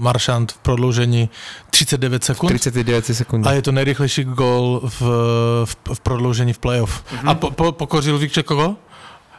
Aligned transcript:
Maršant 0.00 0.52
v 0.52 0.58
prodloužení 0.58 1.30
39 1.70 2.24
sekund. 2.24 2.48
39 2.48 3.16
sekúnd. 3.16 3.46
A 3.46 3.52
je 3.56 3.62
to 3.62 3.72
nejrychlejší 3.72 4.24
gól 4.28 4.84
v, 4.84 5.00
v, 5.64 5.72
v 5.94 6.00
prodloužení 6.00 6.52
v 6.52 6.58
playoff. 6.58 7.00
Mm-hmm. 7.00 7.28
A 7.30 7.34
po, 7.34 7.50
po, 7.50 7.72
pokořil 7.72 8.18
víš 8.18 8.38
koho? 8.44 8.76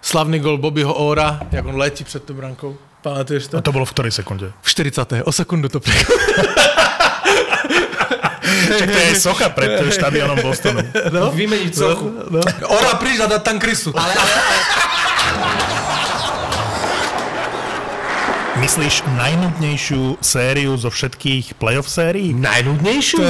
Slavný 0.01 0.39
gol 0.39 0.57
Bobbyho 0.57 0.93
Ora, 0.93 1.39
jak 1.51 1.65
on 1.65 1.78
letí 1.78 2.04
před 2.04 2.23
tou 2.23 2.33
brankou. 2.33 2.78
Pamatuješ 3.01 3.47
to? 3.47 3.57
A 3.57 3.62
to 3.62 3.71
bolo 3.71 3.85
v 3.85 3.91
ktorej 3.93 4.12
sekunde? 4.12 4.49
V 4.62 4.70
40. 4.70 5.29
O 5.29 5.31
sekundu 5.31 5.70
to 5.70 5.79
prekvapilo. 5.79 6.17
Čak 8.78 8.89
to 8.92 9.00
je 9.00 9.14
socha 9.16 9.50
pred 9.54 9.78
štadionom 9.94 10.42
Bostonu. 10.42 10.82
No? 11.14 11.32
Vymeniť 11.38 11.74
sochu. 11.76 12.34
No. 12.34 12.42
Ora 12.66 12.98
príď 12.98 13.30
a 13.30 13.38
dať 13.38 13.42
tam 13.46 13.58
krysu. 13.62 13.94
Ale, 13.94 14.10
ale, 14.10 14.34
ale, 14.34 14.86
Myslíš 18.58 19.05
najnudnejšiu 19.05 20.18
sériu 20.18 20.74
zo 20.82 20.89
všetkých 20.89 21.62
playoff 21.62 21.86
sérií? 21.86 22.34
najnudnejšiu? 22.34 23.21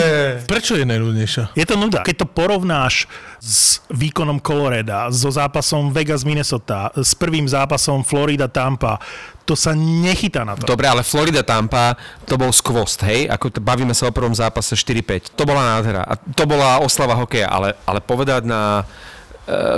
Prečo 0.48 0.80
je 0.80 0.88
najľudnejšia? 0.88 1.52
Je 1.52 1.68
to 1.68 1.76
nuda. 1.76 2.08
Keď 2.08 2.24
to 2.24 2.28
porovnáš 2.32 3.12
s 3.44 3.84
výkonom 3.92 4.40
Coloreda, 4.40 5.12
so 5.12 5.28
zápasom 5.28 5.92
Vegas 5.92 6.24
Minnesota, 6.24 6.96
s 6.96 7.12
prvým 7.12 7.44
zápasom 7.44 8.08
Florida 8.08 8.48
Tampa, 8.48 9.04
to 9.44 9.52
sa 9.52 9.76
nechytá 9.76 10.48
na 10.48 10.56
to. 10.56 10.64
Dobre, 10.64 10.88
ale 10.88 11.04
Florida 11.04 11.44
Tampa, 11.44 12.00
to 12.24 12.40
bol 12.40 12.56
skvost, 12.56 13.04
hej? 13.04 13.28
Ako 13.28 13.52
t- 13.52 13.60
bavíme 13.60 13.92
sa 13.92 14.08
o 14.08 14.16
prvom 14.16 14.32
zápase 14.32 14.80
4-5. 14.80 15.36
To 15.36 15.44
bola 15.44 15.76
nádhera. 15.76 16.08
A 16.08 16.16
to 16.16 16.48
bola 16.48 16.80
oslava 16.80 17.20
hokeja, 17.20 17.52
ale, 17.52 17.76
ale 17.84 18.00
povedať 18.00 18.48
na 18.48 18.88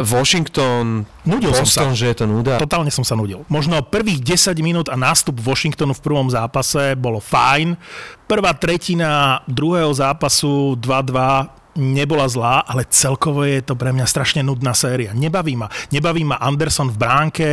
Washington, 0.01 1.05
Nudil 1.29 1.53
som 1.53 1.61
Boston, 1.61 1.93
sa. 1.93 1.97
že 1.97 2.05
je 2.09 2.15
to 2.17 2.25
nuda. 2.25 2.57
Totálne 2.57 2.89
som 2.89 3.05
sa 3.05 3.13
nudil. 3.13 3.45
Možno 3.53 3.85
prvých 3.85 4.17
10 4.17 4.57
minút 4.65 4.87
a 4.89 4.97
nástup 4.97 5.37
Washingtonu 5.37 5.93
v 5.93 6.01
prvom 6.01 6.25
zápase 6.25 6.97
bolo 6.97 7.21
fajn. 7.21 7.77
Prvá 8.25 8.57
tretina 8.57 9.45
druhého 9.45 9.93
zápasu 9.93 10.73
2-2 10.73 11.58
nebola 11.79 12.27
zlá, 12.27 12.59
ale 12.59 12.85
celkovo 12.89 13.43
je 13.43 13.61
to 13.61 13.75
pre 13.75 13.89
mňa 13.95 14.05
strašne 14.05 14.43
nudná 14.43 14.73
séria. 14.75 15.15
Nebaví 15.15 15.55
ma. 15.55 15.69
Nebaví 15.91 16.23
ma 16.23 16.35
Anderson 16.35 16.91
v 16.91 16.97
bránke. 16.97 17.49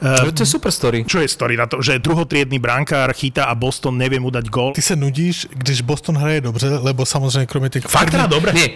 To, 0.00 0.28
Eh, 0.28 0.32
to 0.32 0.42
je 0.42 0.46
super 0.48 0.72
story. 0.72 1.04
Čo 1.04 1.20
je 1.20 1.28
story 1.28 1.56
na 1.56 1.66
to, 1.66 1.82
že 1.82 1.98
druhotriedný 1.98 2.58
brankár 2.58 3.12
chytá 3.12 3.44
a 3.44 3.54
Boston 3.54 3.98
nevie 3.98 4.20
mu 4.20 4.30
dať 4.30 4.46
gól? 4.48 4.72
Ty 4.72 4.82
se 4.82 4.96
nudíš, 4.96 5.46
když 5.52 5.80
Boston 5.82 6.16
hraje 6.16 6.40
dobře, 6.40 6.68
lebo 6.82 7.06
samozřejmě 7.06 7.46
kromě 7.46 7.68
těch... 7.68 7.84
Fakt 7.84 8.12
hrá 8.14 8.26
dobre? 8.26 8.52
Nie, 8.52 8.68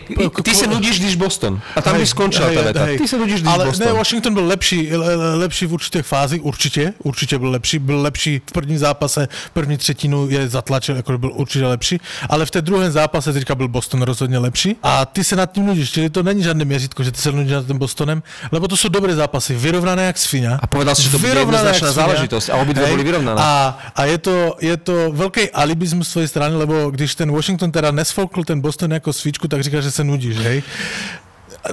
ty 0.42 0.52
sa 0.54 0.66
nudíš, 0.66 1.00
když 1.00 1.16
Boston. 1.16 1.60
A 1.76 1.80
tam 1.82 1.96
by 1.96 2.06
skončila 2.06 2.48
tá 2.52 2.62
veta. 2.62 2.86
Ty 2.98 3.08
sa 3.08 3.16
nudíš, 3.16 3.40
když 3.40 3.52
Ale 3.54 3.64
Boston. 3.66 3.86
ne, 3.86 3.92
Washington 3.92 4.32
byl 4.34 4.46
lepší, 4.46 4.80
le- 4.96 5.14
le- 5.16 5.34
lepší 5.34 5.64
v 5.66 5.72
určitých 5.72 6.06
fázích, 6.06 6.44
určitě, 6.44 6.92
určitě 7.02 7.38
byl 7.38 7.50
lepší, 7.50 7.78
byl 7.78 7.98
lepší 8.02 8.32
v 8.46 8.52
prvním 8.52 8.78
zápase, 8.78 9.28
první 9.52 9.76
třetinu 9.76 10.28
je 10.30 10.48
zatlačil, 10.48 10.96
jako 10.96 11.18
byl 11.18 11.30
určitě 11.34 11.66
lepší, 11.66 12.00
ale 12.28 12.46
v 12.46 12.50
té 12.50 12.60
druhém 12.62 12.92
zápase 12.92 13.32
teďka 13.32 13.54
byl 13.54 13.68
Boston 13.68 14.02
rozhodně 14.02 14.38
lepší 14.38 14.76
a 14.82 14.89
ty 15.12 15.24
se 15.24 15.36
nad 15.36 15.52
tím 15.52 15.66
nudíš, 15.66 15.90
čili 15.90 16.10
to 16.10 16.22
není 16.22 16.42
žádné 16.42 16.64
měřítko, 16.64 17.02
že 17.02 17.12
ty 17.12 17.20
se 17.20 17.32
nudíš 17.32 17.52
nad 17.52 17.66
tím 17.66 17.78
Bostonem, 17.78 18.22
lebo 18.52 18.68
to 18.68 18.76
jsou 18.76 18.88
dobré 18.88 19.14
zápasy, 19.14 19.54
vyrovnané 19.54 20.06
jak 20.06 20.18
svinia. 20.18 20.58
A 20.62 20.66
povedal 20.66 20.94
si, 20.94 21.02
že 21.02 21.10
to 21.10 21.18
bude 21.18 21.30
Vyrovnané 21.30 21.70
jednoznačná 21.70 21.90
záležitosť 21.92 22.46
a 22.50 22.54
obidve 22.56 22.86
boli 22.86 23.04
vyrovnané. 23.04 23.38
A, 23.40 23.78
a 23.96 24.00
je 24.04 24.18
to, 24.18 24.36
je 24.60 24.76
to 24.76 25.12
veľký 25.12 25.50
alibizmus 25.54 26.08
z 26.08 26.12
tvojej 26.12 26.28
strany, 26.28 26.54
lebo 26.56 26.90
když 26.90 27.14
ten 27.14 27.30
Washington 27.30 27.72
teda 27.72 27.90
nesfolkl 27.90 28.44
ten 28.44 28.60
Boston 28.60 28.92
jako 28.92 29.12
svíčku, 29.12 29.48
tak 29.48 29.62
říká, 29.62 29.80
že 29.80 29.90
se 29.90 30.04
nudíš, 30.04 30.36
hej? 30.36 30.62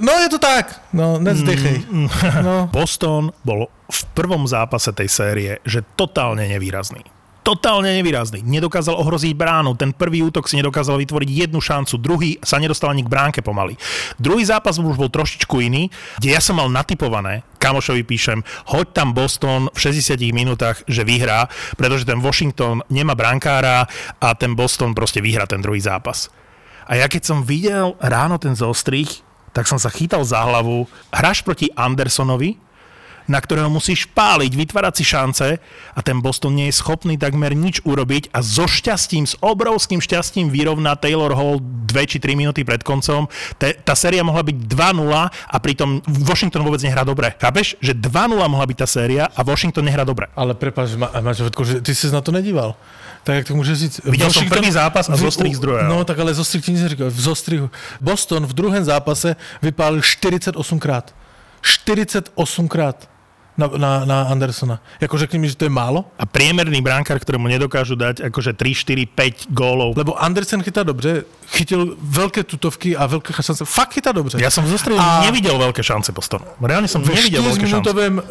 No 0.02 0.12
je 0.20 0.30
to 0.30 0.40
tak, 0.40 0.82
no 0.94 1.16
nezdechej. 1.20 1.88
No. 2.44 2.68
Boston 2.76 3.32
bol 3.46 3.72
v 3.88 4.02
prvom 4.12 4.44
zápase 4.44 4.92
tej 4.92 5.08
série, 5.08 5.52
že 5.64 5.80
totálne 5.96 6.44
nevýrazný. 6.44 7.08
Totálne 7.48 7.96
nevýrazný. 7.96 8.44
Nedokázal 8.44 9.00
ohroziť 9.00 9.32
bránu. 9.32 9.72
Ten 9.80 9.96
prvý 9.96 10.20
útok 10.20 10.52
si 10.52 10.60
nedokázal 10.60 11.00
vytvoriť 11.00 11.48
jednu 11.48 11.64
šancu. 11.64 11.96
Druhý 11.96 12.36
sa 12.44 12.60
nedostal 12.60 12.92
ani 12.92 13.08
k 13.08 13.14
bránke 13.16 13.40
pomaly. 13.40 13.80
Druhý 14.20 14.44
zápas 14.44 14.76
už 14.76 15.00
bol 15.00 15.08
trošičku 15.08 15.64
iný, 15.64 15.88
kde 16.20 16.36
ja 16.36 16.44
som 16.44 16.60
mal 16.60 16.68
natypované, 16.68 17.48
kamošovi 17.56 18.04
píšem, 18.04 18.44
hoď 18.76 18.92
tam 18.92 19.16
Boston 19.16 19.72
v 19.72 19.80
60 19.80 20.20
minútach, 20.36 20.84
že 20.92 21.08
vyhrá, 21.08 21.48
pretože 21.80 22.04
ten 22.04 22.20
Washington 22.20 22.84
nemá 22.92 23.16
brankára 23.16 23.88
a 24.20 24.28
ten 24.36 24.52
Boston 24.52 24.92
proste 24.92 25.24
vyhrá 25.24 25.48
ten 25.48 25.64
druhý 25.64 25.80
zápas. 25.80 26.28
A 26.84 27.00
ja 27.00 27.08
keď 27.08 27.32
som 27.32 27.48
videl 27.48 27.96
ráno 28.04 28.36
ten 28.44 28.60
zostrih, 28.60 29.08
tak 29.56 29.72
som 29.72 29.80
sa 29.80 29.88
chytal 29.88 30.28
za 30.28 30.44
hlavu. 30.44 30.84
Hráš 31.16 31.48
proti 31.48 31.72
Andersonovi, 31.72 32.60
na 33.28 33.40
ktorého 33.44 33.68
musíš 33.68 34.08
páliť, 34.12 34.56
vytvárať 34.56 34.94
si 35.00 35.04
šance 35.04 35.48
a 35.94 36.00
ten 36.02 36.24
Boston 36.24 36.56
nie 36.56 36.72
je 36.72 36.80
schopný 36.80 37.20
takmer 37.20 37.52
nič 37.54 37.84
urobiť 37.84 38.32
a 38.32 38.40
so 38.40 38.66
šťastím, 38.66 39.28
s 39.28 39.36
obrovským 39.44 40.00
šťastím 40.00 40.48
vyrovná 40.50 40.96
Taylor 40.96 41.36
Hall 41.36 41.60
2 41.60 42.12
či 42.12 42.18
3 42.18 42.40
minúty 42.40 42.64
pred 42.64 42.82
koncom. 42.82 43.28
Te, 43.60 43.76
tá 43.84 43.94
séria 43.94 44.24
mohla 44.24 44.42
byť 44.42 44.58
2-0 44.66 45.12
a 45.28 45.56
pritom 45.60 46.02
Washington 46.08 46.64
vôbec 46.64 46.80
nehrá 46.82 47.04
dobre. 47.04 47.36
Chápeš? 47.38 47.76
Že 47.84 48.00
2-0 48.00 48.40
mohla 48.48 48.66
byť 48.66 48.78
tá 48.80 48.88
séria 48.88 49.24
a 49.28 49.44
Washington 49.44 49.86
nehrá 49.86 50.08
dobre. 50.08 50.32
Ale 50.34 50.56
prepáč, 50.56 50.96
Ma- 50.96 51.12
že 51.36 51.84
ty 51.84 51.92
si 51.92 52.08
na 52.10 52.24
to 52.24 52.32
nedíval. 52.32 52.80
Tak 53.28 53.44
jak 53.44 53.48
to 53.52 53.60
môžeš 53.60 53.76
říct? 53.76 53.98
Videl 54.08 54.32
som 54.32 54.48
prvý 54.48 54.72
zápas 54.72 55.12
a 55.12 55.20
z 55.20 55.60
druhého. 55.60 55.92
No 55.92 56.08
tak 56.08 56.16
ale 56.16 56.32
zostrih 56.32 56.64
ti 56.64 56.72
nic 56.72 56.80
neříkal. 56.80 57.12
V 57.12 57.20
zostrihu. 57.20 57.68
Boston 58.00 58.48
v 58.48 58.54
druhém 58.56 58.80
zápase 58.80 59.36
vypálil 59.60 60.00
48 60.00 60.56
krát. 60.80 61.12
48 61.60 62.40
krát 62.72 63.17
na, 63.58 63.68
na, 63.78 63.92
na 64.06 64.18
Andersona. 64.30 64.80
Jako 65.02 65.18
řekni 65.18 65.40
mi, 65.40 65.50
že 65.50 65.56
to 65.56 65.66
je 65.66 65.70
málo? 65.70 66.06
A 66.20 66.26
priemerný 66.26 66.82
bránkár, 66.82 67.18
ktorému 67.20 67.50
nedokážu 67.50 67.98
dať 67.98 68.22
akože 68.30 68.54
3, 68.54 68.74
4, 68.74 69.06
5 69.06 69.50
gólov. 69.50 69.98
Lebo 69.98 70.14
Andersen 70.14 70.62
chytá 70.64 70.84
dobře, 70.84 71.26
chytil 71.50 71.98
veľké 71.98 72.44
tutovky 72.44 72.94
a 72.94 73.10
veľké 73.10 73.34
šance. 73.34 73.66
Fakt 73.66 73.94
chytá 73.98 74.12
dobře. 74.12 74.38
Ja 74.38 74.54
som 74.54 74.62
v 74.62 74.78
zostrihu 74.78 75.00
A- 75.02 75.26
nevidel 75.26 75.58
veľké 75.58 75.82
šance 75.82 76.14
Bostonu. 76.14 76.46
Reálne 76.62 76.86
som 76.88 77.02
v 77.02 77.10
nevidel 77.18 77.42
veľké 77.42 77.66
šance. 77.66 77.74
minútovém 77.74 78.14
uh, 78.18 78.24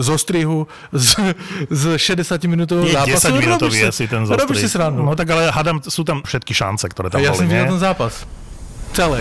zostrihu 0.00 0.64
z, 0.96 1.36
z 1.68 1.82
60 2.00 2.40
minútového 2.48 2.88
Nie, 2.88 2.96
zápasu. 2.96 3.36
10 3.36 3.42
minútový 3.44 3.78
robíš 3.84 3.92
asi 3.92 4.04
ten 4.08 4.22
Robíš 4.24 4.64
si 4.64 4.66
zostrih. 4.66 4.72
srandu. 4.72 5.04
No 5.04 5.12
tak 5.12 5.28
ale 5.30 5.52
hádam, 5.52 5.84
sú 5.84 6.02
tam 6.08 6.24
všetky 6.24 6.56
šance, 6.56 6.88
ktoré 6.88 7.12
tam 7.12 7.20
ja 7.20 7.36
som 7.36 7.44
boli, 7.44 7.52
nie? 7.52 7.60
videl 7.60 7.76
ten 7.76 7.80
zápas. 7.84 8.24
Celý. 8.96 9.20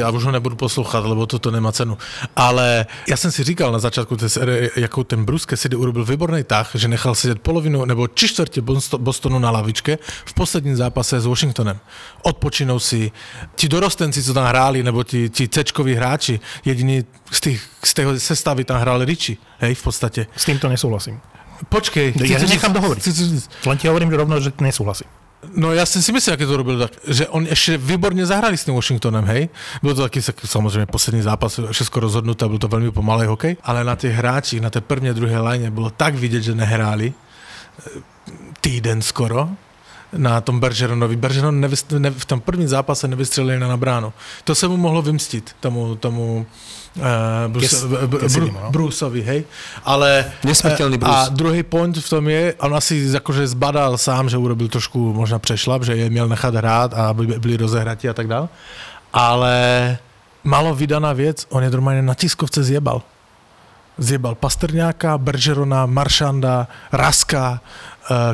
Já 0.00 0.10
už 0.10 0.24
ho 0.24 0.32
nebudu 0.32 0.56
poslouchat, 0.56 1.04
lebo 1.04 1.26
toto 1.26 1.50
nemá 1.50 1.72
cenu. 1.72 1.98
Ale 2.36 2.86
já 3.08 3.16
jsem 3.16 3.32
si 3.32 3.44
říkal 3.44 3.72
na 3.72 3.78
začátku 3.78 4.16
té 4.16 4.28
série, 4.28 4.70
jakou 4.76 5.04
ten 5.04 5.24
Bruce 5.24 5.46
Cassidy 5.50 5.76
urobil 5.76 6.04
výborný 6.04 6.44
tah, 6.44 6.70
že 6.74 6.88
nechal 6.88 7.14
sedět 7.14 7.38
polovinu 7.40 7.84
nebo 7.84 8.08
či 8.08 8.28
čtvrtě 8.28 8.60
Bosto- 8.60 8.98
Bostonu 8.98 9.38
na 9.38 9.50
lavičke 9.50 9.98
v 10.24 10.32
posledním 10.34 10.76
zápase 10.76 11.20
s 11.20 11.26
Washingtonem. 11.26 11.78
Odpočinou 12.22 12.78
si. 12.78 13.12
Ti 13.54 13.68
dorostenci, 13.68 14.22
co 14.22 14.34
tam 14.34 14.46
hráli, 14.46 14.82
nebo 14.82 15.04
ti, 15.04 15.28
ti 15.28 15.48
cečkoví 15.48 15.94
hráči, 15.94 16.40
jediní 16.64 17.04
z, 17.30 17.40
tých, 17.40 17.60
z 17.84 17.94
tého 17.94 18.20
sestavy 18.20 18.64
tam 18.64 18.80
hráli 18.80 19.04
Richie, 19.04 19.36
hej, 19.58 19.74
v 19.74 19.82
podstatě. 19.82 20.26
S 20.36 20.44
týmto 20.44 20.68
nesúhlasím. 20.68 21.20
Počkej. 21.68 22.16
Ja 22.16 22.40
nechám 22.40 22.72
dohovoriť. 22.72 23.04
Len 23.68 23.76
ti 23.76 23.84
hovorím 23.84 24.08
že 24.08 24.16
rovno, 24.16 24.40
že 24.40 24.50
nesúhlasím. 24.64 25.04
No 25.56 25.72
já 25.72 25.86
jsem 25.86 26.02
si 26.02 26.12
myslel, 26.12 26.36
jak 26.40 26.48
to 26.48 26.56
robil 26.56 26.88
že 27.08 27.28
on 27.28 27.46
ještě 27.46 27.78
výborně 27.78 28.26
zahrali 28.26 28.56
s 28.56 28.64
tím 28.64 28.74
Washingtonem, 28.74 29.24
hej. 29.24 29.48
Byl 29.82 29.94
to 29.94 30.02
taky 30.02 30.20
sak- 30.20 30.46
samozřejmě 30.46 30.86
poslední 30.86 31.22
zápas, 31.22 31.60
všechno 31.72 32.00
rozhodnuté, 32.00 32.48
byl 32.48 32.58
to 32.58 32.68
velmi 32.68 32.90
pomalý 32.90 33.26
hokej, 33.26 33.56
ale 33.62 33.84
na 33.84 33.96
těch 33.96 34.12
hráčích, 34.12 34.60
na 34.60 34.70
té 34.70 34.80
první 34.80 35.10
a 35.10 35.12
druhé 35.12 35.38
lajně 35.38 35.70
bylo 35.70 35.90
tak 35.90 36.14
vidět, 36.14 36.42
že 36.42 36.54
nehráli 36.54 37.12
eh, 37.86 38.00
týden 38.60 39.02
skoro 39.02 39.48
na 40.12 40.40
tom 40.40 40.60
Bergeronovi. 40.60 41.16
Bergeron 41.16 41.60
nevys- 41.60 41.98
ne, 41.98 42.10
v 42.10 42.24
tom 42.24 42.40
prvním 42.40 42.68
zápase 42.68 43.08
nevystřelil 43.08 43.58
na 43.58 43.76
bránu. 43.76 44.12
To 44.44 44.54
se 44.54 44.68
mu 44.68 44.76
mohlo 44.76 45.02
vymstit, 45.02 45.56
tomu, 45.60 45.96
tomu 45.96 46.46
uh, 46.96 47.02
Bruce, 47.52 47.86
Kes- 47.86 48.52
no. 48.52 48.70
Bruceovi, 48.70 49.22
hej. 49.22 49.40
Ale... 49.84 50.32
Nesmrteľný 50.42 50.96
eh, 50.96 51.02
Bruce. 51.02 51.20
A 51.26 51.28
druhý 51.30 51.62
point 51.62 51.94
v 51.94 52.08
tom 52.08 52.24
je, 52.28 52.54
on 52.58 52.74
asi 52.74 53.06
akože 53.14 53.46
zbadal 53.46 53.98
sám, 53.98 54.28
že 54.28 54.38
urobil 54.38 54.68
trošku 54.68 55.12
možná 55.14 55.38
přešlap, 55.38 55.82
že 55.84 55.96
je 55.96 56.10
měl 56.10 56.28
nechat 56.28 56.54
hrát 56.54 56.94
a 56.94 57.14
aby 57.14 57.26
byli 57.38 57.56
rozehratí 57.56 58.08
a 58.08 58.14
tak 58.14 58.26
dále. 58.26 58.48
Ale 59.12 59.56
malo 60.44 60.74
vydaná 60.74 61.12
věc, 61.12 61.46
on 61.50 61.62
je 61.62 61.70
normálně 61.70 62.02
na 62.02 62.14
tiskovce 62.14 62.62
zjebal. 62.62 63.02
Zjebal 63.98 64.34
Pastrňáka, 64.34 65.18
Bergerona, 65.18 65.86
Maršanda, 65.86 66.68
Raska, 66.92 67.60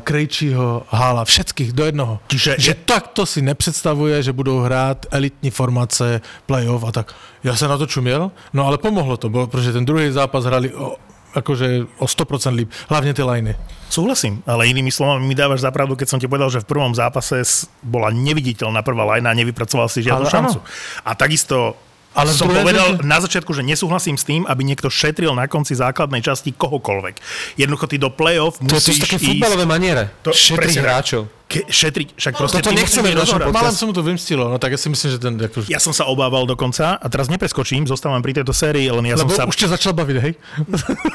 Krejčího, 0.01 0.83
Hála, 0.91 1.25
všetkých 1.25 1.73
do 1.73 1.85
jednoho. 1.85 2.15
Čiže 2.27 2.57
že 2.59 2.71
je- 2.71 2.81
takto 2.85 3.27
si 3.27 3.43
nepředstavuje, 3.43 4.23
že 4.23 4.33
budou 4.33 4.61
hrát 4.61 5.07
elitní 5.11 5.51
formace, 5.51 6.21
playoff 6.47 6.85
a 6.85 6.93
tak. 6.93 7.15
Já 7.45 7.57
jsem 7.57 7.69
na 7.71 7.79
to 7.79 7.87
čuměl, 7.87 8.31
no 8.53 8.67
ale 8.67 8.79
pomohlo 8.79 9.17
to, 9.17 9.31
protože 9.31 9.73
ten 9.73 9.85
druhý 9.85 10.11
zápas 10.11 10.45
hrali 10.45 10.75
o, 10.75 10.97
akože 11.35 11.87
o 11.99 12.07
100% 12.09 12.55
líp, 12.55 12.71
hlavně 12.89 13.15
ty 13.15 13.23
lajny. 13.23 13.57
Súhlasím, 13.91 14.43
ale 14.47 14.67
inými 14.67 14.91
slovami 14.93 15.27
mi 15.27 15.35
dávaš 15.35 15.61
zapravdu, 15.61 15.97
keď 15.97 16.09
som 16.09 16.21
ti 16.21 16.27
povedal, 16.27 16.51
že 16.51 16.61
v 16.61 16.69
prvom 16.73 16.91
zápase 16.95 17.39
bola 17.85 18.11
neviditeľná 18.11 18.83
prvá 18.83 19.05
lajna 19.05 19.31
a 19.31 19.39
nevypracoval 19.39 19.89
si 19.89 20.03
žiadnu 20.03 20.27
Ale 20.27 20.31
šancu. 20.33 20.59
A 21.05 21.15
takisto 21.15 21.77
Ale 22.17 22.33
som 22.33 22.49
druhej 22.49 22.65
povedal 22.65 22.89
na 23.05 23.21
začiatku, 23.21 23.53
že 23.53 23.61
nesúhlasím 23.61 24.17
s 24.17 24.25
tým, 24.25 24.49
aby 24.49 24.65
niekto 24.65 24.89
šetril 24.89 25.37
na 25.37 25.45
konci 25.45 25.77
základnej 25.77 26.25
časti 26.25 26.57
kohokoľvek. 26.57 27.15
Jednoducho 27.61 27.87
ty 27.87 28.01
do 28.01 28.09
play-off 28.09 28.57
To 28.57 28.65
je 28.65 28.73
musíš 28.73 28.97
to 28.99 29.05
také 29.05 29.17
ísť... 29.21 29.27
futbalové 29.37 29.65
maniere. 29.69 30.09
To- 30.25 30.33
Šetriť 30.33 30.57
presne 30.57 30.81
tak. 30.81 30.89
hráčov. 30.89 31.23
Ke, 31.47 31.63
šetriť, 31.63 32.19
však 32.19 32.33
proste 32.35 32.59
toto 32.59 32.75
nechceme 32.75 33.15
v 33.15 33.23
našom 33.23 33.39
mu 33.87 33.95
to 33.95 34.03
vymstilo, 34.03 34.51
no 34.51 34.59
tak 34.59 34.75
ja 34.75 34.79
si 34.83 34.91
myslím, 34.91 35.09
že 35.15 35.19
ten... 35.23 35.39
Ako, 35.39 35.63
Ja 35.71 35.79
som 35.79 35.95
sa 35.95 36.11
obával 36.11 36.43
dokonca, 36.43 36.99
a 36.99 37.07
teraz 37.07 37.31
nepreskočím, 37.31 37.87
zostávam 37.87 38.19
pri 38.19 38.43
tejto 38.43 38.51
sérii, 38.51 38.91
len 38.91 39.07
ja 39.07 39.15
lebo 39.15 39.31
som 39.31 39.47
sa 39.47 39.47
už 39.47 39.55
ťa 39.55 39.79
začal 39.79 39.95
baviť, 39.95 40.17
hej? 40.27 40.35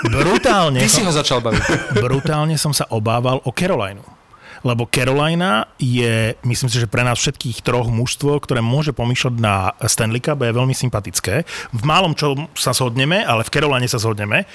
brutálne, 0.08 0.80
Ty 0.80 0.88
si 0.88 1.04
ho 1.04 1.12
začal 1.12 1.44
baviť. 1.44 2.00
brutálne 2.00 2.56
som 2.56 2.72
sa 2.72 2.88
obával 2.96 3.44
o 3.44 3.52
Carolineu. 3.52 4.08
Lebo 4.62 4.86
Carolina 4.86 5.66
je, 5.82 6.38
myslím 6.46 6.70
si, 6.70 6.78
že 6.78 6.90
pre 6.90 7.02
nás 7.02 7.18
všetkých 7.18 7.66
troch 7.66 7.90
mužstvo, 7.90 8.38
ktoré 8.42 8.62
môže 8.62 8.94
pomýšľať 8.94 9.36
na 9.42 9.74
Stanley 9.82 10.22
Cup, 10.22 10.42
je 10.46 10.54
veľmi 10.54 10.76
sympatické. 10.78 11.46
V 11.74 11.82
málom 11.82 12.14
čo 12.14 12.38
sa 12.54 12.74
zhodneme, 12.74 13.26
ale 13.26 13.42
v 13.42 13.54
Caroline 13.54 13.90
sa 13.90 13.98
zhodneme. 13.98 14.46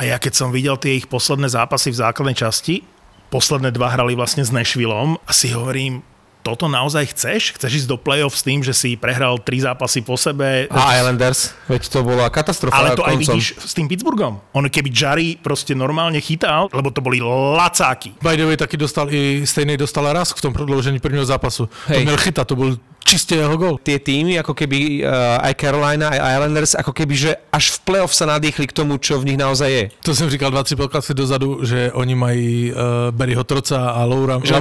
A 0.00 0.02
ja 0.06 0.16
keď 0.16 0.32
som 0.32 0.48
videl 0.54 0.78
tie 0.80 0.96
ich 0.96 1.10
posledné 1.10 1.50
zápasy 1.50 1.92
v 1.92 2.00
základnej 2.00 2.36
časti, 2.38 2.86
posledné 3.30 3.70
dva 3.70 3.94
hrali 3.94 4.18
vlastne 4.18 4.42
s 4.42 4.50
Nashvilleom 4.50 5.18
a 5.22 5.30
si 5.30 5.54
hovorím, 5.54 6.02
toto 6.42 6.68
naozaj 6.68 7.12
chceš? 7.12 7.54
Chceš 7.56 7.84
ísť 7.84 7.88
do 7.88 7.96
play-off 8.00 8.36
s 8.36 8.42
tým, 8.42 8.64
že 8.64 8.72
si 8.72 8.96
prehral 8.96 9.38
tri 9.40 9.60
zápasy 9.60 10.00
po 10.00 10.16
sebe? 10.16 10.66
A 10.72 10.96
Islanders, 10.98 11.52
veď 11.68 11.82
to 11.88 12.00
bola 12.02 12.26
katastrofa 12.32 12.76
Ale 12.76 12.96
to 12.96 13.04
aj 13.04 13.16
koncom. 13.16 13.34
vidíš 13.36 13.46
s 13.60 13.72
tým 13.76 13.86
Pittsburghom. 13.88 14.40
On 14.52 14.64
keby 14.64 14.90
Jari 14.92 15.28
proste 15.40 15.76
normálne 15.76 16.20
chytal, 16.20 16.68
lebo 16.72 16.90
to 16.90 17.00
boli 17.04 17.20
lacáky. 17.56 18.16
By 18.24 18.36
the 18.36 18.44
way, 18.48 18.56
taky 18.56 18.76
dostal 18.76 19.12
i 19.12 19.44
stejnej 19.44 19.76
dostala 19.76 20.12
raz 20.12 20.32
v 20.32 20.40
tom 20.40 20.52
prodloužení 20.52 20.98
prvního 20.98 21.24
zápasu. 21.24 21.66
To 21.66 21.92
Hej. 21.92 22.04
měl 22.04 22.16
chytat, 22.16 22.48
to 22.48 22.56
byl 22.56 22.78
čistě 23.10 23.42
jeho 23.42 23.56
gol. 23.58 23.74
tie 23.82 23.98
týmy, 23.98 24.38
ako 24.38 24.54
keby 24.54 25.02
uh, 25.02 25.42
aj 25.42 25.54
Carolina, 25.58 26.14
aj 26.14 26.20
Islanders, 26.38 26.72
ako 26.78 26.92
keby, 26.94 27.14
že 27.18 27.30
až 27.50 27.74
v 27.74 27.78
playoff 27.82 28.14
sa 28.14 28.30
nadýchli 28.30 28.70
k 28.70 28.72
tomu, 28.72 29.02
čo 29.02 29.18
v 29.18 29.34
nich 29.34 29.38
naozaj 29.40 29.70
je. 29.72 29.84
To 30.06 30.14
jsem 30.14 30.30
říkal 30.30 30.50
dva, 30.50 30.62
tři 30.62 30.76
podcasty 30.76 31.14
dozadu, 31.14 31.64
že 31.66 31.90
oni 31.92 32.14
mají 32.14 32.72
uh, 32.72 32.78
Barryho 33.10 33.44
Troca 33.44 33.90
a 33.90 34.04
Laura 34.04 34.38
Že 34.38 34.54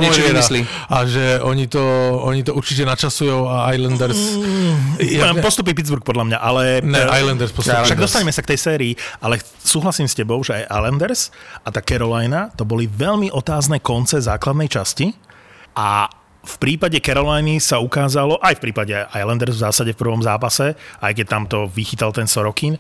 a 0.90 1.06
že 1.06 1.40
oni 1.42 1.68
to, 1.68 1.84
oni 2.24 2.44
to 2.44 2.54
určitě 2.54 2.86
načasujou 2.86 3.46
a 3.50 3.74
Islanders... 3.74 4.18
Ja, 5.00 5.20
Ja, 5.20 5.36
Postupí 5.44 5.76
Pittsburgh 5.76 6.04
podľa 6.04 6.24
mňa, 6.24 6.38
ale... 6.40 6.64
ne, 6.82 7.04
Islanders 7.04 7.52
postupili. 7.52 7.86
Však 7.86 8.00
dostaneme 8.00 8.32
sa 8.32 8.42
k 8.42 8.56
tej 8.56 8.60
sérii, 8.60 8.94
ale 9.20 9.44
súhlasím 9.62 10.08
s 10.08 10.16
tebou, 10.16 10.40
že 10.40 10.64
aj 10.64 10.64
Islanders 10.72 11.22
a 11.62 11.70
tá 11.70 11.84
Carolina 11.84 12.50
to 12.56 12.64
boli 12.64 12.88
veľmi 12.88 13.30
otázne 13.30 13.84
konce 13.84 14.24
základnej 14.24 14.72
časti 14.72 15.12
a 15.76 16.10
v 16.40 16.56
prípade 16.56 16.96
Caroliny 17.04 17.60
sa 17.60 17.84
ukázalo, 17.84 18.40
aj 18.40 18.58
v 18.60 18.64
prípade 18.72 18.96
Islanders 19.12 19.60
v 19.60 19.64
zásade 19.68 19.92
v 19.92 20.02
prvom 20.02 20.24
zápase, 20.24 20.80
aj 21.04 21.12
keď 21.20 21.26
tam 21.28 21.44
to 21.46 21.68
vychytal 21.68 22.16
ten 22.16 22.26
Sorokin, 22.26 22.80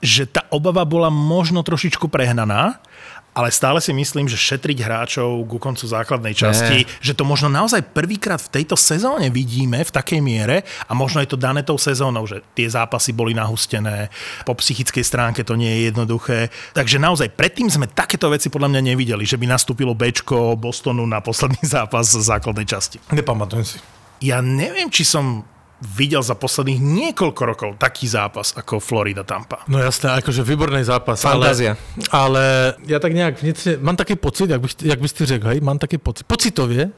že 0.00 0.26
tá 0.26 0.48
obava 0.50 0.82
bola 0.88 1.12
možno 1.12 1.60
trošičku 1.60 2.08
prehnaná, 2.08 2.80
ale 3.30 3.54
stále 3.54 3.78
si 3.78 3.94
myslím, 3.94 4.26
že 4.26 4.34
šetriť 4.34 4.78
hráčov 4.82 5.46
ku 5.46 5.62
koncu 5.62 5.86
základnej 5.86 6.34
časti, 6.34 6.82
Ne. 6.82 6.88
že 6.98 7.14
to 7.14 7.22
možno 7.22 7.46
naozaj 7.46 7.94
prvýkrát 7.94 8.42
v 8.42 8.60
tejto 8.60 8.74
sezóne 8.74 9.30
vidíme 9.30 9.78
v 9.80 9.90
takej 9.90 10.18
miere 10.18 10.66
a 10.90 10.92
možno 10.98 11.22
je 11.22 11.30
to 11.30 11.38
dané 11.38 11.62
tou 11.62 11.78
sezónou, 11.78 12.26
že 12.26 12.42
tie 12.58 12.66
zápasy 12.66 13.14
boli 13.14 13.30
nahustené, 13.32 14.10
po 14.42 14.58
psychickej 14.58 15.04
stránke 15.06 15.40
to 15.46 15.54
nie 15.54 15.70
je 15.70 15.80
jednoduché. 15.94 16.50
Takže 16.74 16.98
naozaj 16.98 17.30
predtým 17.38 17.70
sme 17.70 17.86
takéto 17.86 18.26
veci 18.30 18.50
podľa 18.50 18.74
mňa 18.74 18.82
nevideli, 18.94 19.22
že 19.22 19.38
by 19.38 19.46
nastúpilo 19.46 19.94
Bčko 19.94 20.58
Bostonu 20.58 21.06
na 21.06 21.22
posledný 21.22 21.62
zápas 21.78 22.10
základnej 22.10 22.66
časti. 22.66 22.98
Nepamatujem 23.14 23.64
si. 23.64 23.76
Ja 24.20 24.42
neviem, 24.44 24.90
či 24.92 25.06
som 25.06 25.46
videl 25.80 26.20
za 26.20 26.36
posledných 26.36 26.76
niekoľko 26.76 27.42
rokov 27.48 27.70
taký 27.80 28.04
zápas 28.04 28.52
ako 28.52 28.84
Florida 28.84 29.24
Tampa. 29.24 29.64
No 29.64 29.80
jasné, 29.80 30.12
akože 30.20 30.44
výborný 30.44 30.84
zápas. 30.84 31.24
Fantázia. 31.24 31.76
Ale, 32.12 32.20
ale 32.30 32.42
ja 32.86 32.98
tak 33.00 33.12
nějak 33.12 33.42
vnitřně, 33.42 33.76
mám 33.80 33.96
taký 33.96 34.16
pocit, 34.16 34.50
jak, 34.50 34.60
bych, 34.60 34.72
jak 34.82 35.00
bys 35.00 35.12
ty 35.12 35.26
řekl, 35.26 35.46
hej, 35.48 35.60
mám 35.60 35.78
taký 35.78 35.98
pocit, 35.98 36.24
pocitově, 36.26 36.90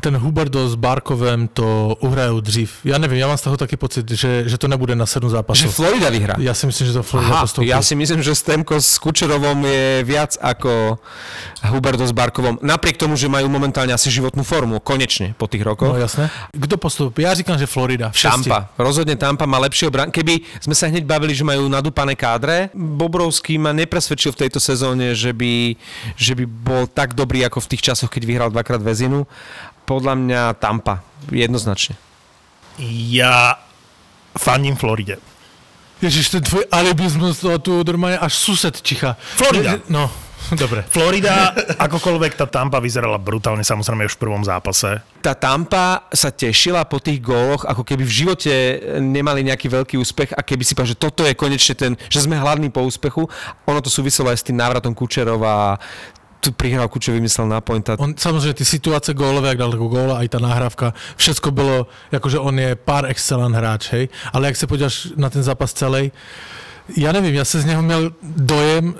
ten 0.00 0.16
Huberdo 0.16 0.68
s 0.68 0.74
Barkovem 0.74 1.48
to 1.48 1.96
uhrajou 2.00 2.40
dřív. 2.40 2.72
Já 2.84 2.98
nevím, 2.98 3.18
já 3.18 3.26
mám 3.26 3.38
z 3.38 3.42
toho 3.42 3.56
taky 3.56 3.76
pocit, 3.76 4.10
že, 4.10 4.44
že 4.46 4.58
to 4.58 4.68
nebude 4.68 4.94
na 4.94 5.06
sedm 5.06 5.30
Že 5.30 5.36
zápasov. 5.36 5.74
Florida 5.74 6.10
vyhrá. 6.10 6.34
Ja 6.38 6.52
si 6.54 6.66
myslím, 6.66 6.86
že 6.86 6.92
to 6.92 7.02
Florida 7.02 7.32
Aha, 7.32 7.40
postoupí. 7.48 7.68
ja 7.72 7.80
si 7.82 7.94
myslím, 7.96 8.20
že 8.22 8.34
Stemko 8.36 8.76
s 8.80 8.98
Kučerovom 9.00 9.64
je 9.64 10.04
viac 10.04 10.36
ako 10.40 10.98
Huberto 11.72 12.04
s 12.06 12.12
Barkovom. 12.12 12.58
Napriek 12.62 12.96
tomu, 13.00 13.16
že 13.16 13.28
majú 13.28 13.48
momentálne 13.48 13.92
asi 13.96 14.10
životnú 14.12 14.42
formu, 14.44 14.80
konečne 14.80 15.32
po 15.38 15.46
tých 15.48 15.64
No 15.64 15.72
rokoch. 15.72 15.96
jasné. 15.96 16.30
Kdo 16.52 16.76
postoupí? 16.76 17.22
Já 17.22 17.34
říkám, 17.34 17.58
že 17.58 17.66
Florida. 17.66 18.09
Tampa. 18.12 18.70
Rozhodne 18.76 19.16
Tampa 19.16 19.46
má 19.46 19.58
lepšieho 19.62 19.90
bran... 19.90 20.10
Keby 20.12 20.42
sme 20.60 20.74
sa 20.74 20.90
hneď 20.90 21.06
bavili, 21.06 21.32
že 21.32 21.46
majú 21.46 21.70
nadúpané 21.70 22.18
kádre, 22.18 22.68
Bobrovský 22.74 23.56
ma 23.56 23.70
nepresvedčil 23.70 24.34
v 24.34 24.40
tejto 24.46 24.60
sezóne, 24.60 25.14
že 25.14 25.30
by, 25.30 25.78
že 26.18 26.32
by 26.34 26.44
bol 26.46 26.84
tak 26.90 27.14
dobrý 27.14 27.46
ako 27.46 27.62
v 27.64 27.70
tých 27.76 27.92
časoch, 27.92 28.10
keď 28.10 28.22
vyhral 28.26 28.50
dvakrát 28.52 28.82
väzinu. 28.82 29.24
Podľa 29.88 30.14
mňa 30.14 30.42
Tampa. 30.60 31.02
Jednoznačne. 31.30 31.98
Ja 33.10 33.60
fandím 34.38 34.78
Floride. 34.78 35.18
Ježiš, 36.00 36.32
ten 36.32 36.40
tvoj 36.40 36.64
alibismus, 36.72 37.44
to 37.44 37.60
tu 37.60 37.72
normálne 37.84 38.16
až 38.16 38.32
sused 38.32 38.72
čicha. 38.80 39.20
Florida. 39.36 39.84
No, 39.92 40.08
dobre. 40.56 40.82
Florida, 40.88 41.54
akokoľvek 41.78 42.32
tá 42.34 42.46
Tampa 42.46 42.80
vyzerala 42.80 43.18
brutálne, 43.18 43.62
samozrejme 43.62 44.06
už 44.06 44.16
v 44.16 44.22
prvom 44.26 44.42
zápase. 44.42 45.02
Tá 45.22 45.34
Tampa 45.34 46.08
sa 46.10 46.30
tešila 46.32 46.86
po 46.86 46.98
tých 46.98 47.20
góloch, 47.20 47.66
ako 47.66 47.84
keby 47.84 48.02
v 48.06 48.16
živote 48.24 48.52
nemali 48.98 49.46
nejaký 49.46 49.68
veľký 49.68 49.94
úspech 50.00 50.34
a 50.34 50.40
keby 50.42 50.62
si 50.64 50.72
povedal, 50.74 50.92
že 50.94 51.02
toto 51.02 51.22
je 51.26 51.34
konečne 51.36 51.74
ten, 51.76 51.92
že 52.08 52.24
sme 52.24 52.38
hladní 52.38 52.72
po 52.72 52.82
úspechu. 52.82 53.28
Ono 53.66 53.80
to 53.84 53.92
súviselo 53.92 54.32
aj 54.32 54.38
s 54.40 54.46
tým 54.46 54.58
návratom 54.58 54.94
Kučerova 54.96 55.78
tu 56.40 56.56
prihral 56.56 56.88
Kučer 56.88 57.12
vymyslel 57.14 57.48
na 57.48 57.60
point 57.60 57.88
a 57.88 57.98
On 57.98 58.14
samozřejmě 58.16 58.52
ty 58.54 58.64
situace 58.64 59.14
gólové, 59.14 59.48
jak 59.48 59.58
dal 59.58 59.76
góla, 59.76 60.18
a 60.18 60.22
i 60.22 60.28
ta 60.28 60.38
nahrávka, 60.38 60.94
všecko 61.16 61.50
bylo, 61.50 61.86
jakože 62.12 62.38
on 62.38 62.58
je 62.58 62.74
pár 62.74 63.04
excellent 63.04 63.56
hráč, 63.56 63.92
hej, 63.92 64.08
ale 64.32 64.46
jak 64.46 64.56
se 64.56 64.66
podíváš 64.66 65.08
na 65.16 65.30
ten 65.30 65.42
zápas 65.42 65.72
celý, 65.72 66.12
já 66.96 67.12
nevím, 67.12 67.34
já 67.34 67.44
se 67.44 67.60
z 67.60 67.64
něho 67.64 67.82
měl 67.82 68.12
dojem, 68.22 68.94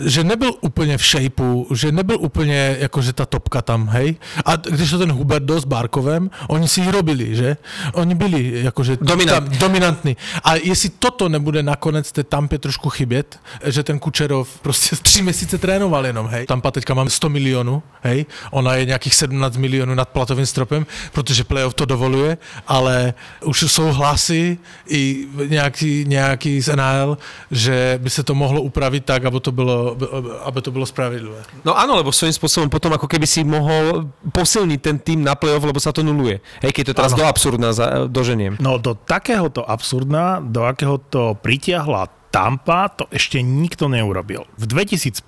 že 0.00 0.24
nebyl 0.24 0.50
úplně 0.60 0.98
v 0.98 1.02
shapeu, 1.04 1.66
že 1.74 1.92
nebyl 1.92 2.16
úplně 2.20 2.76
jakože 2.80 3.12
ta 3.12 3.26
topka 3.26 3.62
tam, 3.62 3.88
hej. 3.88 4.16
A 4.44 4.56
když 4.56 4.90
to 4.90 4.98
ten 4.98 5.12
Hubert 5.12 5.50
s 5.50 5.64
Barkovem, 5.64 6.30
oni 6.48 6.68
si 6.68 6.80
ji 6.80 6.90
robili, 6.90 7.36
že? 7.36 7.56
Oni 7.92 8.14
byli 8.14 8.62
jakože 8.62 8.98
Dominantní. 9.00 9.50
tam, 9.50 9.58
dominantní. 9.58 10.16
A 10.44 10.54
jestli 10.54 10.88
toto 10.88 11.28
nebude 11.28 11.62
nakonec 11.62 12.12
té 12.12 12.24
Tampě 12.24 12.58
trošku 12.58 12.88
chybět, 12.90 13.38
že 13.64 13.82
ten 13.82 13.98
Kučerov 13.98 14.48
prostě 14.62 14.96
tři 15.02 15.22
měsíce 15.22 15.58
trénoval 15.58 16.06
jenom, 16.06 16.26
hej. 16.26 16.46
Tampa 16.46 16.70
teďka 16.70 16.94
mám 16.94 17.10
100 17.10 17.28
milionů, 17.28 17.82
hej. 18.02 18.26
Ona 18.50 18.74
je 18.74 18.84
nějakých 18.84 19.14
17 19.14 19.56
milionů 19.56 19.94
nad 19.94 20.08
platovým 20.08 20.46
stropem, 20.46 20.86
protože 21.12 21.44
playoff 21.44 21.74
to 21.74 21.84
dovoluje, 21.84 22.38
ale 22.68 23.14
už 23.44 23.60
jsou 23.66 23.92
hlasy 23.92 24.58
i 24.88 25.26
nějaký, 25.48 26.04
nějaký 26.08 26.60
z 26.60 26.76
NHL, 26.76 27.05
že 27.52 28.02
by 28.02 28.10
se 28.10 28.22
to 28.26 28.34
mohlo 28.34 28.58
upravit 28.66 29.06
tak, 29.06 29.22
aby 29.22 29.38
to 29.38 29.54
bylo, 29.54 29.94
aby 30.42 30.58
to 30.58 30.70
bylo 30.74 30.86
spravedlivé. 30.86 31.40
No 31.62 31.78
áno, 31.78 31.94
lebo 31.94 32.10
svojím 32.10 32.34
spôsobom 32.34 32.68
potom 32.72 32.90
ako 32.90 33.06
keby 33.06 33.26
si 33.28 33.46
mohol 33.46 34.10
posilniť 34.34 34.80
ten 34.82 34.96
tým 34.98 35.22
na 35.22 35.38
play-off, 35.38 35.62
lebo 35.62 35.78
sa 35.78 35.94
to 35.94 36.02
nuluje. 36.02 36.42
Hej, 36.64 36.74
keď 36.74 36.84
to 36.90 36.94
teraz 36.98 37.12
Áno. 37.14 37.22
do 37.22 37.24
absurdna 37.30 37.70
za, 37.70 38.10
doženiem. 38.10 38.58
No 38.58 38.82
do 38.82 38.98
takéhoto 38.98 39.62
absurdna, 39.62 40.42
do 40.42 40.66
akého 40.66 40.98
to 40.98 41.38
pritiahla 41.38 42.10
Tampa, 42.36 42.92
to 42.92 43.08
ešte 43.08 43.40
nikto 43.40 43.88
neurobil. 43.88 44.44
V 44.60 44.64
2015. 44.68 45.24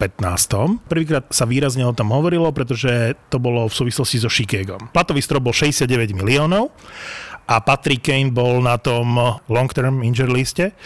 prvýkrát 0.92 1.24
sa 1.32 1.48
výrazne 1.48 1.88
o 1.88 1.96
tom 1.96 2.12
hovorilo, 2.12 2.52
pretože 2.52 3.16
to 3.32 3.40
bolo 3.40 3.64
v 3.64 3.72
súvislosti 3.72 4.20
so 4.20 4.28
Chicagom. 4.28 4.92
Platový 4.92 5.24
strop 5.24 5.48
bol 5.48 5.56
69 5.56 5.88
miliónov 6.12 6.68
a 7.48 7.64
Patrick 7.64 8.04
Kane 8.04 8.28
bol 8.28 8.60
na 8.60 8.76
tom 8.76 9.40
long-term 9.48 10.04
injury 10.04 10.44
liste 10.44 10.76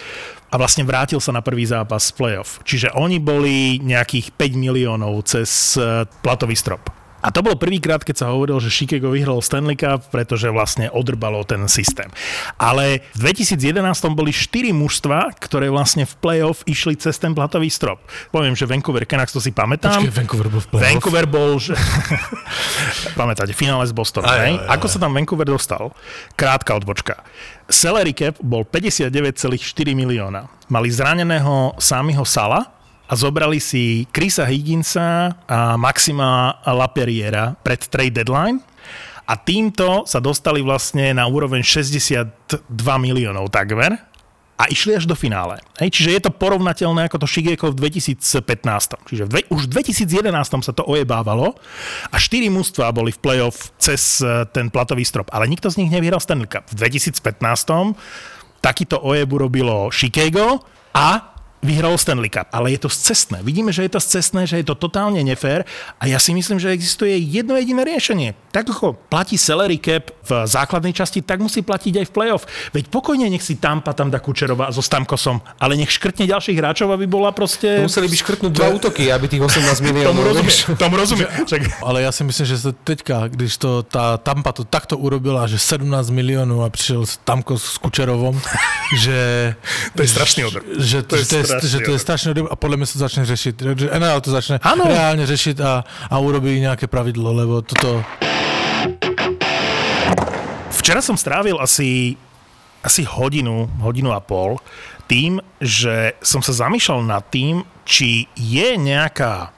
a 0.52 0.54
vlastne 0.60 0.84
vrátil 0.84 1.16
sa 1.16 1.32
na 1.32 1.40
prvý 1.40 1.64
zápas 1.64 2.12
playoff. 2.12 2.60
Čiže 2.68 2.92
oni 2.92 3.16
boli 3.16 3.80
nejakých 3.80 4.36
5 4.36 4.52
miliónov 4.52 5.24
cez 5.24 5.80
eh, 5.80 6.04
platový 6.20 6.52
strop. 6.52 7.01
A 7.22 7.30
to 7.30 7.40
bolo 7.40 7.54
prvýkrát, 7.54 8.02
keď 8.02 8.26
sa 8.26 8.26
hovorilo, 8.34 8.58
že 8.58 8.74
Chicago 8.74 9.14
vyhral 9.14 9.38
Stanley 9.38 9.78
Cup, 9.78 10.10
pretože 10.10 10.50
vlastne 10.50 10.90
odrbalo 10.90 11.46
ten 11.46 11.62
systém. 11.70 12.10
Ale 12.58 13.06
v 13.14 13.30
2011 13.30 13.78
boli 14.12 14.34
4 14.34 14.74
mužstva, 14.74 15.38
ktoré 15.38 15.70
vlastne 15.70 16.02
v 16.02 16.14
playoff 16.18 16.66
išli 16.66 16.98
cez 16.98 17.14
ten 17.22 17.30
platový 17.30 17.70
strop. 17.70 18.02
Poviem, 18.34 18.58
že 18.58 18.66
Vancouver 18.66 19.06
Canucks, 19.06 19.30
to 19.30 19.38
si 19.38 19.54
pamätám. 19.54 20.02
Počkej, 20.02 20.18
Vancouver 20.18 20.48
byl 20.50 20.60
v 20.60 20.68
playoff. 20.68 20.86
Vancouver 20.90 21.24
bol, 21.30 21.50
že... 21.62 21.78
Pamätáte, 23.18 23.54
finále 23.54 23.86
s 23.86 23.94
Bostonom, 23.94 24.26
Aj, 24.26 24.42
aj, 24.42 24.54
aj, 24.66 24.68
Ako 24.74 24.86
sa 24.90 24.98
tam 24.98 25.14
Vancouver 25.14 25.46
dostal? 25.46 25.94
Krátka 26.34 26.74
odbočka. 26.74 27.22
Salary 27.70 28.12
cap 28.18 28.34
bol 28.42 28.66
59,4 28.66 29.54
milióna. 29.94 30.50
Mali 30.66 30.90
zraneného 30.90 31.78
Samiho 31.78 32.26
Sala 32.26 32.81
a 33.12 33.14
zobrali 33.14 33.60
si 33.60 34.08
Chrisa 34.08 34.48
Higginsa 34.48 35.36
a 35.44 35.76
Maxima 35.76 36.56
Laperiera 36.64 37.52
pred 37.60 37.84
trade 37.92 38.24
deadline 38.24 38.56
a 39.28 39.36
týmto 39.36 40.08
sa 40.08 40.16
dostali 40.16 40.64
vlastne 40.64 41.12
na 41.12 41.28
úroveň 41.28 41.60
62 41.60 42.48
miliónov 42.96 43.52
takmer 43.52 44.00
a 44.56 44.64
išli 44.72 44.96
až 44.96 45.04
do 45.04 45.12
finále. 45.12 45.60
Hej, 45.76 45.92
čiže 45.92 46.10
je 46.16 46.20
to 46.24 46.30
porovnateľné 46.32 47.12
ako 47.12 47.20
to 47.20 47.28
Shigeko 47.28 47.76
v 47.76 47.92
2015. 47.92 48.24
Čiže 49.04 49.24
dve, 49.28 49.44
už 49.52 49.68
v 49.68 49.84
2011 49.84 50.64
sa 50.64 50.72
to 50.72 50.86
ojebávalo 50.88 51.52
a 52.08 52.16
štyri 52.16 52.48
mužstva 52.48 52.96
boli 52.96 53.12
v 53.12 53.20
playoff 53.20 53.76
cez 53.76 54.24
eh, 54.24 54.48
ten 54.56 54.72
platový 54.72 55.04
strop, 55.04 55.28
ale 55.36 55.52
nikto 55.52 55.68
z 55.68 55.84
nich 55.84 55.92
nevyhral 55.92 56.22
Stanley 56.22 56.48
Cup. 56.48 56.64
V 56.72 56.80
2015 56.80 57.20
takýto 58.64 59.02
ojebu 59.04 59.36
robilo 59.36 59.90
Chicago 59.92 60.62
a 60.94 61.31
vyhralo 61.62 61.94
Stanley 61.94 62.28
Cup. 62.28 62.50
Ale 62.50 62.74
je 62.74 62.82
to 62.82 62.90
scestné. 62.90 63.38
Vidíme, 63.40 63.70
že 63.70 63.86
je 63.86 63.94
to 63.94 64.00
scestné, 64.02 64.44
že 64.50 64.58
je 64.60 64.66
to 64.66 64.74
totálne 64.74 65.22
nefér 65.22 65.62
a 66.02 66.10
ja 66.10 66.18
si 66.18 66.34
myslím, 66.34 66.58
že 66.58 66.74
existuje 66.74 67.14
jedno 67.22 67.54
jediné 67.54 67.86
riešenie. 67.86 68.34
Tak 68.50 68.74
ako 68.74 68.98
platí 69.08 69.38
salary 69.38 69.78
cap 69.78 70.10
v 70.26 70.30
základnej 70.44 70.90
časti, 70.90 71.22
tak 71.22 71.38
musí 71.38 71.62
platiť 71.62 72.02
aj 72.02 72.06
v 72.10 72.12
playoff. 72.12 72.44
Veď 72.74 72.90
pokojne 72.90 73.30
nech 73.30 73.46
si 73.46 73.56
Tampa 73.56 73.94
tam 73.94 74.10
dá 74.10 74.18
Kučerova 74.18 74.74
so 74.74 74.82
Stamkosom, 74.82 75.38
ale 75.62 75.78
nech 75.78 75.94
škrtne 75.94 76.26
ďalších 76.26 76.58
hráčov, 76.58 76.90
aby 76.90 77.06
bola 77.06 77.30
proste... 77.30 77.80
Museli 77.80 78.10
by 78.10 78.16
škrtnúť 78.18 78.52
dva 78.52 78.68
útoky, 78.74 79.08
aby 79.14 79.30
tých 79.30 79.42
18 79.46 79.78
miliónov... 79.86 80.18
Tomu 80.18 80.22
rozumiem, 80.26 80.58
tomu 80.76 80.94
rozumiem. 80.98 81.30
Ale 81.78 82.02
ja 82.02 82.10
si 82.10 82.26
myslím, 82.26 82.46
že 82.46 82.56
to 82.58 82.70
teďka, 82.74 83.30
když 83.30 83.54
to 83.62 83.86
tá 83.86 84.18
Tampa 84.18 84.50
to 84.50 84.66
takto 84.66 84.98
urobila, 84.98 85.46
že 85.46 85.62
17 85.62 85.86
miliónov 86.10 86.66
a 86.66 86.68
prišiel 86.68 87.06
Tamko 87.22 87.54
s 87.54 87.78
Kučerovom, 87.78 88.34
že... 89.04 89.52
To 89.94 90.02
je 90.02 90.10
strašný 90.10 90.42
odr. 90.50 90.60
Že, 90.82 90.98
to, 91.06 91.14
že, 91.22 91.24
to 91.30 91.36
je, 91.38 91.51
že 91.60 91.84
to 91.84 91.92
je 91.92 92.00
strašný 92.00 92.28
odr 92.32 92.46
a 92.48 92.56
podľa 92.56 92.76
mňa 92.80 92.86
sa 92.88 92.94
to 92.96 93.02
začne 93.04 93.22
riešiť. 93.28 93.54
NHL 93.92 94.20
to 94.24 94.30
začne 94.32 94.56
Áno. 94.64 94.88
reálne 94.88 95.24
riešiť 95.26 95.56
a, 95.60 95.84
a 95.84 96.14
urobí 96.16 96.56
nejaké 96.62 96.88
pravidlo, 96.88 97.34
lebo 97.34 97.60
toto... 97.60 98.00
Včera 100.72 100.98
som 101.04 101.14
strávil 101.14 101.60
asi, 101.62 102.18
asi 102.82 103.06
hodinu, 103.06 103.70
hodinu 103.78 104.10
a 104.10 104.18
pol 104.18 104.58
tým, 105.06 105.38
že 105.60 106.16
som 106.24 106.40
sa 106.40 106.56
zamýšľal 106.56 107.04
nad 107.04 107.22
tým, 107.28 107.62
či 107.84 108.26
je 108.32 108.80
nejaká 108.80 109.52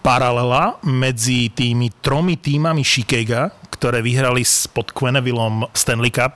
paralela 0.00 0.78
medzi 0.86 1.50
tými 1.52 1.92
tromi 2.00 2.38
týmami 2.38 2.82
Chicaga, 2.86 3.52
ktoré 3.78 4.02
vyhrali 4.02 4.42
pod 4.74 4.90
Quennevillom 4.90 5.70
Stanley 5.70 6.10
Cup 6.10 6.34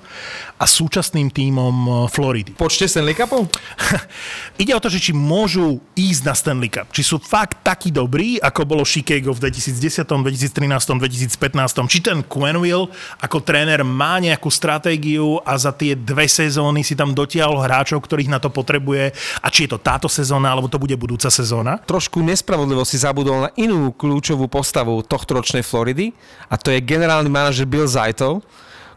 a 0.63 0.65
súčasným 0.65 1.27
týmom 1.27 2.07
Floridy. 2.07 2.55
Počte 2.55 2.87
Stanley 2.87 3.19
Cupov? 3.19 3.51
Ide 4.63 4.79
o 4.79 4.81
to, 4.81 4.87
že 4.87 5.03
či 5.03 5.11
môžu 5.11 5.83
ísť 5.99 6.23
na 6.23 6.35
Stanley 6.39 6.71
Cup. 6.71 6.95
Či 6.95 7.03
sú 7.03 7.17
fakt 7.19 7.67
takí 7.67 7.91
dobrí, 7.91 8.39
ako 8.39 8.63
bolo 8.63 8.87
Chicago 8.87 9.35
v 9.35 9.51
2010, 9.51 10.07
2013, 10.07 11.35
2015. 11.35 11.91
Či 11.91 11.99
ten 11.99 12.23
Quenville 12.23 12.87
ako 13.19 13.43
tréner 13.43 13.83
má 13.83 14.23
nejakú 14.23 14.47
stratégiu 14.47 15.43
a 15.43 15.59
za 15.59 15.75
tie 15.75 15.99
dve 15.99 16.31
sezóny 16.31 16.87
si 16.87 16.95
tam 16.95 17.11
dotiahol 17.11 17.59
hráčov, 17.59 18.07
ktorých 18.07 18.31
na 18.31 18.39
to 18.39 18.55
potrebuje 18.55 19.11
a 19.43 19.47
či 19.51 19.67
je 19.67 19.75
to 19.75 19.83
táto 19.83 20.07
sezóna, 20.07 20.55
alebo 20.55 20.71
to 20.71 20.79
bude 20.79 20.95
budúca 20.95 21.27
sezóna. 21.27 21.83
Trošku 21.83 22.23
nespravodlivo 22.23 22.87
si 22.87 23.03
zabudol 23.03 23.51
na 23.51 23.52
inú 23.57 23.93
kľúčovú 23.93 24.49
postavu 24.49 25.05
tohto 25.05 25.39
ročnej 25.39 25.65
Floridy 25.65 26.13
a 26.49 26.57
to 26.57 26.73
je 26.73 26.85
generálny 26.85 27.29
manažer 27.29 27.69
Bill 27.69 27.89
Zaitov, 27.89 28.45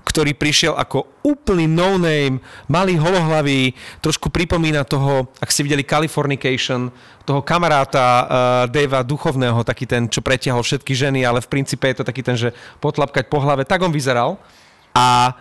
ktorý 0.05 0.37
prišiel 0.37 0.77
ako 0.77 1.25
úplný 1.25 1.65
no-name, 1.65 2.37
malý 2.69 2.95
holohlavý, 3.01 3.73
trošku 4.05 4.29
pripomína 4.29 4.85
toho, 4.85 5.33
ak 5.41 5.49
ste 5.49 5.65
videli 5.65 5.81
Californication, 5.81 6.93
toho 7.25 7.41
kamaráta 7.41 8.05
uh, 8.05 8.25
Davea 8.69 9.01
Duchovného, 9.01 9.65
taký 9.65 9.89
ten, 9.89 10.05
čo 10.05 10.21
pretiahol 10.21 10.61
všetky 10.61 10.93
ženy, 10.93 11.25
ale 11.25 11.41
v 11.41 11.49
princípe 11.49 11.89
je 11.89 11.97
to 11.99 12.05
taký 12.05 12.21
ten, 12.21 12.37
že 12.37 12.53
potlapkať 12.77 13.25
po 13.33 13.41
hlave, 13.41 13.65
tak 13.65 13.81
on 13.81 13.89
vyzeral. 13.89 14.37
A 14.93 15.33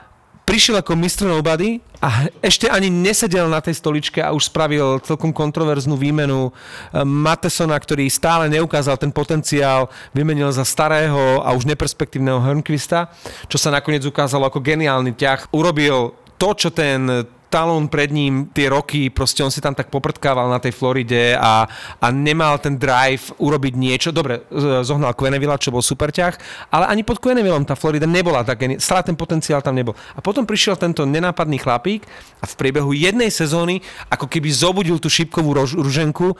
prišiel 0.45 0.81
ako 0.81 0.93
Mr. 0.95 1.27
Nobody 1.29 1.81
a 2.05 2.29
ešte 2.45 2.69
ani 2.69 2.93
nesedel 2.93 3.49
na 3.49 3.65
tej 3.65 3.81
stoličke 3.81 4.21
a 4.21 4.37
už 4.37 4.53
spravil 4.53 5.01
celkom 5.01 5.33
kontroverznú 5.33 5.97
výmenu 5.97 6.53
eh, 6.53 7.03
Matesona, 7.03 7.75
ktorý 7.81 8.07
stále 8.13 8.47
neukázal 8.53 9.01
ten 9.01 9.11
potenciál, 9.11 9.89
vymenil 10.13 10.53
za 10.53 10.63
starého 10.63 11.41
a 11.41 11.51
už 11.57 11.65
neperspektívneho 11.65 12.39
Hörnquista, 12.45 13.11
čo 13.49 13.57
sa 13.57 13.73
nakoniec 13.73 14.05
ukázalo 14.05 14.47
ako 14.47 14.61
geniálny 14.61 15.17
ťah. 15.17 15.51
Urobil 15.51 16.13
to, 16.37 16.49
čo 16.53 16.69
ten 16.69 17.27
talón 17.55 17.87
pred 17.87 18.11
ním 18.11 18.51
tie 18.51 18.67
roky, 18.67 19.15
proste 19.15 19.47
on 19.47 19.55
si 19.55 19.63
tam 19.63 19.79
tak 19.79 19.87
poprdkával 19.87 20.51
na 20.51 20.59
tej 20.59 20.75
Floride 20.75 21.39
a, 21.39 21.63
a 22.03 22.07
nemal 22.11 22.59
ten 22.59 22.75
drive 22.75 23.31
urobiť 23.39 23.79
niečo. 23.79 24.11
Dobre, 24.11 24.43
zohnal 24.83 25.15
Quennevilla, 25.15 25.55
čo 25.55 25.71
bol 25.71 25.79
super 25.79 26.11
ťah, 26.11 26.35
ale 26.75 26.91
ani 26.91 27.07
pod 27.07 27.23
Quennevillom 27.23 27.63
tá 27.63 27.79
Florida 27.79 28.11
nebola 28.11 28.43
tak, 28.43 28.67
stále 28.83 29.07
ten 29.07 29.15
potenciál 29.15 29.63
tam 29.63 29.79
nebol. 29.79 29.95
A 29.95 30.19
potom 30.19 30.43
prišiel 30.43 30.75
tento 30.75 31.07
nenápadný 31.07 31.63
chlapík 31.63 32.03
a 32.43 32.51
v 32.51 32.55
priebehu 32.59 32.91
jednej 32.91 33.31
sezóny 33.31 33.79
ako 34.11 34.27
keby 34.27 34.51
zobudil 34.51 34.99
tú 34.99 35.07
šípkovú 35.07 35.55
rož- 35.55 35.79
ruženku 35.79 36.35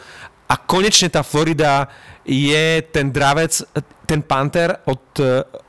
a 0.51 0.59
konečne 0.59 1.15
tá 1.15 1.23
Florida 1.23 1.87
je 2.27 2.83
ten 2.91 3.15
dravec, 3.15 3.55
ten 4.05 4.19
panter, 4.21 4.83
od, 4.85 5.01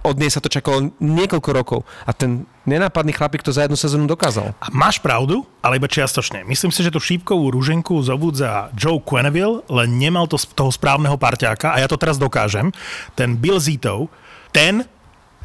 od 0.02 0.16
nej 0.18 0.34
sa 0.34 0.42
to 0.42 0.50
čakalo 0.50 0.90
niekoľko 1.00 1.50
rokov. 1.54 1.80
A 2.04 2.12
ten 2.12 2.50
nenápadný 2.66 3.14
chlapík 3.14 3.46
to 3.46 3.54
za 3.54 3.66
jednu 3.66 3.78
sezónu 3.78 4.10
dokázal. 4.10 4.54
A 4.62 4.68
máš 4.74 4.98
pravdu, 5.00 5.46
ale 5.62 5.78
iba 5.78 5.88
čiastočne. 5.90 6.44
Myslím 6.46 6.74
si, 6.74 6.82
že 6.82 6.94
tú 6.94 7.00
šípkovú 7.00 7.54
rúženku 7.54 8.02
zobudza 8.02 8.74
Joe 8.74 9.02
Quenneville, 9.02 9.62
len 9.70 10.02
nemal 10.02 10.26
to 10.26 10.38
toho 10.38 10.74
správneho 10.74 11.16
parťáka 11.16 11.74
a 11.74 11.82
ja 11.82 11.88
to 11.88 11.98
teraz 11.98 12.18
dokážem. 12.18 12.74
Ten 13.14 13.38
Bill 13.38 13.62
Zito, 13.62 14.10
ten 14.50 14.88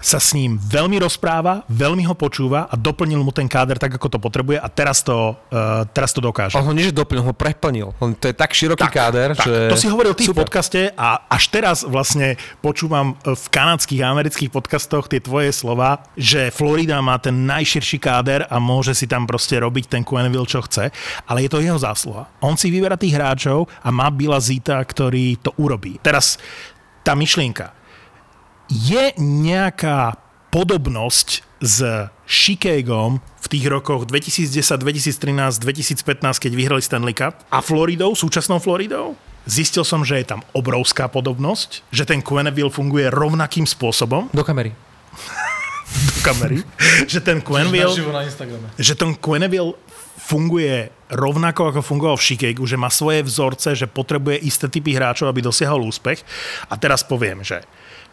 sa 0.00 0.16
s 0.16 0.33
ním 0.33 0.57
veľmi 0.57 0.97
rozpráva, 0.97 1.62
veľmi 1.69 2.09
ho 2.09 2.16
počúva 2.16 2.66
a 2.66 2.75
doplnil 2.75 3.21
mu 3.21 3.30
ten 3.30 3.45
káder 3.47 3.76
tak, 3.76 4.00
ako 4.00 4.16
to 4.16 4.19
potrebuje 4.19 4.57
a 4.57 4.69
teraz 4.73 5.04
to, 5.04 5.37
uh, 5.52 5.85
teraz 5.92 6.16
to 6.16 6.25
dokáže. 6.25 6.57
On 6.57 6.64
ho 6.64 6.73
nie, 6.73 6.88
že 6.88 6.97
doplnil, 6.97 7.21
ho 7.21 7.37
preplnil. 7.37 7.92
On, 8.00 8.16
to 8.16 8.33
je 8.33 8.35
tak 8.35 8.57
široký 8.57 8.88
tak, 8.88 8.97
káder, 8.97 9.37
tak, 9.37 9.45
že... 9.45 9.54
To 9.69 9.76
si 9.76 9.92
hovoril 9.92 10.16
ty 10.16 10.25
v 10.25 10.35
podcaste 10.35 10.90
a 10.97 11.28
až 11.28 11.52
teraz 11.52 11.85
vlastne 11.85 12.40
počúvam 12.64 13.14
v 13.21 13.47
kanadských 13.52 14.00
a 14.00 14.11
amerických 14.11 14.49
podcastoch 14.49 15.07
tie 15.07 15.21
tvoje 15.21 15.52
slova, 15.52 16.09
že 16.16 16.49
Florida 16.49 16.99
má 17.04 17.21
ten 17.21 17.45
najširší 17.45 18.00
káder 18.00 18.49
a 18.49 18.57
môže 18.57 18.97
si 18.97 19.04
tam 19.04 19.28
proste 19.28 19.61
robiť 19.61 19.92
ten 19.92 20.02
Quenneville, 20.02 20.49
čo 20.49 20.64
chce, 20.64 20.88
ale 21.28 21.45
je 21.45 21.50
to 21.52 21.61
jeho 21.61 21.76
zásluha. 21.76 22.26
On 22.40 22.57
si 22.57 22.73
vyberá 22.73 22.97
tých 22.97 23.14
hráčov 23.14 23.69
a 23.85 23.92
má 23.92 24.09
Billa 24.09 24.40
Zita, 24.40 24.80
ktorý 24.80 25.37
to 25.45 25.52
urobí. 25.61 26.00
Teraz 26.00 26.40
tá 27.04 27.12
myšlienka. 27.12 27.80
Je 28.71 29.11
nejaká 29.19 30.15
podobnosť 30.55 31.43
s 31.59 32.07
Chicagom 32.23 33.19
v 33.19 33.47
tých 33.50 33.67
rokoch 33.67 34.07
2010, 34.07 34.79
2013, 34.79 35.59
2015, 35.59 36.39
keď 36.39 36.53
vyhrali 36.55 36.79
Stanley 36.79 37.11
Cup 37.11 37.35
a 37.50 37.59
Floridou, 37.67 38.15
súčasnou 38.15 38.62
Floridou? 38.62 39.19
Zistil 39.43 39.83
som, 39.83 40.07
že 40.07 40.23
je 40.23 40.27
tam 40.31 40.47
obrovská 40.55 41.11
podobnosť, 41.11 41.83
že 41.91 42.07
ten 42.07 42.23
Quenneville 42.23 42.71
funguje 42.71 43.11
rovnakým 43.11 43.67
spôsobom 43.67 44.31
Do 44.31 44.47
kamery. 44.47 44.71
do 46.07 46.15
kamery, 46.23 46.62
že 47.11 47.19
ten 47.19 47.43
Quenneville, 47.43 47.91
na 48.15 48.23
Instagrame. 48.23 48.71
že 48.79 48.95
ten 48.95 49.19
Quenneville 49.19 49.75
funguje 50.31 50.95
rovnako, 51.11 51.75
ako 51.75 51.81
fungoval 51.83 52.15
v 52.15 52.23
Chicagu, 52.23 52.62
že 52.62 52.79
má 52.79 52.87
svoje 52.87 53.27
vzorce, 53.27 53.75
že 53.75 53.91
potrebuje 53.91 54.47
isté 54.47 54.71
typy 54.71 54.95
hráčov, 54.95 55.27
aby 55.27 55.43
dosiahol 55.43 55.83
úspech. 55.83 56.23
A 56.71 56.79
teraz 56.79 57.03
poviem, 57.03 57.43
že 57.43 57.67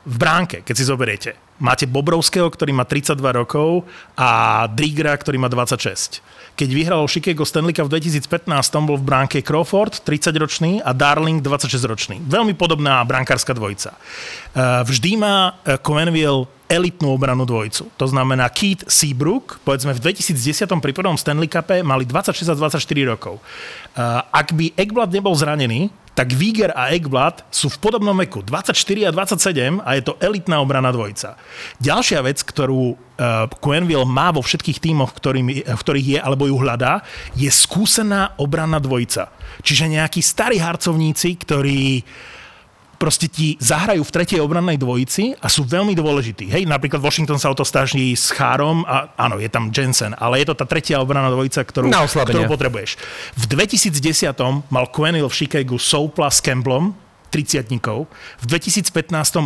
v 0.07 0.15
bránke, 0.15 0.63
keď 0.63 0.75
si 0.79 0.87
zoberiete, 0.87 1.35
máte 1.59 1.83
Bobrovského, 1.83 2.47
ktorý 2.47 2.71
má 2.71 2.87
32 2.87 3.19
rokov 3.43 3.83
a 4.15 4.63
Drigra, 4.71 5.11
ktorý 5.11 5.35
má 5.35 5.51
26. 5.51 6.23
Keď 6.55 6.69
vyhral 6.71 7.03
Chicago 7.11 7.43
Stanley 7.43 7.75
Cup 7.75 7.91
v 7.91 7.99
2015, 7.99 8.47
bol 8.87 8.95
v 8.97 9.03
bránke 9.03 9.43
Crawford, 9.43 9.99
30-ročný 10.01 10.79
a 10.79 10.95
Darling, 10.95 11.43
26-ročný. 11.43 12.23
Veľmi 12.23 12.55
podobná 12.55 13.03
brankárska 13.03 13.51
dvojica. 13.51 13.93
Eh, 13.93 14.81
Vždy 14.87 15.11
má 15.19 15.59
eh, 15.61 15.75
Quenneville 15.75 16.47
elitnú 16.67 17.15
obranu 17.15 17.47
dvojicu. 17.47 17.91
To 17.95 18.05
znamená 18.07 18.47
Keith 18.51 18.87
Seabrook, 18.87 19.59
povedzme 19.63 19.95
v 19.95 20.03
2010 20.03 20.67
pri 20.83 20.91
prvom 20.91 21.15
Stanley 21.15 21.47
Cupe 21.47 21.79
mali 21.79 22.03
26 22.03 22.43
a 22.43 22.55
24 22.59 22.83
rokov. 23.07 23.39
Uh, 23.95 24.19
ak 24.35 24.51
by 24.51 24.75
Ekblad 24.75 25.15
nebol 25.15 25.31
zranený, 25.31 25.87
tak 26.17 26.33
Viger 26.33 26.73
a 26.73 26.89
Ekblad 26.97 27.45
sú 27.53 27.69
v 27.69 27.77
podobnom 27.77 28.17
veku, 28.17 28.41
24 28.41 28.73
a 29.05 29.11
27 29.13 29.85
a 29.85 29.89
je 29.93 30.01
to 30.01 30.17
elitná 30.17 30.57
obrana 30.57 30.89
dvojica. 30.89 31.37
Ďalšia 31.77 32.25
vec, 32.25 32.41
ktorú 32.41 32.97
uh, 32.97 33.45
Quenville 33.61 34.09
má 34.09 34.33
vo 34.33 34.41
všetkých 34.41 34.81
tímoch, 34.81 35.13
ktorými, 35.13 35.69
v 35.69 35.81
ktorých 35.85 36.07
je 36.17 36.19
alebo 36.19 36.49
ju 36.49 36.57
hľadá, 36.57 37.05
je 37.37 37.45
skúsená 37.53 38.33
obranná 38.41 38.81
dvojica. 38.81 39.29
Čiže 39.61 39.93
nejakí 39.93 40.25
starí 40.25 40.57
harcovníci, 40.57 41.37
ktorí 41.37 42.01
proste 42.97 43.29
ti 43.29 43.55
zahrajú 43.61 44.01
v 44.01 44.11
tretej 44.11 44.39
obrannej 44.41 44.75
dvojici 44.81 45.37
a 45.37 45.47
sú 45.47 45.63
veľmi 45.63 45.93
dôležití. 45.93 46.49
Hej, 46.49 46.65
napríklad 46.65 46.99
Washington 46.99 47.37
sa 47.37 47.53
o 47.53 47.55
to 47.55 47.63
snaží 47.63 48.11
s 48.17 48.33
Chárom 48.33 48.83
a 48.89 49.13
áno, 49.15 49.37
je 49.37 49.47
tam 49.47 49.69
Jensen, 49.69 50.17
ale 50.17 50.41
je 50.41 50.51
to 50.51 50.55
tá 50.57 50.65
tretia 50.65 50.97
obranná 50.99 51.29
dvojica, 51.29 51.61
ktorú, 51.61 51.93
ktorú 51.93 52.49
potrebuješ. 52.49 52.97
V 53.37 53.43
2010 53.49 54.33
mal 54.73 54.85
Quenneville 54.89 55.29
v 55.29 55.37
Chicagu 55.37 55.77
Soupla 55.77 56.33
s 56.33 56.41
Campbellom, 56.41 57.07
30 57.27 57.67
v 58.39 58.45
2015 58.47 58.95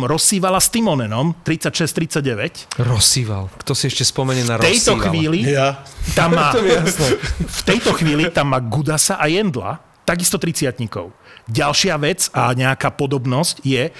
rozsývala 0.06 0.62
s 0.62 0.70
Timonenom 0.70 1.34
36-39. 1.42 2.78
Rozsýval. 2.78 3.50
Kto 3.58 3.74
si 3.74 3.90
ešte 3.90 4.06
spomenie 4.06 4.46
na 4.46 4.56
V 4.56 4.70
tejto 4.70 4.96
chvíli 5.02 5.50
Ja. 5.50 5.82
tam 6.14 6.38
má, 6.38 6.54
v 7.58 7.62
tejto 7.66 7.90
chvíli 7.98 8.30
tam 8.30 8.54
má 8.54 8.62
Gudasa 8.62 9.18
a 9.18 9.26
Jendla, 9.26 9.91
takisto 10.02 10.38
30 10.38 10.74
Ďalšia 11.50 11.94
vec 11.98 12.30
a 12.30 12.54
nejaká 12.54 12.94
podobnosť 12.94 13.66
je, 13.66 13.90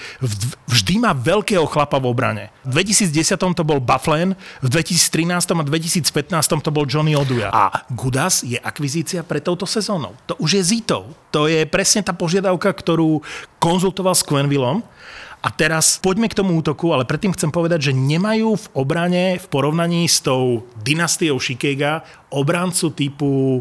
vždy 0.67 0.93
má 1.03 1.11
veľkého 1.11 1.67
chlapa 1.67 1.99
v 1.99 2.07
obrane. 2.07 2.45
V 2.63 2.79
2010 2.79 3.35
to 3.35 3.63
bol 3.67 3.83
Bufflen, 3.83 4.35
v 4.63 4.67
2013 4.71 5.51
a 5.51 5.63
2015 5.67 6.63
to 6.63 6.71
bol 6.71 6.87
Johnny 6.87 7.19
Oduja. 7.19 7.51
A 7.51 7.83
Gudas 7.91 8.47
je 8.47 8.55
akvizícia 8.55 9.27
pre 9.27 9.43
touto 9.43 9.67
sezónou. 9.67 10.15
To 10.31 10.39
už 10.39 10.59
je 10.59 10.63
Zitov. 10.63 11.11
To 11.35 11.51
je 11.51 11.67
presne 11.67 11.99
tá 11.99 12.15
požiadavka, 12.15 12.71
ktorú 12.71 13.19
konzultoval 13.59 14.15
s 14.15 14.23
Quenvillom. 14.23 14.83
A 15.43 15.51
teraz 15.51 15.99
poďme 15.99 16.31
k 16.31 16.39
tomu 16.39 16.55
útoku, 16.55 16.95
ale 16.95 17.03
predtým 17.03 17.35
chcem 17.35 17.51
povedať, 17.51 17.91
že 17.91 17.93
nemajú 17.93 18.55
v 18.55 18.65
obrane 18.79 19.35
v 19.35 19.45
porovnaní 19.51 20.07
s 20.07 20.23
tou 20.23 20.63
dynastiou 20.79 21.35
Shikega 21.35 22.07
obrancu 22.31 22.95
typu 22.95 23.59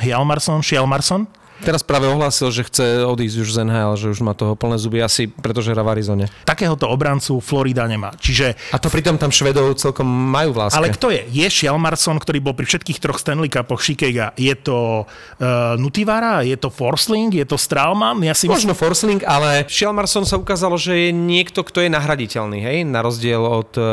Hjalmarsson, 0.00 0.64
Šialmarsson, 0.64 1.28
Teraz 1.60 1.84
práve 1.84 2.08
ohlásil, 2.08 2.48
že 2.48 2.64
chce 2.64 3.04
odísť 3.04 3.36
už 3.44 3.48
z 3.52 3.58
NHL, 3.68 3.92
že 4.00 4.06
už 4.08 4.20
má 4.24 4.32
toho 4.32 4.56
plné 4.56 4.80
zuby, 4.80 5.04
asi 5.04 5.28
pretože 5.28 5.70
hrá 5.70 5.84
v 5.84 5.92
Arizone. 5.98 6.26
takéhoto 6.48 6.88
obrancu 6.88 7.38
Florida 7.44 7.84
nemá. 7.84 8.10
Čiže 8.16 8.56
A 8.72 8.80
to 8.80 8.88
pritom 8.88 9.20
tam 9.20 9.28
Švedov 9.28 9.76
celkom 9.76 10.08
majú 10.08 10.56
v 10.56 10.66
láske. 10.66 10.76
ale 10.80 10.88
kto 10.90 11.12
je? 11.12 11.22
Je 11.28 11.46
Šialmarsson, 11.46 12.16
ktorý 12.16 12.40
bol 12.40 12.54
pri 12.56 12.64
všetkých 12.64 12.98
troch 12.98 13.20
Stanley 13.20 13.52
Cupoch 13.52 13.84
Shikega. 13.84 14.32
Je 14.40 14.56
to 14.56 15.04
uh, 15.04 15.76
Nutivara? 15.76 16.40
Je 16.42 16.56
to 16.56 16.72
Forsling? 16.72 17.28
Je 17.36 17.44
to 17.44 17.60
Stralman? 17.60 18.24
Ja 18.24 18.32
si 18.32 18.48
myslím, 18.48 18.72
Možno 18.72 18.74
Forsling, 18.74 19.20
ale 19.28 19.68
Shelmarson 19.68 20.24
sa 20.24 20.40
ukázalo, 20.40 20.80
že 20.80 21.08
je 21.08 21.10
niekto, 21.12 21.60
kto 21.60 21.84
je 21.84 21.90
nahraditeľný, 21.92 22.58
hej? 22.60 22.76
Na 22.88 23.04
rozdiel 23.04 23.40
od 23.40 23.72
uh, 23.76 23.84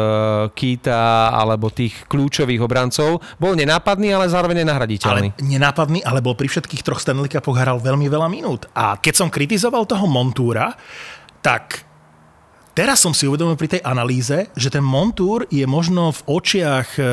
Kita 0.56 1.36
alebo 1.36 1.68
tých 1.68 2.08
kľúčových 2.08 2.64
obrancov. 2.64 3.20
Bol 3.38 3.60
nenápadný, 3.60 4.16
ale 4.16 4.32
zároveň 4.32 4.58
ale 4.58 4.64
nenahraditeľný. 4.64 5.28
nenápadný, 5.44 6.00
ale 6.08 6.24
bol 6.24 6.34
pri 6.34 6.48
všetkých 6.48 6.82
troch 6.82 7.04
Stanley 7.04 7.28
Cupoch 7.28 7.57
hral 7.58 7.82
veľmi 7.82 8.06
veľa 8.08 8.30
minút. 8.30 8.70
A 8.78 9.02
keď 9.02 9.26
som 9.26 9.34
kritizoval 9.34 9.90
toho 9.90 10.06
Montúra, 10.06 10.78
tak 11.42 11.84
teraz 12.78 13.02
som 13.02 13.12
si 13.12 13.26
uvedomil 13.26 13.58
pri 13.58 13.78
tej 13.78 13.82
analýze, 13.82 14.54
že 14.54 14.70
ten 14.70 14.86
Montúr 14.86 15.50
je 15.50 15.66
možno 15.66 16.14
v 16.14 16.22
očiach 16.30 16.88
uh, 16.96 17.08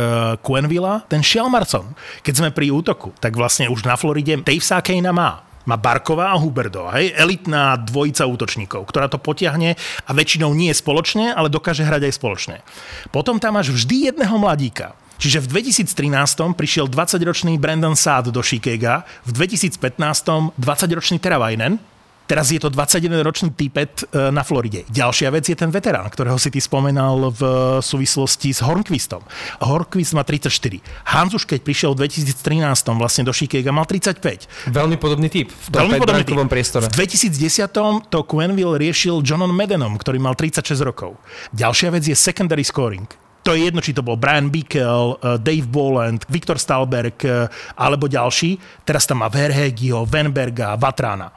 Quenvilla 0.45 1.09
ten 1.09 1.25
Shelmarson. 1.25 1.97
Keď 2.21 2.35
sme 2.37 2.51
pri 2.53 2.69
útoku, 2.69 3.17
tak 3.17 3.33
vlastne 3.35 3.73
už 3.73 3.89
na 3.89 3.97
Floride 3.97 4.45
Dave 4.45 4.61
Sakejna 4.61 5.11
má. 5.11 5.43
Má 5.65 5.81
Barková 5.81 6.29
a 6.29 6.37
Huberdo, 6.37 6.93
hej, 6.93 7.17
elitná 7.17 7.81
dvojica 7.81 8.29
útočníkov, 8.29 8.85
ktorá 8.85 9.09
to 9.09 9.17
potiahne 9.17 9.73
a 10.05 10.11
väčšinou 10.13 10.53
nie 10.53 10.69
spoločne, 10.69 11.33
ale 11.33 11.49
dokáže 11.49 11.89
hrať 11.89 12.05
aj 12.05 12.17
spoločne. 12.21 12.57
Potom 13.09 13.41
tam 13.41 13.57
máš 13.57 13.73
vždy 13.73 14.13
jedného 14.13 14.37
mladíka, 14.37 14.93
Čiže 15.18 15.44
v 15.44 15.62
2013 15.62 16.59
prišiel 16.59 16.90
20-ročný 16.90 17.56
Brandon 17.56 17.94
Saad 17.94 18.35
do 18.35 18.42
Shikega, 18.42 19.06
v 19.25 19.30
2015 19.33 19.78
20-ročný 20.59 21.18
Teravainen, 21.23 21.78
Teraz 22.25 22.49
je 22.49 22.56
to 22.56 22.73
21-ročný 22.73 23.52
typet 23.52 24.09
e, 24.09 24.33
na 24.33 24.40
Floride. 24.40 24.88
Ďalšia 24.88 25.28
vec 25.28 25.44
je 25.44 25.52
ten 25.52 25.68
veterán, 25.68 26.09
ktorého 26.09 26.40
si 26.40 26.49
ty 26.49 26.56
spomenal 26.56 27.28
v 27.28 27.42
súvislosti 27.85 28.49
s 28.49 28.64
Hornquistom. 28.64 29.21
Hornquist 29.61 30.16
má 30.16 30.25
34. 30.25 30.80
Hanzuš, 31.04 31.44
keď 31.44 31.61
prišiel 31.61 31.92
v 31.92 32.09
2013 32.09 32.64
vlastne 32.97 33.28
do 33.28 33.33
Shikega, 33.37 33.68
mal 33.76 33.85
35. 33.85 34.49
Veľmi 34.73 34.97
podobný 34.97 35.28
typ 35.28 35.52
v 35.52 35.66
tom 35.68 35.85
Veľmi 35.85 36.00
podobný 36.00 36.25
typ. 36.25 36.40
priestore. 36.49 36.88
V 36.88 36.97
2010 36.97 38.09
to 38.09 38.18
Quenville 38.25 38.80
riešil 38.80 39.21
Johnom 39.21 39.52
Medenom, 39.52 39.92
ktorý 40.00 40.16
mal 40.16 40.33
36 40.33 40.80
rokov. 40.80 41.21
Ďalšia 41.52 41.92
vec 41.92 42.09
je 42.09 42.16
secondary 42.16 42.64
scoring. 42.64 43.04
To 43.45 43.53
je 43.53 43.69
jedno, 43.69 43.85
či 43.85 43.93
to 43.93 44.01
bol 44.01 44.17
Brian 44.17 44.49
Bickel, 44.49 45.21
eh, 45.21 45.37
Dave 45.37 45.69
Boland, 45.69 46.25
Viktor 46.33 46.57
Stalberg 46.57 47.21
eh, 47.29 47.47
alebo 47.77 48.09
ďalší. 48.09 48.57
Teraz 48.89 49.05
tam 49.05 49.21
má 49.21 49.29
Verhegio, 49.29 50.09
Venberga, 50.09 50.81
Vatrana. 50.81 51.29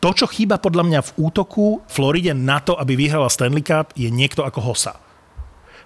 To, 0.00 0.16
čo 0.16 0.24
chýba 0.24 0.56
podľa 0.56 0.84
mňa 0.88 1.00
v 1.04 1.14
útoku 1.28 1.84
Floride 1.84 2.32
na 2.32 2.56
to, 2.64 2.72
aby 2.72 2.96
vyhrala 2.96 3.28
Stanley 3.28 3.60
Cup, 3.60 3.92
je 3.92 4.08
niekto 4.08 4.48
ako 4.48 4.64
Hossa. 4.64 4.96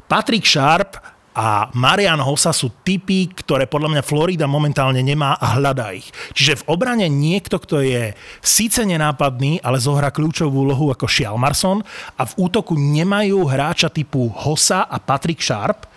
Patrick 0.07 0.47
Sharp 0.47 0.94
a 1.35 1.66
Marian 1.75 2.23
Hossa 2.23 2.55
sú 2.55 2.70
typy, 2.87 3.27
ktoré 3.27 3.66
podľa 3.66 3.99
mňa 3.99 4.03
Florida 4.07 4.47
momentálne 4.47 5.03
nemá 5.03 5.35
a 5.35 5.59
hľadá 5.59 5.90
ich. 5.90 6.07
Čiže 6.31 6.62
v 6.62 6.66
obrane 6.70 7.11
niekto, 7.11 7.59
kto 7.59 7.83
je 7.83 8.14
síce 8.38 8.79
nenápadný, 8.87 9.59
ale 9.66 9.83
zohrá 9.83 10.14
kľúčovú 10.14 10.70
úlohu 10.70 10.94
ako 10.94 11.11
Šialmarson 11.11 11.83
a 12.14 12.23
v 12.23 12.33
útoku 12.38 12.79
nemajú 12.79 13.51
hráča 13.51 13.90
typu 13.90 14.31
Hossa 14.31 14.87
a 14.87 15.03
Patrick 15.03 15.42
Sharp 15.42 15.90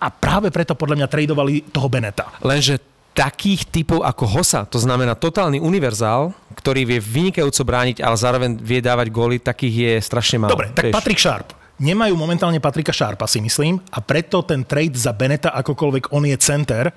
a 0.00 0.06
práve 0.12 0.52
preto 0.52 0.76
podľa 0.76 1.04
mňa 1.04 1.08
tradovali 1.08 1.72
toho 1.72 1.88
Beneta. 1.88 2.28
Lenže 2.44 2.80
takých 3.16 3.68
typov 3.68 4.00
ako 4.06 4.24
Hosa, 4.24 4.64
to 4.64 4.80
znamená 4.80 5.18
totálny 5.18 5.58
univerzál, 5.60 6.32
ktorý 6.56 6.86
vie 6.88 7.00
vynikajúco 7.02 7.62
brániť, 7.66 8.00
ale 8.00 8.16
zároveň 8.16 8.50
vie 8.56 8.80
dávať 8.80 9.06
góly, 9.12 9.36
takých 9.42 9.74
je 9.74 9.92
strašne 10.00 10.36
málo. 10.40 10.56
Dobre, 10.56 10.72
tak 10.72 10.88
vieš. 10.88 10.94
Patrick 10.96 11.20
Sharp. 11.20 11.59
Nemajú 11.80 12.12
momentálne 12.12 12.60
Patrika 12.60 12.92
Sharpa, 12.92 13.24
si 13.24 13.40
myslím, 13.40 13.80
a 13.88 14.04
preto 14.04 14.44
ten 14.44 14.68
trade 14.68 15.00
za 15.00 15.16
Beneta, 15.16 15.56
akokoľvek 15.56 16.12
on 16.12 16.28
je 16.28 16.36
center, 16.36 16.92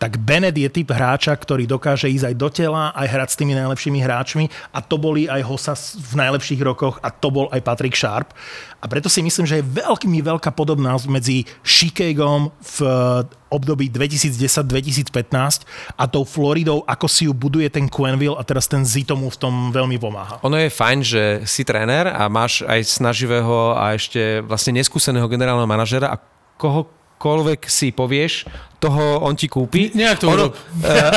tak 0.00 0.16
Bennett 0.16 0.56
je 0.56 0.64
typ 0.72 0.88
hráča, 0.88 1.36
ktorý 1.36 1.68
dokáže 1.68 2.08
ísť 2.08 2.32
aj 2.32 2.34
do 2.40 2.48
tela, 2.48 2.88
aj 2.96 3.04
hrať 3.04 3.28
s 3.36 3.38
tými 3.38 3.52
najlepšími 3.52 4.00
hráčmi 4.00 4.48
a 4.72 4.80
to 4.80 4.96
boli 4.96 5.28
aj 5.28 5.44
Hossa 5.44 5.76
v 5.76 6.12
najlepších 6.16 6.64
rokoch 6.64 6.96
a 7.04 7.12
to 7.12 7.28
bol 7.28 7.52
aj 7.52 7.60
Patrick 7.60 7.92
Sharp. 7.92 8.32
A 8.80 8.88
preto 8.88 9.12
si 9.12 9.20
myslím, 9.20 9.44
že 9.44 9.60
je 9.60 9.68
veľmi 9.76 10.24
veľká 10.24 10.56
podobnosť 10.56 11.04
medzi 11.04 11.44
Chicagom 11.60 12.48
v 12.64 12.76
období 13.52 13.92
2010-2015 13.92 15.68
a 16.00 16.04
tou 16.08 16.24
Floridou, 16.24 16.80
ako 16.88 17.04
si 17.04 17.28
ju 17.28 17.36
buduje 17.36 17.68
ten 17.68 17.84
Quenville 17.84 18.40
a 18.40 18.42
teraz 18.46 18.64
ten 18.64 18.80
Zito 18.88 19.20
mu 19.20 19.28
v 19.28 19.36
tom 19.36 19.68
veľmi 19.68 20.00
pomáha. 20.00 20.40
Ono 20.40 20.56
je 20.56 20.72
fajn, 20.72 20.98
že 21.04 21.22
si 21.44 21.60
tréner 21.60 22.08
a 22.08 22.24
máš 22.32 22.64
aj 22.64 22.88
snaživého 22.88 23.76
a 23.76 23.92
ešte 23.92 24.40
vlastne 24.48 24.80
neskúseného 24.80 25.28
generálneho 25.28 25.68
manažera 25.68 26.08
a 26.08 26.16
kohokoľvek 26.56 27.68
si 27.68 27.92
povieš, 27.92 28.48
toho 28.80 29.20
on 29.20 29.36
ti 29.36 29.44
kúpi. 29.44 29.92
Nejak 29.92 30.18
to 30.18 30.26
ono, 30.26 30.48
uh, 30.48 30.54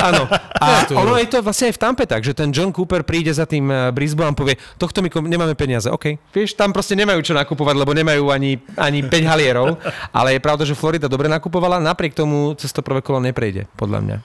áno. 0.11 0.27
A 0.63 0.83
to 0.83 0.95
ono 0.95 1.15
je 1.15 1.27
to 1.27 1.39
vlastne 1.39 1.71
aj 1.71 1.75
v 1.75 1.81
Tampe 1.81 2.03
tak, 2.03 2.21
že 2.21 2.31
ten 2.31 2.51
John 2.51 2.71
Cooper 2.71 3.03
príde 3.03 3.31
za 3.31 3.43
tým 3.43 3.67
eh, 3.67 3.89
Brisbane 3.89 4.31
a 4.31 4.35
povie, 4.35 4.55
tohto 4.75 4.99
my 4.99 5.07
kom- 5.07 5.27
nemáme 5.27 5.55
peniaze. 5.55 5.87
OK. 5.87 6.19
Vieš, 6.31 6.55
tam 6.55 6.71
proste 6.71 6.93
nemajú 6.93 7.19
čo 7.19 7.31
nakupovať, 7.31 7.75
lebo 7.75 7.91
nemajú 7.91 8.27
ani, 8.27 8.55
ani 8.75 9.03
5 9.03 9.11
halierov. 9.23 9.79
Ale 10.17 10.35
je 10.35 10.43
pravda, 10.43 10.63
že 10.63 10.75
Florida 10.75 11.07
dobre 11.07 11.27
nakupovala, 11.27 11.79
napriek 11.79 12.11
tomu 12.11 12.55
cez 12.55 12.71
to 12.71 12.79
prvé 12.79 12.99
kolo 12.99 13.19
neprejde, 13.19 13.67
podľa 13.75 13.99
mňa. 14.03 14.17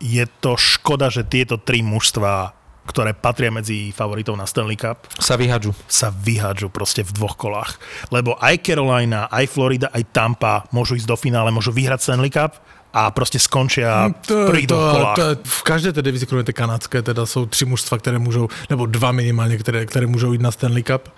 je 0.00 0.24
to 0.40 0.54
škoda, 0.56 1.10
že 1.10 1.26
tieto 1.26 1.60
tri 1.60 1.82
mužstva, 1.82 2.56
ktoré 2.86 3.12
patria 3.12 3.52
medzi 3.52 3.92
favoritov 3.92 4.34
na 4.34 4.48
Stanley 4.48 4.74
Cup, 4.74 5.04
Sa 5.20 5.36
vyhadžu. 5.36 5.76
sa 5.84 6.08
vyhádžu 6.08 6.72
proste 6.72 7.04
v 7.04 7.12
dvoch 7.12 7.36
kolách. 7.36 7.76
Lebo 8.08 8.34
aj 8.40 8.64
Carolina, 8.64 9.28
aj 9.28 9.46
Florida, 9.46 9.92
aj 9.92 10.08
Tampa 10.10 10.64
môžu 10.72 10.96
ísť 10.96 11.06
do 11.06 11.14
finále, 11.14 11.52
môžu 11.52 11.70
vyhrať 11.70 12.00
Stanley 12.00 12.32
Cup 12.32 12.56
a 12.90 13.10
proste 13.10 13.38
skončia 13.38 14.10
v 14.26 14.46
prvých 14.46 14.66
dvoch 14.66 14.90
kolách. 14.90 15.16
to, 15.16 15.22
v 15.44 15.62
každé 15.62 15.92
té 15.92 16.02
divizi, 16.02 16.26
kromě 16.26 16.44
té 16.44 16.52
kanadské, 16.52 17.02
teda 17.02 17.26
jsou 17.26 17.46
tři 17.46 17.64
mužstva, 17.64 17.98
které 17.98 18.18
můžou, 18.18 18.48
nebo 18.70 18.86
dva 18.86 19.12
minimálně, 19.12 19.58
které, 19.58 19.86
které 19.86 20.06
můžou 20.06 20.32
jít 20.32 20.42
na 20.42 20.50
Stanley 20.50 20.82
Cup. 20.82 21.08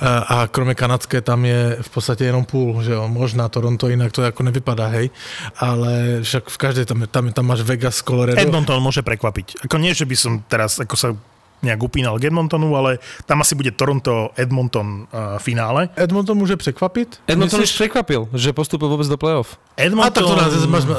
A, 0.00 0.18
a 0.18 0.46
kromě 0.46 0.74
kanadské 0.74 1.20
tam 1.20 1.44
je 1.44 1.76
v 1.80 1.90
podstatě 1.90 2.24
jenom 2.24 2.44
půl, 2.44 2.82
že 2.82 2.92
jo, 2.92 3.08
možná 3.08 3.48
Toronto, 3.48 3.88
jinak 3.88 4.12
to 4.12 4.22
jako 4.22 4.42
nevypadá, 4.42 4.86
hej. 4.86 5.10
Ale 5.56 6.20
však 6.22 6.48
v 6.48 6.58
každé, 6.58 6.84
tam, 6.84 7.04
tam, 7.10 7.32
tam 7.32 7.46
máš 7.46 7.60
Vegas, 7.60 8.02
Colorado. 8.02 8.40
Edmonton 8.40 8.82
môže 8.82 9.02
prekvapiť. 9.02 9.64
Ako 9.64 9.76
nie, 9.80 9.96
že 9.96 10.04
by 10.04 10.16
som 10.16 10.32
teraz 10.46 10.78
ako 10.78 10.96
sa 10.96 11.08
nejak 11.62 11.82
upínal 11.82 12.18
k 12.20 12.28
Edmontonu, 12.28 12.76
ale 12.76 12.98
tam 13.24 13.40
asi 13.40 13.54
bude 13.54 13.70
Toronto-Edmonton 13.72 15.06
uh, 15.08 15.38
finále. 15.38 15.88
Edmonton 15.96 16.38
může 16.38 16.56
překvapit? 16.56 17.20
Edmonton 17.26 17.60
Myslíš? 17.60 17.74
už 17.74 17.78
prekvapil, 17.78 18.28
že 18.34 18.52
postupil 18.52 18.88
vôbec 18.88 19.08
do 19.08 19.16
play-off. 19.16 19.56
A 19.76 19.82
Edmonton... 19.88 20.12
tak 20.12 20.24
to 20.24 20.36
nás 20.36 20.52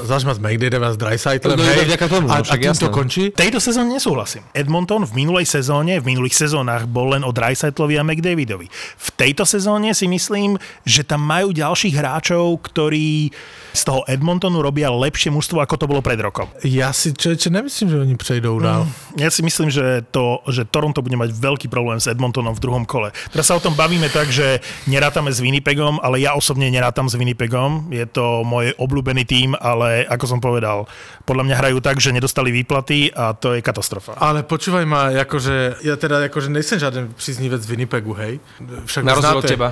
zaš 0.06 0.24
máš 0.26 0.38
McDavid 0.38 0.74
s 0.94 0.98
Dreisaitlem, 0.98 1.58
No, 1.58 1.66
hej. 1.66 1.86
vďaka 1.86 2.06
tomu, 2.08 2.30
a, 2.30 2.42
a 2.42 2.44
však 2.44 2.60
tím 2.62 2.74
to 2.78 2.86
jasné. 2.86 2.90
končí. 2.94 3.24
V 3.34 3.38
tejto 3.38 3.60
sezóne 3.62 3.90
nesúhlasím. 3.98 4.44
Edmonton 4.54 5.02
v 5.06 5.14
minulej 5.14 5.46
sezóne, 5.50 5.98
v 6.02 6.06
minulých 6.06 6.36
sezónach 6.38 6.86
bol 6.86 7.14
len 7.14 7.26
o 7.26 7.32
Dreisaitlovi 7.34 7.98
a 7.98 8.04
McDavidovi. 8.06 8.68
V 8.98 9.10
tejto 9.18 9.46
sezóne 9.46 9.94
si 9.98 10.06
myslím, 10.06 10.58
že 10.86 11.02
tam 11.06 11.22
majú 11.26 11.54
ďalších 11.54 11.94
hráčov, 11.98 12.62
ktorí 12.62 13.34
z 13.74 13.82
toho 13.84 14.04
Edmontonu 14.08 14.62
robia 14.62 14.90
lepšie 14.92 15.32
mužstvo, 15.32 15.60
ako 15.62 15.76
to 15.78 15.86
bolo 15.88 16.02
pred 16.02 16.20
rokom. 16.20 16.48
Já 16.64 16.94
si 16.94 17.14
člověče 17.14 17.50
nemyslím, 17.50 17.90
že 17.90 18.00
oni 18.00 18.16
přejdou 18.16 18.60
dál. 18.60 18.88
Ja 19.18 19.30
si 19.32 19.42
myslím, 19.42 19.70
že 19.70 20.02
to 20.12 20.40
že 20.48 20.66
Toronto 20.66 21.02
bude 21.02 21.18
mať 21.18 21.34
veľký 21.34 21.68
problém 21.68 22.00
s 22.00 22.08
Edmontonom 22.08 22.54
v 22.56 22.60
druhom 22.62 22.86
kole. 22.86 23.12
Teraz 23.34 23.48
sa 23.50 23.56
o 23.58 23.64
tom 23.64 23.74
bavíme 23.74 24.10
tak, 24.10 24.30
že 24.32 24.60
nerátame 24.88 25.34
s 25.34 25.40
Winnipegom, 25.42 26.00
ale 26.04 26.20
ja 26.22 26.34
osobne 26.38 26.70
nerátam 26.70 27.10
s 27.10 27.16
Winnipegom. 27.18 27.90
Je 27.90 28.06
to 28.06 28.46
môj 28.46 28.74
obľúbený 28.78 29.26
tým, 29.26 29.56
ale 29.58 30.06
ako 30.06 30.26
som 30.28 30.40
povedal, 30.40 30.86
podľa 31.26 31.44
mňa 31.44 31.56
hrajú 31.58 31.78
tak, 31.82 31.98
že 32.00 32.14
nedostali 32.14 32.52
výplaty 32.52 33.10
a 33.16 33.34
to 33.34 33.54
je 33.58 33.62
katastrofa. 33.62 34.14
Ale 34.22 34.44
počúvaj 34.46 34.86
ma, 34.86 35.10
akože, 35.26 35.82
ja 35.84 35.96
teda 35.98 36.30
akože 36.30 36.50
nejsem 36.54 36.80
žiaden 36.80 37.14
příznivec 37.18 37.66
Winnipegu, 37.66 38.14
hej. 38.14 38.40
Však 38.86 39.04
Na 39.04 39.14
rozdiel 39.14 39.38
od 39.38 39.42
znáte. 39.42 39.54
teba. 39.54 39.68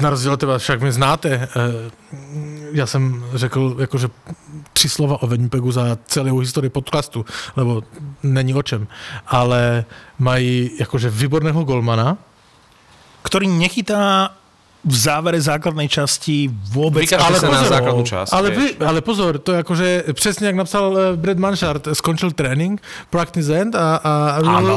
Na 0.00 0.08
rozdíl 0.10 0.32
od 0.32 0.40
teba, 0.40 0.58
však 0.58 0.80
mě 0.80 0.92
znáte. 0.92 1.48
Eh, 1.56 1.90
Já 2.72 2.86
jsem 3.04 3.24
řekl 3.34 3.76
jakože 3.80 4.08
tři 4.72 4.88
slova 4.88 5.22
o 5.22 5.26
Winnipegu 5.26 5.72
za 5.72 5.98
celou 6.06 6.38
historii 6.38 6.70
podcastu, 6.70 7.24
lebo 7.56 7.82
není 8.22 8.54
o 8.54 8.62
čem. 8.62 8.86
Ale 9.26 9.84
mají 10.18 10.70
jakože 10.78 11.10
výborného 11.10 11.64
golmana, 11.64 12.16
Ktorý 13.24 13.48
nechytá 13.48 14.36
v 14.84 14.96
závere 14.96 15.40
základnej 15.40 15.88
časti 15.88 16.46
vôbec... 16.70 17.08
Vykašli 17.08 17.24
Ale 17.24 17.38
sa 17.40 17.48
na 17.48 17.56
pozor, 17.56 17.72
základnú 17.72 18.04
časť. 18.04 18.30
ale, 18.30 18.48
vy, 18.52 18.66
ale 18.78 18.98
pozor, 19.00 19.32
to 19.40 19.52
je 19.52 19.58
akože 19.64 19.86
přesně 20.12 20.46
jak 20.46 20.56
napsal 20.56 20.84
eh, 20.92 21.16
Brad 21.16 21.38
Manšart, 21.40 21.88
skončil 21.92 22.32
trénink, 22.32 22.84
practice 23.08 23.48
end 23.48 23.72
a, 23.74 23.96
a 23.96 24.10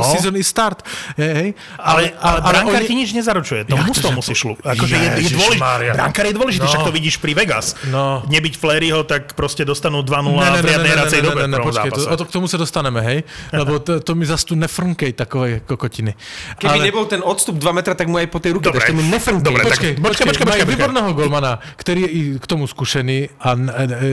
season 0.04 0.40
is 0.40 0.48
start. 0.48 0.80
Hej, 1.18 1.34
hej. 1.34 1.50
Ale, 1.76 2.12
ale, 2.24 2.40
ale 2.40 2.52
brankár 2.56 2.80
oni- 2.80 2.88
ti 2.88 2.96
nič 2.96 3.12
nezaručuje. 3.14 3.68
To 3.68 3.76
Jak 3.76 3.84
to, 3.84 3.88
mužstvo 3.88 4.10
že- 4.10 4.16
musí 4.16 4.34
šlu. 4.34 4.54
Akože 4.64 4.96
je, 4.96 5.02
je 5.02 5.10
dôležité. 5.10 5.44
Ježišmária. 5.44 5.92
Brankár 5.94 6.26
je 6.26 6.34
dôležitý, 6.34 6.64
No. 6.64 6.72
však 6.72 6.84
to 6.84 6.94
vidíš 6.94 7.16
pri 7.20 7.32
Vegas. 7.36 7.76
No. 7.88 8.24
Nebyť 8.32 8.54
Fleryho, 8.58 9.04
tak 9.04 9.36
proste 9.36 9.62
dostanú 9.62 10.02
2-0 10.02 10.32
Ne, 10.32 10.50
ne, 10.50 10.60
v 10.60 10.64
ne, 10.64 10.70
riadnej 10.72 10.88
ne, 10.88 10.96
ne, 10.96 10.98
hracej 10.98 11.20
ne, 11.20 11.26
dobe 11.26 11.42
ne, 11.42 11.48
ne, 11.50 11.58
počkej, 11.60 11.90
to, 11.92 12.02
to, 12.16 12.26
k 12.26 12.32
tomu 12.32 12.48
se 12.48 12.58
dostaneme, 12.58 13.02
hej? 13.02 13.20
Lebo 13.52 13.80
to, 13.80 14.00
to 14.00 14.16
mi 14.16 14.24
zas 14.24 14.44
tu 14.44 14.56
nefrnkej 14.56 15.12
takové 15.14 15.60
kokotiny. 15.60 16.16
Keby 16.56 16.80
nebol 16.82 17.04
ten 17.06 17.20
odstup 17.20 17.56
2 17.56 17.72
metra, 17.74 17.92
tak 17.92 18.08
mu 18.08 18.16
aj 18.16 18.28
po 18.28 18.40
tej 18.40 18.56
ruke, 18.56 18.72
Dobre. 18.72 18.80
takže 18.80 18.94
mu 18.94 19.04
nefrnkej. 19.04 19.44
Dobre, 19.44 19.64
tak- 19.66 19.97
Počkej, 20.02 20.26
mají 20.46 20.62
počkej. 20.62 20.66
výborného 20.66 21.14
golmana, 21.14 21.60
který 21.76 22.02
je 22.02 22.08
i 22.08 22.22
k 22.40 22.46
tomu 22.48 22.68
zkušený 22.68 23.30
a 23.40 23.50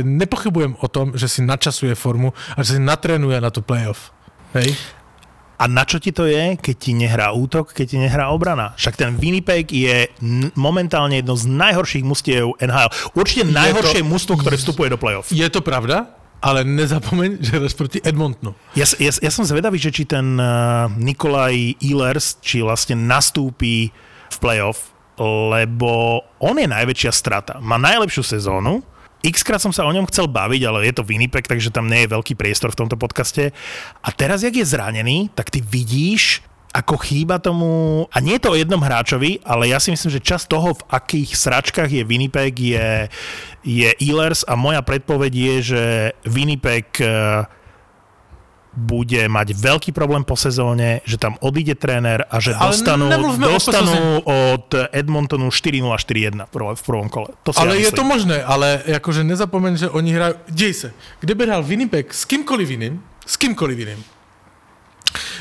nepochybujem 0.02 0.76
o 0.80 0.88
tom, 0.88 1.12
že 1.14 1.28
si 1.28 1.42
načasuje 1.42 1.94
formu 1.94 2.32
a 2.56 2.62
že 2.62 2.76
si 2.76 2.80
natrénuje 2.80 3.40
na 3.40 3.50
tu 3.50 3.60
playoff. 3.62 4.10
Hej? 4.54 4.74
A 5.54 5.70
na 5.70 5.86
čo 5.86 6.02
ti 6.02 6.10
to 6.10 6.26
je, 6.26 6.58
keď 6.58 6.76
ti 6.78 6.92
nehrá 6.98 7.30
útok, 7.30 7.70
keď 7.70 7.86
ti 7.86 7.98
nehrá 8.02 8.28
obrana? 8.34 8.74
Však 8.74 8.98
ten 8.98 9.10
Winnipeg 9.14 9.70
je 9.70 10.10
momentálne 10.58 11.22
jedno 11.22 11.38
z 11.38 11.46
najhorších 11.46 12.02
mustiev 12.02 12.58
NHL. 12.58 12.90
Určite 13.14 13.46
najhoršie 13.54 14.02
to- 14.02 14.08
mužstvo, 14.10 14.34
ktoré 14.42 14.58
vstupuje 14.58 14.88
do 14.90 14.98
playoff. 14.98 15.30
Je 15.30 15.46
to 15.46 15.62
pravda, 15.62 16.10
ale 16.42 16.66
nezapomeň, 16.66 17.38
že 17.40 17.56
jdeš 17.62 17.74
proti 17.78 17.98
Edmontonu. 18.02 18.52
Ja, 18.74 18.84
ja, 18.98 19.14
ja 19.14 19.30
som 19.30 19.46
zvedavý, 19.46 19.78
že 19.78 19.94
či 19.94 20.04
ten 20.04 20.36
uh, 20.36 20.90
Nikolaj 20.90 21.78
Ehlers, 21.80 22.36
či 22.42 22.60
vlastne 22.60 22.98
nastúpi 22.98 23.94
v 24.28 24.36
playoff, 24.42 24.93
lebo 25.18 26.22
on 26.42 26.58
je 26.58 26.66
najväčšia 26.66 27.12
strata. 27.14 27.62
Má 27.62 27.78
najlepšiu 27.78 28.22
sezónu, 28.22 28.82
Xkrát 29.24 29.56
som 29.56 29.72
sa 29.72 29.88
o 29.88 29.94
ňom 29.96 30.04
chcel 30.12 30.28
baviť, 30.28 30.68
ale 30.68 30.84
je 30.84 31.00
to 31.00 31.08
Winnipeg, 31.08 31.48
takže 31.48 31.72
tam 31.72 31.88
nie 31.88 32.04
je 32.04 32.12
veľký 32.12 32.36
priestor 32.36 32.76
v 32.76 32.84
tomto 32.84 33.00
podcaste. 33.00 33.56
A 34.04 34.08
teraz, 34.12 34.44
jak 34.44 34.52
je 34.52 34.68
zranený, 34.68 35.32
tak 35.32 35.48
ty 35.48 35.64
vidíš, 35.64 36.44
ako 36.76 37.00
chýba 37.00 37.40
tomu, 37.40 38.04
a 38.12 38.20
nie 38.20 38.36
je 38.36 38.44
to 38.44 38.52
o 38.52 38.58
jednom 38.60 38.84
hráčovi, 38.84 39.40
ale 39.48 39.72
ja 39.72 39.80
si 39.80 39.96
myslím, 39.96 40.12
že 40.12 40.20
čas 40.20 40.44
toho, 40.44 40.76
v 40.76 40.86
akých 40.92 41.40
sračkách 41.40 41.88
je 41.88 42.04
Winnipeg, 42.04 42.52
je, 42.52 43.08
je 43.64 43.88
Ehlers 43.96 44.44
a 44.44 44.60
moja 44.60 44.84
predpoveď 44.84 45.32
je, 45.32 45.54
že 45.72 45.82
Winnipeg 46.28 46.84
eh, 47.00 47.48
bude 48.74 49.22
mať 49.30 49.54
veľký 49.54 49.94
problém 49.94 50.26
po 50.26 50.34
sezóne, 50.34 50.98
že 51.06 51.14
tam 51.14 51.38
odíde 51.38 51.78
tréner 51.78 52.26
a 52.26 52.42
že 52.42 52.58
Ale 52.58 52.74
dostanú, 52.74 53.06
dostanú 53.38 54.18
od 54.26 54.66
Edmontonu 54.90 55.54
4-0, 55.54 55.94
4-1 55.94 56.50
v 56.74 56.82
prvom- 56.82 57.08
kole. 57.08 57.30
To 57.46 57.54
si 57.54 57.58
Ale 57.62 57.78
ja 57.78 57.88
je 57.88 57.92
to 57.94 58.02
možné, 58.02 58.42
ale 58.42 58.82
jakože 58.86 59.22
nezapomeň, 59.22 59.72
že 59.76 59.86
oni 59.90 60.10
hrají, 60.12 60.34
děj 60.50 60.74
se, 60.74 60.88
kdyby 61.20 61.46
hrál 61.46 61.62
Winnipeg 61.62 62.14
s 62.14 62.24
kýmkoliv 62.24 62.70
jiným, 62.70 63.02
s 63.26 63.36
kýmkoliv 63.36 63.78
jiným, 63.78 64.04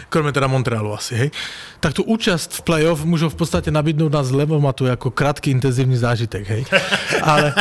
kromě 0.10 0.32
teda 0.32 0.48
Montrealu 0.48 0.94
asi, 0.94 1.16
hej, 1.16 1.32
tak 1.80 1.94
tu 1.94 2.04
účast 2.04 2.54
v 2.54 2.62
playoff 2.62 3.04
můžou 3.04 3.30
v 3.30 3.36
podstatě 3.36 3.72
nabídnout 3.72 4.12
na 4.12 4.24
zlevomatu 4.24 4.86
jako 4.86 5.12
krátký 5.12 5.52
intenzivní 5.52 5.98
zážitek, 5.98 6.48
hej. 6.50 6.66
Ale, 7.22 7.54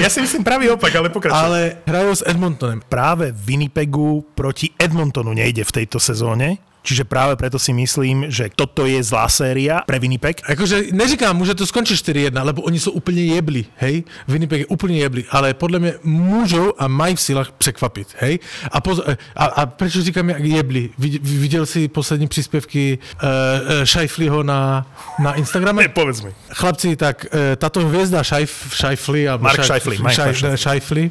Ja 0.00 0.08
si 0.08 0.20
myslím 0.24 0.44
pravý 0.44 0.72
opak, 0.72 0.92
ale 0.96 1.08
pokračuj. 1.12 1.36
ale 1.36 1.60
hrajou 1.84 2.14
s 2.16 2.22
Edmontonem. 2.24 2.80
práve 2.88 3.32
Winnipegu 3.32 4.24
proti 4.34 4.72
Edmontonu 4.76 5.32
nejde 5.36 5.64
v 5.64 5.72
tejto 5.72 6.00
sezóne, 6.00 6.69
čiže 6.82 7.04
práve 7.04 7.36
preto 7.36 7.58
si 7.58 7.72
myslím, 7.72 8.30
že 8.30 8.48
toto 8.56 8.86
je 8.86 9.02
zlá 9.02 9.28
séria 9.28 9.80
pre 9.86 9.98
Winnipeg. 9.98 10.40
Jakože 10.48 10.82
neříkám, 10.92 11.36
může 11.36 11.54
to 11.54 11.66
skončit 11.66 11.94
4-1, 11.94 12.44
lebo 12.44 12.62
oni 12.62 12.80
jsou 12.80 12.90
úplně 12.90 13.24
jebli, 13.24 13.64
hej. 13.76 14.04
Winnipeg 14.28 14.58
je 14.60 14.66
úplně 14.66 14.98
jebli, 14.98 15.24
ale 15.30 15.54
podle 15.54 15.78
mě 15.78 15.94
můžou 16.04 16.72
a 16.78 16.88
mají 16.88 17.16
v 17.16 17.20
silách 17.20 17.52
překvapit, 17.52 18.08
hej. 18.18 18.38
A, 18.72 18.80
pozor, 18.80 19.16
a, 19.36 19.44
a 19.44 19.66
proč 19.66 19.92
říkám 19.92 20.28
jak 20.28 20.44
jebli? 20.44 20.90
Vid- 20.98 21.20
Viděl 21.22 21.66
jsi 21.66 21.88
poslední 21.88 22.28
příspěvky 22.28 22.98
uh, 22.98 23.28
uh, 23.28 23.84
Šajfliho 23.84 24.42
na, 24.42 24.86
na 25.18 25.34
Instagrame? 25.34 25.88
povedz 25.88 26.20
mi. 26.20 26.32
Chlapci, 26.52 26.96
tak 26.96 27.26
uh, 27.32 27.40
tato 27.56 27.80
hvězda 27.88 28.22
Šajf, 28.22 28.74
Šajfli, 28.74 29.28
alebo 29.28 29.42
Mark 29.44 29.64
Scheifele, 29.64 29.96
Mike 29.96 30.14
Šaj, 30.14 30.34
Scheifele. 30.34 30.58
Šajfli, 30.58 31.10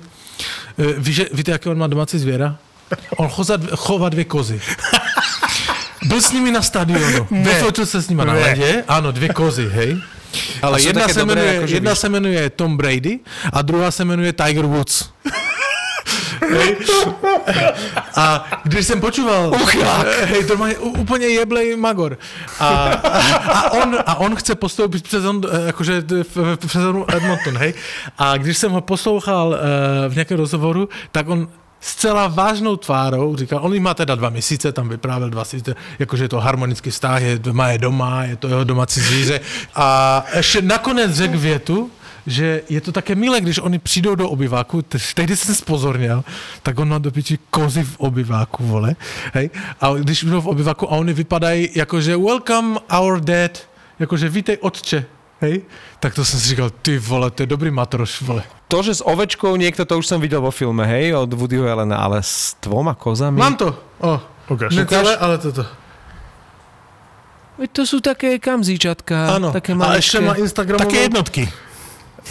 uh, 0.78 0.86
ví, 0.98 1.14
že, 1.14 1.26
víte, 1.34 1.52
jaké 1.52 1.70
on 1.70 1.78
má 1.78 1.88
domácí 1.88 2.20
zvěra? 2.20 2.58
On 3.18 3.30
chová, 3.30 3.56
chová 3.76 4.10
dvě 4.10 4.24
kozy. 4.26 4.62
Byl 6.06 6.22
s 6.22 6.32
nimi 6.32 6.52
na 6.52 6.62
stadionu. 6.62 7.28
Vyfotil 7.32 7.86
se 7.86 8.02
s 8.02 8.10
nimi 8.10 8.26
na 8.26 8.34
ledě. 8.34 8.84
Ano, 8.88 9.12
dvě 9.12 9.30
kozy, 9.30 9.70
hej. 9.70 9.98
Ale 10.62 10.82
jedna 10.82 11.08
se, 11.08 11.20
dobré, 11.20 11.36
jmenuje, 11.42 11.62
jedna 11.74 11.92
víš- 11.92 12.00
se 12.00 12.10
jmenuje 12.10 12.50
Tom 12.50 12.78
Brady 12.78 13.20
a 13.54 13.62
druhá 13.62 13.92
se 13.92 14.06
jmenuje 14.06 14.34
Tiger 14.34 14.66
Woods. 14.66 15.10
Hej. 16.52 16.76
A 18.16 18.48
když 18.64 18.88
jsem 18.88 19.02
počúval, 19.02 19.52
hej, 20.26 20.44
to 20.44 20.58
má 20.58 20.68
úplně 20.82 21.28
jeblej 21.28 21.76
magor. 21.76 22.18
A, 22.60 22.68
a, 22.68 23.72
on, 23.72 23.98
a 24.06 24.16
on 24.16 24.36
chce 24.36 24.56
postoupit 24.56 25.04
přes, 25.04 25.26
on, 25.26 25.42
jakože 25.66 26.04
přes 26.58 26.82
Edmonton, 27.16 27.58
hej. 27.58 27.74
A 28.18 28.38
když 28.38 28.58
jsem 28.58 28.72
ho 28.72 28.82
poslouchal 28.82 29.56
eh, 29.56 30.10
v 30.10 30.16
nějakém 30.16 30.38
rozhovoru, 30.38 30.90
tak 31.12 31.30
on 31.30 31.48
zcela 31.80 32.28
vážnou 32.28 32.76
tvárou 32.76 33.36
říkal, 33.36 33.60
on 33.64 33.80
má 33.80 33.94
teda 33.94 34.16
dva 34.16 34.30
měsíce, 34.30 34.72
tam 34.72 34.90
vyprávěl 34.90 35.30
dva 35.30 35.44
měsíce, 35.44 35.76
jakože 36.00 36.24
je 36.24 36.30
to 36.30 36.40
harmonický 36.40 36.90
vztah, 36.90 37.22
je, 37.22 37.40
má 37.52 37.68
je 37.68 37.78
doma, 37.78 38.24
je 38.24 38.36
to 38.36 38.48
jeho 38.48 38.64
domácí 38.64 39.00
zvíře. 39.02 39.40
A 39.76 40.26
ještě 40.36 40.62
nakonec 40.62 41.12
řekl 41.12 41.38
větu, 41.38 41.92
že 42.28 42.62
je 42.70 42.82
to 42.82 42.92
také 42.92 43.16
milé, 43.16 43.42
když 43.42 43.60
oni 43.60 43.80
přijdou 43.80 44.16
do 44.16 44.30
obyváku, 44.30 44.82
te- 44.82 44.98
tehdy 45.14 45.36
jsem 45.36 45.56
spozornil, 45.56 46.24
tak 46.64 46.80
on 46.80 46.90
má 46.90 46.98
do 46.98 47.12
piči 47.12 47.40
kozy 47.50 47.84
v 47.84 48.00
obyváku, 48.00 48.64
vole, 48.68 48.96
hej, 49.34 49.50
a 49.82 49.94
když 49.94 50.24
jdou 50.24 50.42
v 50.42 50.48
obyváku 50.48 50.94
a 50.94 50.96
oni 50.96 51.14
vypadají 51.14 51.70
jakože 51.76 52.18
welcome 52.18 52.80
our 53.00 53.20
dad, 53.20 53.52
jakože 54.00 54.30
vítej 54.30 54.58
otče, 54.62 55.06
hej, 55.42 55.62
tak 56.00 56.14
to 56.14 56.26
jsem 56.26 56.40
si 56.40 56.48
říkal, 56.48 56.70
ty 56.70 56.98
vole, 57.00 57.32
to 57.32 57.44
je 57.44 57.48
dobrý 57.48 57.72
matroš, 57.72 58.22
vole. 58.22 58.44
To, 58.68 58.84
že 58.84 58.96
s 58.96 59.06
ovečkou 59.06 59.56
niekto, 59.56 59.86
to 59.86 59.98
už 59.98 60.06
som 60.08 60.22
videl 60.22 60.42
vo 60.42 60.52
filme, 60.52 60.86
hej, 60.86 61.16
od 61.16 61.34
Woodyho 61.34 61.66
Allena, 61.66 61.98
ale 61.98 62.22
s 62.24 62.56
dvoma 62.62 62.94
kozami... 62.94 63.40
Mám 63.40 63.56
to, 63.56 63.74
o, 64.00 64.22
Ukáž. 64.50 64.76
ne 64.76 64.86
celé, 64.86 65.18
ale 65.18 65.38
toto. 65.38 65.66
Veď 67.60 67.70
to 67.76 67.84
sú 67.84 68.00
také 68.00 68.40
kamzíčatka, 68.40 69.36
Ano, 69.36 69.52
také 69.52 69.76
a 69.76 69.96
ještě 69.96 70.20
má 70.20 70.34
Instagramovou... 70.34 70.86
Také 70.88 71.02
jednotky. 71.02 71.44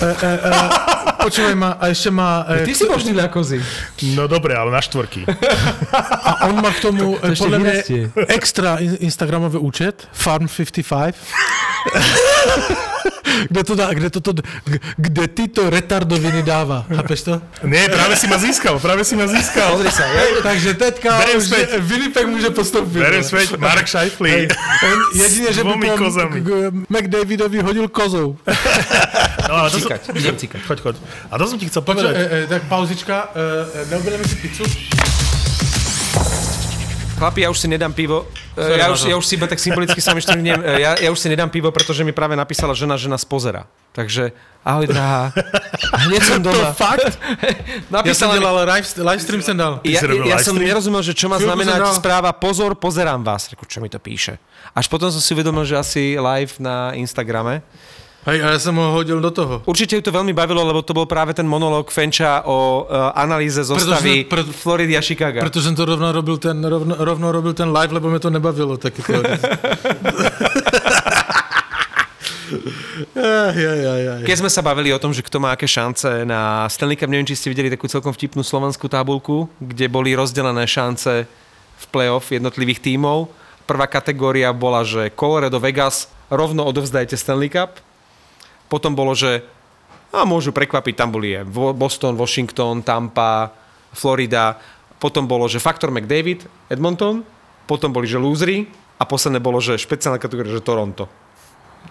E, 0.01 0.07
e, 0.23 0.39
e, 0.45 0.53
počúvaj 1.23 1.55
ma, 1.55 1.71
a 1.81 1.87
ještě 1.87 2.11
má... 2.11 2.47
E, 2.49 2.65
Ty 2.65 2.75
si 2.75 2.85
možný 2.85 3.13
na 3.13 3.29
kozy. 3.29 3.65
No 4.15 4.27
dobre, 4.29 4.55
ale 4.55 4.71
na 4.71 4.81
štvorky. 4.81 5.27
A 6.25 6.47
on 6.47 6.63
má 6.63 6.71
k 6.71 6.81
tomu, 6.81 7.15
To 7.17 7.21
to 7.27 7.33
ešte 7.33 7.45
podle 7.45 7.59
mě, 7.59 7.71
vyrastie. 7.71 8.11
extra 8.29 8.77
in- 8.77 8.97
Instagramový 9.01 9.59
účet, 9.59 10.09
Farm55. 10.15 11.15
kde 13.49 13.65
to 13.65 13.75
dá, 13.75 13.95
kde 13.95 14.11
to, 14.11 14.21
to, 14.21 14.33
kde 14.97 15.29
tyto 15.29 15.71
retardoviny 15.71 16.43
dává. 16.43 16.87
Chápeš 16.97 17.23
to? 17.23 17.35
Nie, 17.63 17.89
práve 17.89 18.17
si 18.17 18.27
ma 18.27 18.39
získal, 18.39 18.81
práve 18.81 19.05
si 19.05 19.15
ma 19.17 19.27
získal. 19.27 19.73
Pozri 19.79 19.91
sa, 19.93 20.05
Hej, 20.11 20.43
takže 20.43 20.71
teďka 20.75 21.19
Berem 21.19 21.39
už 21.39 21.45
späť. 21.45 21.67
Winnipeg 21.81 22.27
může 22.27 22.51
postoupit. 22.51 22.99
Berem 22.99 23.23
vole. 23.23 23.29
späť, 23.29 23.59
Mark 23.61 23.87
Scheifele. 23.89 24.49
On 24.85 24.99
jedině, 25.15 25.53
že 25.53 25.65
by 25.65 25.71
k- 25.71 26.73
McDavidovi 26.89 27.59
hodil 27.63 27.89
kozou. 27.89 28.37
No, 29.49 29.57
ale 29.57 29.73
to 29.73 29.81
som... 29.81 29.89
Cikať, 29.89 30.03
idem 30.13 30.37
cikať. 30.37 30.61
Choď, 30.69 30.79
choď. 30.85 30.95
A 31.33 31.35
to 31.41 31.45
som 31.49 31.57
ti 31.57 31.65
chcel 31.73 31.81
povedať. 31.81 32.13
e, 32.13 32.45
e, 32.45 32.51
tak 32.53 32.69
pauzička, 32.69 33.33
e, 33.33 33.89
e, 33.89 33.89
neobjedeme 33.89 34.25
si 34.29 34.37
pizzu? 34.45 34.65
Chlapi, 37.19 37.43
ja 37.43 37.51
už 37.51 37.59
si 37.59 37.67
nedám 37.67 37.91
pivo. 37.91 38.31
Sorry, 38.55 38.79
ja, 38.79 38.95
už, 38.95 39.01
ja 39.11 39.17
už 39.19 39.27
si 39.27 39.35
iba 39.35 39.51
tak 39.51 39.59
symbolicky 39.59 39.99
sa 39.99 40.15
myšľujem, 40.15 40.55
ja, 40.79 40.95
ja 41.03 41.11
už 41.11 41.19
si 41.19 41.27
nedám 41.27 41.51
pivo, 41.51 41.75
pretože 41.75 42.07
mi 42.07 42.15
práve 42.15 42.39
napísala 42.39 42.79
žena, 42.79 42.95
že 42.95 43.11
nás 43.11 43.27
pozera. 43.27 43.67
Takže, 43.91 44.31
ahoj 44.63 44.87
drahá. 44.87 45.35
Hneď 46.07 46.23
som 46.23 46.39
doma. 46.39 46.71
To 46.71 46.79
fakt? 46.79 47.11
Ja 47.91 48.15
som 48.15 48.31
napísala 48.31 48.33
mi, 48.37 48.39
delal 48.39 48.57
live, 48.71 49.19
stream 49.19 49.43
som 49.43 49.57
dal. 49.59 49.73
ja, 49.83 49.99
ja 49.99 50.39
live 50.39 50.45
som 50.47 50.55
nerozumel, 50.55 51.03
že 51.03 51.11
čo 51.17 51.27
má 51.27 51.43
Chvíľku 51.43 51.59
znamenať 51.59 51.79
som 51.91 51.99
správa 51.99 52.31
pozor, 52.31 52.79
pozerám 52.79 53.25
vás. 53.27 53.51
Reku, 53.51 53.67
čo 53.67 53.83
mi 53.83 53.91
to 53.91 53.99
píše. 53.99 54.39
Až 54.77 54.87
potom 54.87 55.11
som 55.11 55.19
si 55.19 55.35
uvedomil, 55.35 55.67
že 55.67 55.75
asi 55.75 56.15
live 56.15 56.55
na 56.63 56.95
Instagrame. 56.95 57.67
Hej, 58.27 58.43
a 58.43 58.51
ja 58.51 58.59
som 58.59 58.75
ho 58.75 58.93
hodil 58.93 59.23
do 59.23 59.31
toho. 59.31 59.63
Určite 59.63 59.95
ju 59.95 60.03
to 60.03 60.11
veľmi 60.11 60.35
bavilo, 60.35 60.61
lebo 60.67 60.83
to 60.83 60.91
bol 60.93 61.07
práve 61.07 61.33
ten 61.33 61.47
monológ 61.47 61.89
Fenča 61.89 62.43
o 62.45 62.83
uh, 62.85 63.15
analýze 63.15 63.63
zostavy 63.63 64.27
Pretože- 64.27 64.51
pre- 64.51 64.53
Floridy 64.53 64.99
a 64.99 65.03
Chicaga. 65.03 65.41
Preto 65.41 65.63
jsem 65.63 65.75
to 65.75 65.85
rovno 65.87 66.13
robil 66.13 66.37
ten, 66.37 66.59
rovno, 66.65 66.99
rovno 66.99 67.33
robil 67.33 67.55
ten 67.55 67.71
live, 67.73 67.95
lebo 67.95 68.11
mě 68.11 68.19
to 68.19 68.31
nebavilo. 68.31 68.77
Taky 68.77 69.03
to. 69.03 69.13
aj, 73.19 73.57
aj, 73.57 73.81
aj, 73.87 74.03
aj. 74.09 74.23
Keď 74.27 74.37
sme 74.39 74.51
sa 74.51 74.63
bavili 74.67 74.93
o 74.93 74.99
tom, 74.99 75.13
že 75.15 75.23
kto 75.23 75.39
má 75.41 75.53
aké 75.55 75.69
šance 75.69 76.25
na 76.25 76.67
Stanley 76.69 76.97
Cup, 76.97 77.09
neviem, 77.09 77.27
či 77.27 77.37
ste 77.37 77.49
videli 77.53 77.71
takú 77.71 77.89
celkom 77.89 78.13
vtipnú 78.13 78.43
slovenskú 78.43 78.89
tabulku, 78.89 79.49
kde 79.61 79.89
boli 79.89 80.13
rozdelené 80.13 80.67
šance 80.67 81.25
v 81.79 81.85
playoff 81.95 82.29
jednotlivých 82.29 82.81
tímov. 82.83 83.31
Prvá 83.65 83.87
kategória 83.87 84.53
bola, 84.53 84.83
že 84.83 85.13
Colorado 85.13 85.61
Vegas 85.61 86.09
rovno 86.29 86.65
odovzdajte 86.65 87.17
Stanley 87.17 87.53
Cup. 87.53 87.79
Potom 88.69 88.95
bolo, 88.95 89.17
že 89.17 89.43
a 90.09 90.25
môžu 90.25 90.57
prekvapiť, 90.57 90.95
tam 90.97 91.13
boli 91.13 91.37
Wo- 91.45 91.77
Boston, 91.77 92.17
Washington, 92.17 92.81
Tampa, 92.81 93.53
Florida. 93.93 94.57
Potom 94.97 95.29
bolo, 95.29 95.45
že 95.49 95.61
Faktor 95.61 95.93
McDavid, 95.93 96.49
Edmonton. 96.73 97.21
Potom 97.69 97.93
boli, 97.93 98.09
že 98.09 98.17
lúzri. 98.17 98.65
A 98.99 99.05
posledné 99.05 99.39
bolo, 99.39 99.61
že 99.61 99.79
špeciálna 99.79 100.19
kategória, 100.19 100.57
že 100.57 100.65
Toronto. 100.65 101.07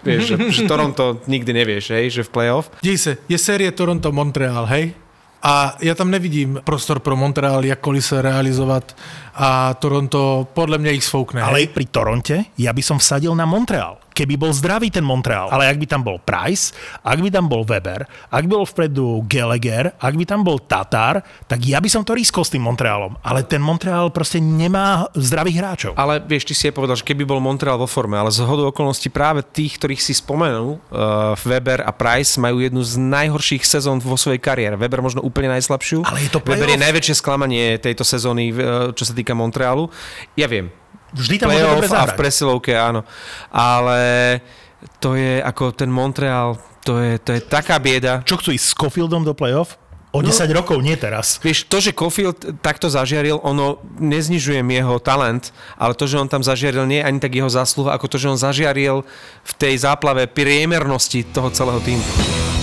Vieš, 0.02 0.22
že, 0.28 0.36
že 0.56 0.62
Toronto 0.66 1.22
nikdy 1.30 1.52
nevieš, 1.54 1.94
hej, 1.94 2.06
že 2.10 2.22
v 2.26 2.34
playoff. 2.34 2.74
Dej 2.82 2.98
se, 2.98 3.12
je 3.30 3.38
série 3.38 3.70
Toronto-Montreal, 3.72 4.66
hej? 4.68 4.98
A 5.44 5.78
já 5.82 5.96
tam 5.96 6.12
nevidím 6.12 6.60
prostor 6.64 7.00
pro 7.00 7.16
Montreal, 7.16 7.66
jakkoliv 7.66 8.06
se 8.06 8.22
realizovat 8.22 8.98
a 9.36 9.74
Toronto 9.74 10.48
podle 10.54 10.78
mě 10.78 10.92
ich 10.92 11.04
sfoukne. 11.04 11.42
Ale 11.42 11.60
hej? 11.60 11.68
pri 11.68 11.86
Toronte 11.86 12.44
ja 12.58 12.74
by 12.74 12.82
som 12.82 12.98
vsadil 12.98 13.38
na 13.38 13.46
Montreal. 13.46 14.02
Keby 14.18 14.34
bol 14.34 14.50
zdravý 14.50 14.90
ten 14.90 15.06
Montreal. 15.06 15.54
Ale 15.54 15.70
ak 15.70 15.78
by 15.78 15.86
tam 15.86 16.02
bol 16.02 16.18
Price, 16.18 16.74
ak 17.06 17.22
by 17.22 17.30
tam 17.30 17.46
bol 17.46 17.62
Weber, 17.62 18.10
ak 18.34 18.50
by 18.50 18.54
bol 18.58 18.66
vpredu 18.66 19.22
Gallagher, 19.30 19.94
ak 20.02 20.14
by 20.18 20.26
tam 20.26 20.42
bol 20.42 20.58
Tatar, 20.58 21.22
tak 21.46 21.62
ja 21.62 21.78
by 21.78 21.86
som 21.86 22.02
to 22.02 22.18
riskol 22.18 22.42
s 22.42 22.50
tým 22.50 22.66
Montrealom. 22.66 23.14
Ale 23.22 23.46
ten 23.46 23.62
Montreal 23.62 24.10
proste 24.10 24.42
nemá 24.42 25.06
zdravých 25.14 25.58
hráčov. 25.62 25.92
Ale 25.94 26.18
vieš, 26.26 26.50
ty 26.50 26.58
si 26.58 26.66
aj 26.66 26.74
povedal, 26.74 26.98
že 26.98 27.06
keby 27.06 27.30
bol 27.30 27.38
Montreal 27.38 27.78
vo 27.78 27.86
forme, 27.86 28.18
ale 28.18 28.34
z 28.34 28.42
hodou 28.42 28.74
okolností 28.74 29.14
práve 29.14 29.46
tých, 29.46 29.78
ktorých 29.78 30.02
si 30.02 30.18
spomenul, 30.18 30.82
uh, 30.90 31.38
Weber 31.46 31.86
a 31.86 31.94
Price 31.94 32.42
majú 32.42 32.58
jednu 32.58 32.82
z 32.82 32.98
najhorších 32.98 33.62
sezón 33.62 34.02
vo 34.02 34.18
svojej 34.18 34.42
kariére. 34.42 34.74
Weber 34.82 35.06
možno 35.06 35.22
úplne 35.22 35.54
najslabšiu. 35.54 36.02
Ale 36.10 36.26
je 36.26 36.34
to 36.34 36.42
Weber 36.42 36.66
je 36.66 36.74
playoff. 36.74 36.86
najväčšie 36.90 37.16
sklamanie 37.22 37.78
tejto 37.78 38.02
sezóny, 38.02 38.50
uh, 38.50 38.90
čo 38.98 39.06
sa 39.06 39.14
týka 39.14 39.38
Montrealu. 39.38 39.94
Ja 40.34 40.50
viem, 40.50 40.74
Vždy 41.16 41.36
tam 41.40 41.48
môže 41.52 41.64
dobre 41.64 41.88
a 41.88 41.92
v 41.92 41.94
zahrať. 41.94 42.18
presilovke, 42.20 42.74
áno. 42.76 43.02
Ale 43.54 44.00
to 45.00 45.16
je 45.16 45.40
ako 45.40 45.72
ten 45.72 45.88
Montreal, 45.88 46.60
to 46.84 47.00
je, 47.00 47.20
to 47.20 47.36
je 47.36 47.42
taká 47.44 47.80
bieda. 47.80 48.24
Čo 48.24 48.40
chcú 48.40 48.50
ísť 48.56 48.66
s 48.66 48.74
Cofieldom 48.76 49.24
do 49.24 49.36
playoff? 49.36 49.76
O 50.16 50.24
10 50.24 50.50
rokov, 50.56 50.80
nie 50.80 50.96
teraz. 50.96 51.38
Vieš, 51.44 51.68
to, 51.68 51.84
že 51.84 51.92
Caulfield 51.92 52.64
takto 52.64 52.88
zažiaril, 52.88 53.44
ono 53.44 53.84
neznižujem 54.00 54.66
jeho 54.66 54.98
talent, 55.04 55.52
ale 55.76 55.94
to, 55.94 56.08
že 56.08 56.18
on 56.18 56.32
tam 56.32 56.42
zažiaril, 56.42 56.88
nie 56.88 57.04
je 57.04 57.08
ani 57.12 57.20
tak 57.20 57.36
jeho 57.36 57.52
zásluha, 57.52 57.94
ako 57.94 58.08
to, 58.08 58.18
že 58.18 58.32
on 58.32 58.40
zažiaril 58.40 59.04
v 59.44 59.54
tej 59.60 59.84
záplave 59.84 60.26
priemernosti 60.32 61.28
toho 61.28 61.52
celého 61.52 61.84
týmu. 61.84 62.57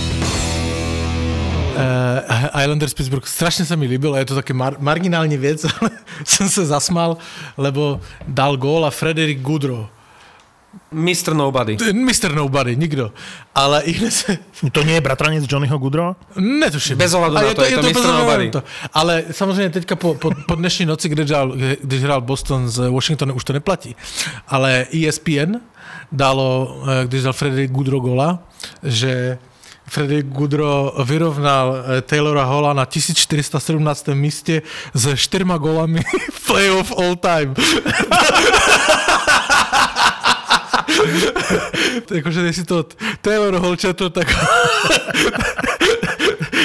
Uh, 1.75 2.61
Islanders 2.61 2.93
Pittsburgh, 2.93 3.27
strašně 3.27 3.65
se 3.65 3.75
mi 3.75 3.85
líbil 3.85 4.13
a 4.15 4.17
je 4.19 4.25
to 4.25 4.35
taky 4.35 4.53
mar- 4.53 4.75
marginální 4.79 5.37
věc, 5.37 5.65
ale 5.81 5.89
jsem 6.23 6.49
se 6.49 6.65
zasmal, 6.65 7.17
lebo 7.57 8.01
dal 8.27 8.57
gól 8.57 8.85
a 8.85 8.89
Frederick 8.89 9.41
Goodrow. 9.41 9.87
Mr. 10.91 11.33
Nobody. 11.33 11.77
Mr. 11.93 12.35
Nobody, 12.35 12.75
nikdo. 12.75 13.11
Ale 13.55 13.81
i 13.81 13.91
hned 13.91 14.11
se, 14.11 14.37
To 14.71 14.83
nie 14.83 14.93
je 14.93 15.01
bratranec 15.01 15.43
Johnnyho 15.47 15.77
Goodrow? 15.77 16.15
Netuším. 16.35 16.97
Bez 16.97 17.13
ohľadu 17.13 17.35
na 17.35 17.53
to, 17.53 17.63
je 17.63 17.75
to 17.75 17.81
bez 17.81 17.95
Mr. 17.95 18.07
Nobody. 18.07 18.51
to. 18.51 18.63
Ale 18.93 19.23
samozřejmě 19.31 19.69
teďka 19.69 19.95
po, 19.95 20.13
po, 20.13 20.31
po 20.47 20.55
dnešní 20.55 20.85
noci, 20.85 21.09
kde 21.09 21.23
hrál, 21.23 21.53
když 21.81 22.03
hrál 22.03 22.21
Boston 22.21 22.69
z 22.69 22.89
Washingtonu, 22.91 23.33
už 23.33 23.43
to 23.43 23.53
neplatí. 23.53 23.95
Ale 24.47 24.85
ESPN 24.91 25.55
dalo, 26.11 26.77
eh, 26.87 27.07
když 27.07 27.23
dal 27.23 27.33
Frederick 27.33 27.73
Goodrow 27.73 28.01
gola, 28.01 28.39
že 28.83 29.37
Frederick 29.87 30.27
Goodrow 30.27 31.05
vyrovnal 31.05 31.75
eh, 31.97 32.01
Taylora 32.01 32.43
Holla 32.43 32.73
na 32.73 32.85
1417. 32.85 34.07
místě 34.13 34.61
se 34.95 35.17
čtyřma 35.17 35.57
golami 35.57 36.01
playoff 36.47 36.91
all 36.97 37.15
time. 37.15 37.53
Když 42.07 42.55
si 42.55 42.63
to 42.63 42.85
Taylor 43.21 43.55
Hall 43.55 43.75
četl, 43.75 44.09
tak 44.09 44.27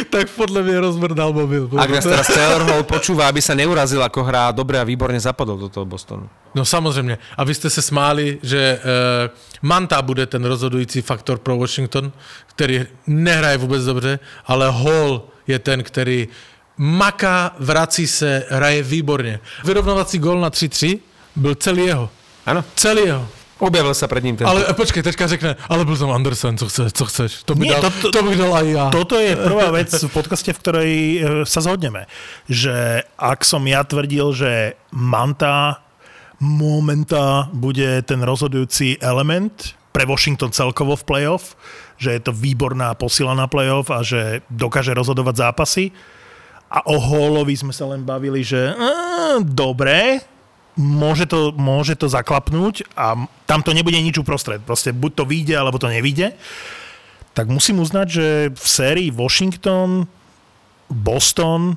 tak 0.04 0.30
podľa 0.30 0.62
mňa 0.62 0.76
rozmrdal 0.80 1.32
mobil. 1.32 1.68
Ak 1.76 1.90
nás 1.90 2.04
teraz 2.04 2.26
Taylor 2.26 2.62
Hall 2.64 2.82
počúva, 2.82 3.28
aby 3.28 3.42
sa 3.42 3.54
neurazil, 3.54 4.00
ako 4.02 4.24
hrá 4.24 4.52
dobre 4.52 4.78
a 4.78 4.84
výborne 4.84 5.20
zapadol 5.20 5.58
do 5.58 5.68
toho 5.68 5.84
Bostonu. 5.84 6.28
No 6.54 6.64
samozřejmě. 6.64 7.18
A 7.36 7.44
vy 7.44 7.54
jste 7.54 7.70
se 7.70 7.82
smáli, 7.82 8.38
že 8.42 8.78
uh, 8.78 9.30
Manta 9.62 10.02
bude 10.02 10.26
ten 10.26 10.44
rozhodující 10.44 11.02
faktor 11.02 11.38
pro 11.38 11.56
Washington, 11.56 12.12
který 12.46 12.86
nehraje 13.06 13.58
vůbec 13.58 13.84
dobře, 13.84 14.18
ale 14.46 14.70
Hall 14.70 15.22
je 15.46 15.58
ten, 15.58 15.82
který 15.82 16.28
maká, 16.76 17.54
vrací 17.58 18.06
se, 18.06 18.44
hraje 18.50 18.82
výborně. 18.82 19.40
Vyrovnovací 19.64 20.18
gol 20.18 20.40
na 20.40 20.50
3-3 20.50 20.98
byl 21.36 21.54
celý 21.54 21.86
jeho. 21.86 22.10
Áno, 22.46 22.64
Celý 22.74 23.02
jeho. 23.06 23.28
Objavil 23.60 23.92
sa 23.94 24.08
pred 24.08 24.24
ním 24.24 24.36
ten... 24.40 24.48
Ale 24.48 24.72
počkej, 24.72 25.04
teďka 25.04 25.28
řekne, 25.28 25.50
ale 25.68 25.84
byl 25.84 25.96
tam 25.96 26.10
Andersen, 26.10 26.58
co 26.58 26.66
chceš, 26.66 26.92
co 26.92 27.04
chceš. 27.06 27.30
To, 27.44 27.54
by 27.54 27.68
Nie, 27.68 27.76
dal, 27.76 27.92
to- 27.92 28.08
to, 28.08 28.08
to- 28.10 28.22
bych 28.24 28.38
dal 28.40 28.52
aj 28.56 28.66
ja. 28.72 28.84
Toto 28.88 29.14
je 29.20 29.36
prvá 29.36 29.68
vec 29.70 29.92
v 29.92 30.10
podcaste, 30.10 30.50
v 30.52 30.58
ktorej 30.58 30.90
e, 30.90 31.18
sa 31.44 31.60
zhodneme. 31.60 32.08
Že 32.48 33.04
ak 33.20 33.40
som 33.44 33.62
ja 33.68 33.84
tvrdil, 33.84 34.32
že 34.32 34.52
Manta 34.90 35.84
momenta 36.40 37.52
bude 37.52 38.00
ten 38.08 38.24
rozhodujúci 38.24 38.96
element 39.04 39.76
pre 39.92 40.08
Washington 40.08 40.50
celkovo 40.54 40.96
v 40.96 41.04
playoff, 41.04 41.52
že 42.00 42.16
je 42.16 42.20
to 42.24 42.32
výborná 42.32 42.96
posila 42.96 43.36
na 43.36 43.44
playoff 43.44 43.92
a 43.92 44.00
že 44.00 44.40
dokáže 44.48 44.96
rozhodovať 44.96 45.34
zápasy. 45.36 45.92
A 46.70 46.86
o 46.86 46.96
Hallovi 47.02 47.58
sme 47.58 47.74
sa 47.74 47.84
len 47.90 48.06
bavili, 48.06 48.46
že 48.46 48.72
uh, 48.72 49.42
dobre, 49.42 50.22
môže 50.80 51.28
to, 51.28 51.52
môže 51.52 52.00
to 52.00 52.08
zaklapnúť 52.08 52.88
a 52.96 53.28
tam 53.44 53.60
to 53.60 53.76
nebude 53.76 54.00
nič 54.00 54.16
uprostred. 54.16 54.64
Proste 54.64 54.96
buď 54.96 55.12
to 55.12 55.24
vyjde, 55.28 55.54
alebo 55.60 55.76
to 55.76 55.92
nevyjde 55.92 56.32
tak 57.34 57.48
musím 57.48 57.78
uznať, 57.78 58.06
že 58.08 58.26
v 58.54 58.66
sérii 58.68 59.10
Washington, 59.10 60.06
Boston 60.90 61.76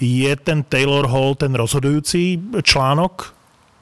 je 0.00 0.36
ten 0.36 0.62
Taylor 0.62 1.08
Hall 1.08 1.34
ten 1.34 1.52
rozhodujúci 1.54 2.40
článok 2.62 3.34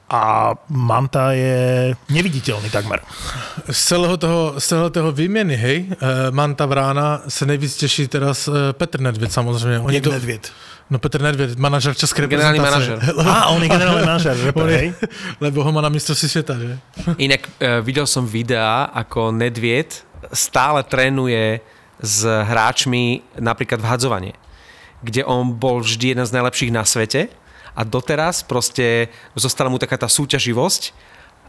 a 0.09 0.55
Manta 0.73 1.37
je 1.37 1.93
neviditeľný 2.09 2.73
takmer. 2.73 2.97
Z 3.69 3.93
celého 3.93 4.17
toho, 4.17 4.57
z 4.57 4.63
celého 4.65 4.89
toho 4.89 5.11
výměny, 5.11 5.55
hej, 5.55 5.85
eh, 5.91 5.95
Manta 6.31 6.65
Vrána 6.65 7.21
se 7.27 7.45
nejvíc 7.45 7.75
těší 7.77 8.07
teraz 8.07 8.47
eh, 8.47 8.73
Petr 8.73 8.99
Nedvěd 8.99 9.31
samozřejmě. 9.31 9.79
Oni 9.79 10.01
to, 10.01 10.11
Nedvied. 10.11 10.51
No 10.89 10.99
Petr 10.99 11.21
Nedvěd, 11.21 11.59
manažer 11.59 11.95
České 11.95 12.27
Generální 12.27 12.59
reprezentace. 12.59 13.05
manažer. 13.05 13.27
Á, 13.27 13.45
on 13.45 13.63
je 13.63 13.69
generálny 13.69 14.05
manažer, 14.05 14.35
že 14.37 14.51
hej? 14.77 14.93
Lebo 15.39 15.63
ho 15.63 15.71
má 15.71 15.81
na 15.81 15.89
mistrovství 15.89 16.29
světa, 16.29 16.53
že? 16.59 16.79
Inak 17.17 17.47
uh, 17.47 17.81
videl 17.81 18.07
som 18.07 18.25
videá, 18.27 18.89
ako 18.93 19.31
Nedvied 19.31 20.03
stále 20.33 20.83
trénuje 20.83 21.61
s 22.01 22.23
hráčmi 22.25 23.21
napríklad 23.39 23.79
v 23.79 23.87
hadzovanie, 23.87 24.33
kde 25.03 25.23
on 25.23 25.51
bol 25.51 25.79
vždy 25.79 26.15
jeden 26.15 26.25
z 26.25 26.35
najlepších 26.35 26.71
na 26.71 26.83
svete 26.83 27.27
a 27.75 27.81
doteraz 27.83 28.43
proste 28.43 29.07
zostala 29.35 29.71
mu 29.71 29.79
taká 29.79 29.95
tá 29.95 30.07
súťaživosť 30.07 30.91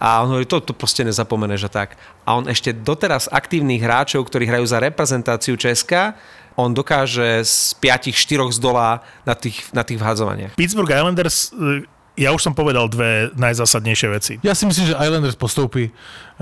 a 0.00 0.24
on 0.24 0.32
hovorí, 0.32 0.48
to, 0.48 0.64
to 0.64 0.72
proste 0.72 1.04
nezapomeneš 1.04 1.68
a 1.68 1.70
tak. 1.84 2.00
A 2.24 2.32
on 2.32 2.48
ešte 2.48 2.72
doteraz 2.72 3.28
aktívnych 3.28 3.84
hráčov, 3.84 4.24
ktorí 4.24 4.48
hrajú 4.48 4.64
za 4.64 4.80
reprezentáciu 4.80 5.60
Česka, 5.60 6.16
on 6.60 6.74
dokáže 6.74 7.44
z 7.44 7.74
5-4 7.80 8.52
z 8.52 8.58
dola 8.60 9.00
na 9.24 9.34
tých, 9.34 9.72
na 9.72 9.82
tých 9.82 9.98
vhadzovaniach. 9.98 10.52
Pittsburgh 10.56 10.90
Islanders, 10.90 11.50
e, 11.56 11.88
ja 12.20 12.36
už 12.36 12.42
som 12.42 12.52
povedal 12.52 12.84
dve 12.92 13.32
najzásadnejšie 13.38 14.08
veci. 14.12 14.34
Já 14.42 14.54
si 14.54 14.66
myslím, 14.66 14.86
že 14.86 14.94
Islanders 14.94 15.34
postoupí. 15.34 15.90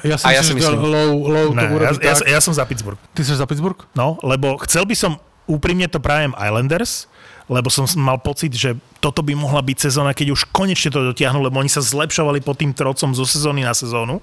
Já 0.05 0.19
si 0.19 0.25
A 0.27 0.31
já 0.33 0.41
myslím, 0.41 0.59
si 0.59 0.65
že 0.65 0.71
myslím. 0.71 0.91
low, 0.91 1.15
low 1.29 1.49
Ne, 1.55 1.69
to 1.69 1.83
ja, 1.83 1.93
ja, 2.03 2.15
tak. 2.19 2.29
ja 2.29 2.41
som 2.41 2.55
za 2.55 2.65
Pittsburgh. 2.65 2.99
Ty 3.15 3.25
jsi 3.25 3.37
za 3.37 3.47
Pittsburgh? 3.47 3.79
No, 3.95 4.19
lebo 4.23 4.59
chcel 4.67 4.87
by 4.87 4.95
som, 4.99 5.13
úprimne 5.47 5.89
to 5.89 6.03
prajem 6.03 6.35
Islanders, 6.37 7.07
lebo 7.49 7.73
som 7.73 7.89
mal 7.97 8.21
pocit, 8.21 8.53
že 8.53 8.77
toto 9.01 9.25
by 9.25 9.33
mohla 9.33 9.65
byť 9.65 9.89
sezóna, 9.89 10.13
keď 10.13 10.37
už 10.37 10.53
konečne 10.53 10.93
to 10.93 11.01
dotiahnu, 11.01 11.41
lebo 11.41 11.57
oni 11.57 11.73
sa 11.73 11.81
zlepšovali 11.81 12.45
pod 12.45 12.61
tým 12.61 12.77
trocom 12.77 13.17
zo 13.17 13.25
sezóny 13.25 13.65
na 13.65 13.73
sezónu. 13.73 14.21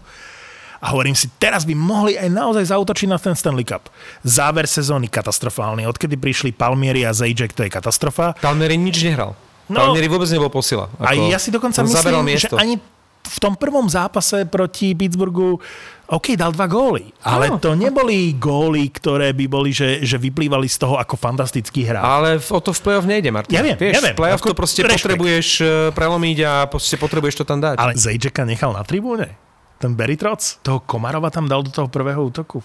A 0.85 0.93
hovorím 0.93 1.17
si, 1.17 1.25
teraz 1.41 1.65
by 1.65 1.73
mohli 1.73 2.13
aj 2.13 2.29
naozaj 2.29 2.69
zautočiť 2.69 3.09
na 3.09 3.17
ten 3.17 3.33
Stanley 3.33 3.65
Cup. 3.65 3.89
Záver 4.21 4.69
sezóny 4.69 5.09
katastrofálny. 5.09 5.89
Odkedy 5.89 6.13
prišli 6.13 6.53
Palmieri 6.53 7.01
a 7.01 7.09
Zajac, 7.09 7.57
to 7.57 7.65
je 7.65 7.73
katastrofa. 7.73 8.37
Palmieri 8.37 8.77
nič 8.77 9.01
nehral. 9.01 9.33
No, 9.65 9.81
Palmieri 9.81 10.05
vôbec 10.05 10.29
nebol 10.29 10.53
posila. 10.53 10.85
Ako, 11.01 11.09
a 11.09 11.11
ja 11.17 11.41
si 11.41 11.49
dokonca 11.49 11.81
myslím, 11.81 12.37
že 12.37 12.53
ani 12.53 12.77
v 13.25 13.37
tom 13.41 13.57
prvom 13.57 13.89
zápase 13.89 14.45
proti 14.45 14.93
Pittsburghu 14.93 15.57
OK, 16.05 16.37
dal 16.37 16.53
dva 16.53 16.69
góly, 16.69 17.09
ale 17.25 17.49
no. 17.49 17.57
to 17.57 17.73
neboli 17.73 18.37
góly, 18.37 18.93
ktoré 18.93 19.33
by 19.33 19.45
boli, 19.49 19.73
že, 19.73 20.05
že 20.05 20.21
vyplývali 20.21 20.69
z 20.69 20.77
toho, 20.77 21.01
ako 21.01 21.17
fantastický 21.17 21.81
hra. 21.81 21.97
Ale 21.97 22.37
o 22.37 22.61
to 22.61 22.69
v 22.77 22.79
play-off 22.85 23.09
nejde, 23.09 23.33
Martin. 23.33 23.57
Ja 23.57 23.65
viem, 23.65 23.73
Vieš, 23.73 23.93
ja 23.97 24.01
viem. 24.05 24.13
play-off 24.13 24.45
to 24.45 24.53
proste 24.53 24.85
rešpekt. 24.85 25.01
potrebuješ 25.01 25.47
e, 25.65 25.89
prelomiť 25.97 26.37
a 26.45 26.51
proste 26.69 27.01
potrebuješ 27.01 27.41
to 27.41 27.45
tam 27.49 27.57
dať. 27.57 27.81
Ale 27.81 27.97
Zajčeka 27.97 28.45
nechal 28.45 28.69
na 28.69 28.85
tribúne? 28.85 29.33
Ten 29.79 29.93
Beritroc? 29.93 30.41
Toho 30.63 30.83
Komarova 30.83 31.27
tam 31.29 31.45
dal 31.49 31.63
do 31.63 31.71
toho 31.71 31.91
prvého 31.91 32.23
útoku? 32.23 32.63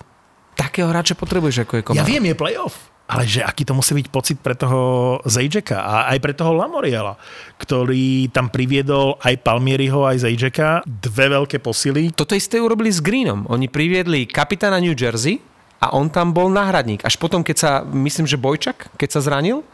Takého 0.55 0.91
hráča 0.91 1.17
potrebuješ, 1.17 1.67
ako 1.67 1.73
je 1.79 1.83
Komarov. 1.83 2.03
Ja 2.03 2.11
viem, 2.11 2.25
je 2.31 2.37
play-off. 2.37 2.91
Ale 3.11 3.27
že 3.27 3.43
aký 3.43 3.67
to 3.67 3.75
musí 3.75 3.91
byť 3.91 4.07
pocit 4.07 4.39
pre 4.39 4.55
toho 4.55 5.19
Zajčeka 5.27 5.83
a 5.83 5.95
aj 6.15 6.19
pre 6.23 6.31
toho 6.31 6.55
Lamoriela, 6.55 7.19
ktorý 7.59 8.31
tam 8.31 8.55
priviedol 8.55 9.19
aj 9.19 9.43
Palmieriho, 9.43 10.07
aj 10.07 10.23
Zajčeka, 10.23 10.87
dve 10.87 11.27
veľké 11.35 11.59
posily. 11.59 12.15
Toto 12.15 12.39
isté 12.39 12.63
urobili 12.63 12.87
s 12.95 13.03
Greenom. 13.03 13.51
Oni 13.51 13.67
priviedli 13.67 14.31
kapitána 14.31 14.79
New 14.79 14.95
Jersey 14.95 15.43
a 15.83 15.91
on 15.99 16.07
tam 16.07 16.31
bol 16.31 16.55
náhradník. 16.55 17.03
Až 17.03 17.19
potom, 17.19 17.43
keď 17.43 17.57
sa, 17.59 17.71
myslím, 17.83 18.31
že 18.31 18.39
Bojčak, 18.39 18.95
keď 18.95 19.19
sa 19.19 19.21
zranil, 19.27 19.67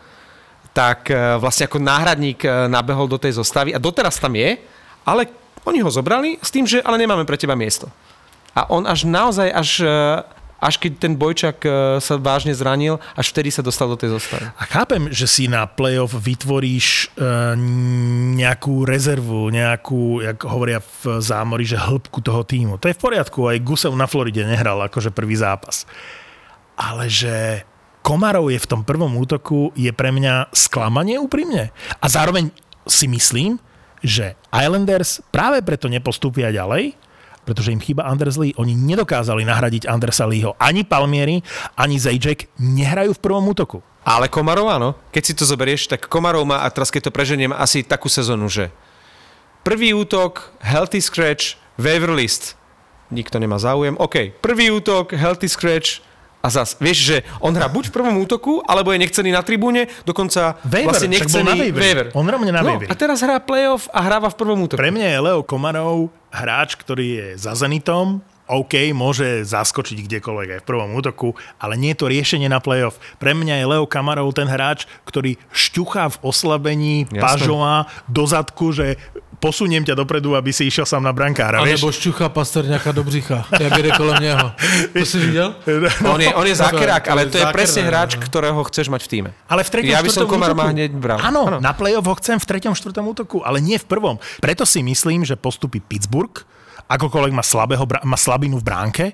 tak 0.72 1.12
e, 1.12 1.36
vlastne 1.36 1.68
ako 1.68 1.76
náhradník 1.76 2.40
e, 2.40 2.72
nabehol 2.72 3.04
do 3.04 3.20
tej 3.20 3.36
zostavy 3.36 3.76
a 3.76 3.80
doteraz 3.80 4.16
tam 4.16 4.32
je, 4.32 4.56
ale 5.04 5.28
oni 5.66 5.82
ho 5.82 5.90
zobrali 5.90 6.38
s 6.38 6.54
tým, 6.54 6.64
že 6.64 6.80
ale 6.80 7.02
nemáme 7.02 7.26
pre 7.26 7.36
teba 7.36 7.58
miesto. 7.58 7.90
A 8.56 8.70
on 8.72 8.88
až 8.88 9.04
naozaj, 9.04 9.52
až 9.52 9.70
e, 9.84 9.98
až 10.56 10.80
keď 10.80 10.92
ten 10.96 11.12
Bojčak 11.12 11.60
e, 11.62 11.70
sa 12.00 12.16
vážne 12.16 12.56
zranil, 12.56 12.96
až 13.12 13.32
vtedy 13.32 13.52
sa 13.52 13.60
dostal 13.60 13.92
do 13.92 13.98
tej 14.00 14.16
zostavy. 14.16 14.48
A 14.56 14.64
chápem, 14.64 15.12
že 15.12 15.28
si 15.28 15.44
na 15.46 15.68
playoff 15.68 16.16
vytvoríš 16.16 17.12
e, 17.12 17.28
nejakú 18.40 18.88
rezervu, 18.88 19.52
nejakú, 19.52 20.24
jak 20.24 20.38
hovoria 20.48 20.80
v 20.80 21.20
zámori, 21.20 21.68
že 21.68 21.76
hĺbku 21.76 22.24
toho 22.24 22.40
týmu. 22.42 22.80
To 22.80 22.88
je 22.88 22.96
v 22.96 23.02
poriadku, 23.02 23.44
aj 23.44 23.64
Gusev 23.64 23.92
na 23.92 24.08
Floride 24.08 24.48
nehral 24.48 24.80
akože 24.88 25.12
prvý 25.12 25.36
zápas. 25.36 25.84
Ale 26.76 27.08
že 27.12 27.64
Komarov 28.00 28.48
je 28.48 28.60
v 28.60 28.70
tom 28.70 28.80
prvom 28.86 29.12
útoku, 29.18 29.74
je 29.76 29.90
pre 29.92 30.08
mňa 30.14 30.54
sklamanie 30.56 31.20
úprimne. 31.20 31.74
A 32.00 32.06
zároveň 32.08 32.48
si 32.86 33.10
myslím, 33.10 33.58
že 34.06 34.38
Islanders 34.54 35.18
práve 35.34 35.58
preto 35.66 35.90
nepostúpia 35.90 36.54
ďalej, 36.54 36.94
pretože 37.42 37.74
im 37.74 37.82
chýba 37.82 38.06
Anders 38.06 38.38
Lee. 38.38 38.54
Oni 38.58 38.74
nedokázali 38.74 39.42
nahradiť 39.46 39.86
Andersa 39.86 40.26
Leeho. 40.26 40.54
Ani 40.58 40.86
Palmieri, 40.86 41.42
ani 41.78 41.98
Zajac 41.98 42.46
nehrajú 42.58 43.14
v 43.14 43.22
prvom 43.22 43.46
útoku. 43.46 43.82
Ale 44.06 44.30
Komarov 44.30 44.70
áno. 44.70 44.94
Keď 45.10 45.22
si 45.22 45.34
to 45.34 45.42
zoberieš, 45.42 45.90
tak 45.90 46.06
Komarov 46.06 46.46
má, 46.46 46.62
a 46.62 46.70
teraz 46.70 46.94
keď 46.94 47.10
to 47.10 47.14
preženiem, 47.14 47.50
asi 47.54 47.82
takú 47.82 48.06
sezónu, 48.06 48.46
že 48.46 48.70
prvý 49.66 49.90
útok, 49.94 50.54
healthy 50.62 51.02
scratch, 51.02 51.58
waiver 51.74 52.14
list. 52.14 52.54
Nikto 53.10 53.38
nemá 53.38 53.58
záujem. 53.58 53.98
OK, 53.98 54.34
prvý 54.42 54.70
útok, 54.70 55.14
healthy 55.14 55.50
scratch, 55.50 56.02
a 56.46 56.48
zas, 56.48 56.78
vieš, 56.78 56.98
že 57.02 57.16
on 57.42 57.50
hrá 57.50 57.66
buď 57.66 57.90
v 57.90 57.92
prvom 57.98 58.14
útoku, 58.22 58.62
alebo 58.62 58.94
je 58.94 59.02
nechcený 59.02 59.34
na 59.34 59.42
tribúne, 59.42 59.90
dokonca 60.06 60.62
waiver, 60.62 60.94
vlastne 60.94 61.10
nechcený 61.10 61.42
na 61.42 61.58
waiver. 61.58 62.14
On 62.14 62.22
rovne 62.22 62.54
na 62.54 62.62
no, 62.62 62.78
a 62.86 62.94
teraz 62.94 63.18
hrá 63.18 63.42
playoff 63.42 63.90
a 63.90 63.98
hráva 64.06 64.30
v 64.30 64.38
prvom 64.38 64.62
útoku. 64.62 64.78
Pre 64.78 64.94
mňa 64.94 65.08
je 65.10 65.18
Leo 65.18 65.42
Komarov 65.42 66.14
hráč, 66.30 66.78
ktorý 66.78 67.06
je 67.18 67.26
za 67.34 67.58
Zenitom, 67.58 68.22
OK, 68.46 68.94
môže 68.94 69.42
zaskočiť 69.42 70.06
kdekoľvek 70.06 70.48
aj 70.54 70.60
v 70.62 70.68
prvom 70.70 70.94
útoku, 70.94 71.34
ale 71.58 71.74
nie 71.74 71.90
je 71.90 71.98
to 71.98 72.06
riešenie 72.06 72.46
na 72.46 72.62
playoff. 72.62 73.02
Pre 73.18 73.34
mňa 73.34 73.58
je 73.58 73.66
Leo 73.66 73.90
Kamarov 73.90 74.30
ten 74.38 74.46
hráč, 74.46 74.86
ktorý 75.02 75.34
šťuchá 75.50 76.14
v 76.14 76.20
oslabení 76.22 77.10
Pažova 77.10 77.90
do 78.06 78.22
zadku, 78.22 78.70
že 78.70 79.02
posuniem 79.36 79.84
ťa 79.84 79.94
dopredu, 79.94 80.34
aby 80.34 80.50
si 80.52 80.66
išiel 80.68 80.88
sám 80.88 81.04
na 81.04 81.12
brankára. 81.12 81.60
A 81.60 81.68
nebo 81.68 81.92
šťucha 81.92 82.32
pasterňaka 82.32 82.90
do 82.92 83.04
břicha, 83.04 83.44
jak 83.52 83.72
jde 83.78 83.90
kolem 83.96 84.18
neho. 84.22 84.46
To 84.92 85.04
si 85.04 85.18
videl? 85.20 85.54
No. 86.02 86.16
On 86.16 86.20
je, 86.20 86.30
on 86.34 86.46
je 86.46 86.56
zákerák, 86.56 87.04
ale 87.08 87.28
to 87.28 87.38
je 87.38 87.46
presne 87.52 87.84
hráč, 87.86 88.16
ktorého 88.16 88.58
chceš 88.66 88.88
mať 88.88 89.00
v 89.04 89.08
týme. 89.08 89.30
Ale 89.46 89.62
v 89.62 89.70
treťom, 89.70 89.92
ja 89.92 90.00
by 90.02 90.10
som 90.10 90.26
Komar 90.26 90.56
má 90.56 90.72
hneď 90.72 90.96
bral. 90.96 91.20
Áno, 91.20 91.46
áno, 91.46 91.58
na 91.60 91.76
play-off 91.76 92.06
ho 92.08 92.14
chcem 92.18 92.40
v 92.40 92.46
treťom, 92.48 92.74
štvrtom 92.74 93.04
útoku, 93.06 93.44
ale 93.44 93.60
nie 93.60 93.76
v 93.76 93.86
prvom. 93.86 94.16
Preto 94.40 94.64
si 94.64 94.80
myslím, 94.82 95.22
že 95.22 95.36
postupí 95.36 95.78
Pittsburgh, 95.78 96.42
akokoľvek 96.86 97.32
má, 97.34 97.42
slabého, 97.42 97.84
má 98.06 98.14
slabinu 98.14 98.62
v 98.62 98.64
bránke, 98.64 99.04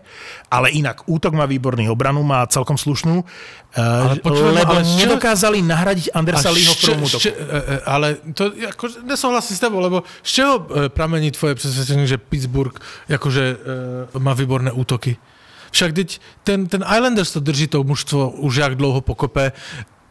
ale 0.52 0.68
inak 0.76 1.08
útok 1.08 1.32
má 1.32 1.48
výborný, 1.48 1.88
obranu 1.88 2.20
má 2.20 2.44
celkom 2.44 2.76
slušnú, 2.76 3.24
eh, 3.24 3.80
ale 3.80 4.20
počujem, 4.20 4.52
lebo 4.52 4.76
ale 4.76 4.84
nedokázali 5.00 5.58
čo... 5.64 5.68
nahradiť 5.72 6.06
Andersa 6.12 6.52
Leeho 6.52 6.72
v 6.76 6.80
prvom 6.84 7.02
útoku. 7.08 7.24
Eh, 7.24 7.32
eh, 7.32 7.80
ale 7.88 8.20
to 8.36 8.52
ako, 8.52 8.84
nesouhlasím 9.08 9.56
s 9.56 9.60
tebou, 9.60 9.80
lebo 9.80 10.04
z 10.20 10.30
čeho 10.30 10.52
pramení 10.92 11.32
tvoje 11.32 11.56
presvedčenie, 11.56 12.04
že 12.04 12.20
Pittsburgh 12.20 12.76
akože, 13.08 13.44
má 14.20 14.36
výborné 14.36 14.68
útoky? 14.68 15.16
Však 15.72 15.90
teď 15.96 16.08
ten, 16.44 16.68
ten 16.68 16.84
Islanders 16.84 17.32
to 17.32 17.40
drží 17.40 17.66
to 17.72 17.80
mužstvo 17.80 18.44
už 18.44 18.52
jak 18.56 18.76
dlouho 18.76 19.00
pokope 19.00 19.56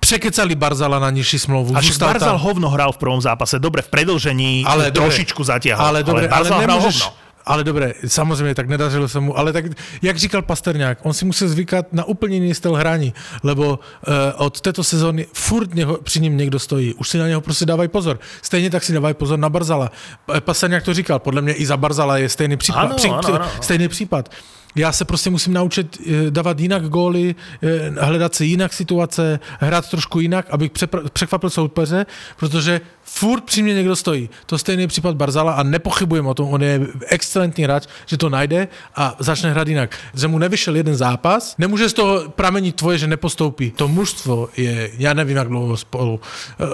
překecali 0.02 0.56
Barzala 0.58 1.00
na 1.00 1.10
nižší 1.10 1.40
smlouvu. 1.40 1.78
A 1.78 1.82
Barzal 2.00 2.36
tam... 2.36 2.42
hovno 2.42 2.68
hral 2.74 2.92
v 2.92 2.98
prvom 2.98 3.22
zápase, 3.22 3.62
dobre, 3.62 3.86
v 3.86 3.90
predlžení 3.94 4.66
ale 4.66 4.90
trošičku 4.90 5.40
zatiahol. 5.46 5.86
Ale, 5.86 6.00
dobre, 6.02 6.26
ale, 6.26 6.50
ale 6.50 6.66
nemôžeš, 6.66 6.98
hovno. 7.06 7.21
Ale 7.46 7.64
dobré, 7.64 7.94
samozřejmě, 8.08 8.56
tak 8.56 8.68
nedařilo 8.68 9.08
se 9.08 9.20
mu, 9.20 9.38
ale 9.38 9.54
tak, 9.54 9.66
jak 10.02 10.18
říkal 10.18 10.42
Pasterňák, 10.42 10.98
on 11.02 11.14
si 11.14 11.26
musel 11.26 11.48
zvykat 11.48 11.94
na 11.94 12.04
úplně 12.04 12.36
jiný 12.36 12.54
styl 12.54 12.74
hraní, 12.74 13.14
lebo 13.44 13.70
uh, 13.70 14.14
od 14.36 14.62
této 14.62 14.84
sezóny 14.84 15.28
furt 15.34 15.74
něho, 15.74 15.98
při 15.98 16.20
ním 16.20 16.38
někdo 16.38 16.60
stojí, 16.60 16.94
už 16.94 17.10
si 17.10 17.18
na 17.18 17.28
něho 17.28 17.42
prostě 17.42 17.66
dávají 17.66 17.90
pozor. 17.90 18.20
Stejně 18.42 18.70
tak 18.70 18.84
si 18.84 18.94
dávají 18.94 19.14
pozor 19.14 19.40
na 19.40 19.50
Barzala. 19.50 19.92
Pasterňák 20.40 20.84
to 20.84 20.94
říkal, 20.94 21.20
podle 21.20 21.42
mě 21.42 21.54
i 21.54 21.66
za 21.66 21.78
Barzala 21.78 22.18
je 22.18 22.30
stejný 22.30 22.58
případ. 22.58 22.80
Ano, 22.80 22.96
ano, 23.04 23.34
ano. 23.34 23.50
Stejný 23.62 23.88
případ 23.88 24.30
já 24.76 24.92
se 24.92 25.06
prostě 25.06 25.30
musím 25.30 25.54
naučit 25.54 25.98
eh, 26.08 26.32
dávat 26.32 26.60
jinak 26.60 26.88
góly, 26.88 27.36
eh, 27.64 27.90
hledat 28.00 28.36
si 28.36 28.46
jinak 28.46 28.74
situace, 28.74 29.40
hrát 29.60 29.90
trošku 29.90 30.20
jinak, 30.20 30.46
abych 30.50 30.72
překvapil 31.14 31.50
soupeře, 31.50 32.06
protože 32.38 32.82
furt 33.14 33.44
při 33.44 33.64
mě 33.64 33.74
někdo 33.74 33.96
stojí. 33.96 34.30
To 34.46 34.58
stejný 34.58 34.88
případ 34.88 35.16
Barzala 35.16 35.54
a 35.54 35.64
nepochybujem 35.64 36.28
o 36.28 36.34
tom, 36.34 36.54
on 36.54 36.64
je 36.64 36.80
excelentní 37.08 37.64
hráč, 37.64 37.88
že 38.06 38.18
to 38.18 38.30
najde 38.30 38.68
a 38.96 39.16
začne 39.20 39.52
hrát 39.52 39.68
jinak. 39.68 39.92
Že 40.16 40.28
mu 40.28 40.40
nevyšel 40.40 40.76
jeden 40.76 40.96
zápas, 40.96 41.56
nemůže 41.58 41.90
z 41.90 41.94
toho 41.94 42.30
pramenit 42.30 42.76
tvoje, 42.76 42.98
že 42.98 43.08
nepostoupí. 43.08 43.72
To 43.72 43.88
mužstvo 43.88 44.50
je, 44.58 44.92
já 44.98 45.14
nevím, 45.14 45.38
jak 45.38 45.48
dlouho 45.48 45.78
spolu. 45.78 46.20
Eh, 46.60 46.66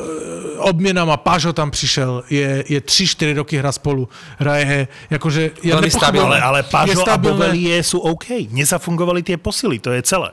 obměnama 0.58 1.18
Pážo 1.18 1.54
tam 1.54 1.72
přišel, 1.72 2.24
je, 2.30 2.64
je 2.70 2.82
tři, 2.82 3.08
čtyři 3.08 3.34
roky 3.34 3.58
hra 3.58 3.72
spolu, 3.72 4.10
hraje, 4.38 4.88
jakože... 5.10 5.52
Ja 5.64 5.82
ale, 6.22 6.42
ale 6.42 6.64
Pážo 6.64 7.02
a 7.10 7.18
Bovelie 7.18 7.82
sú 7.82 7.98
OK. 7.98 8.46
Nezafungovali 8.54 9.26
tie 9.26 9.38
posily, 9.42 9.82
to 9.82 9.90
je 9.90 10.06
celé. 10.06 10.30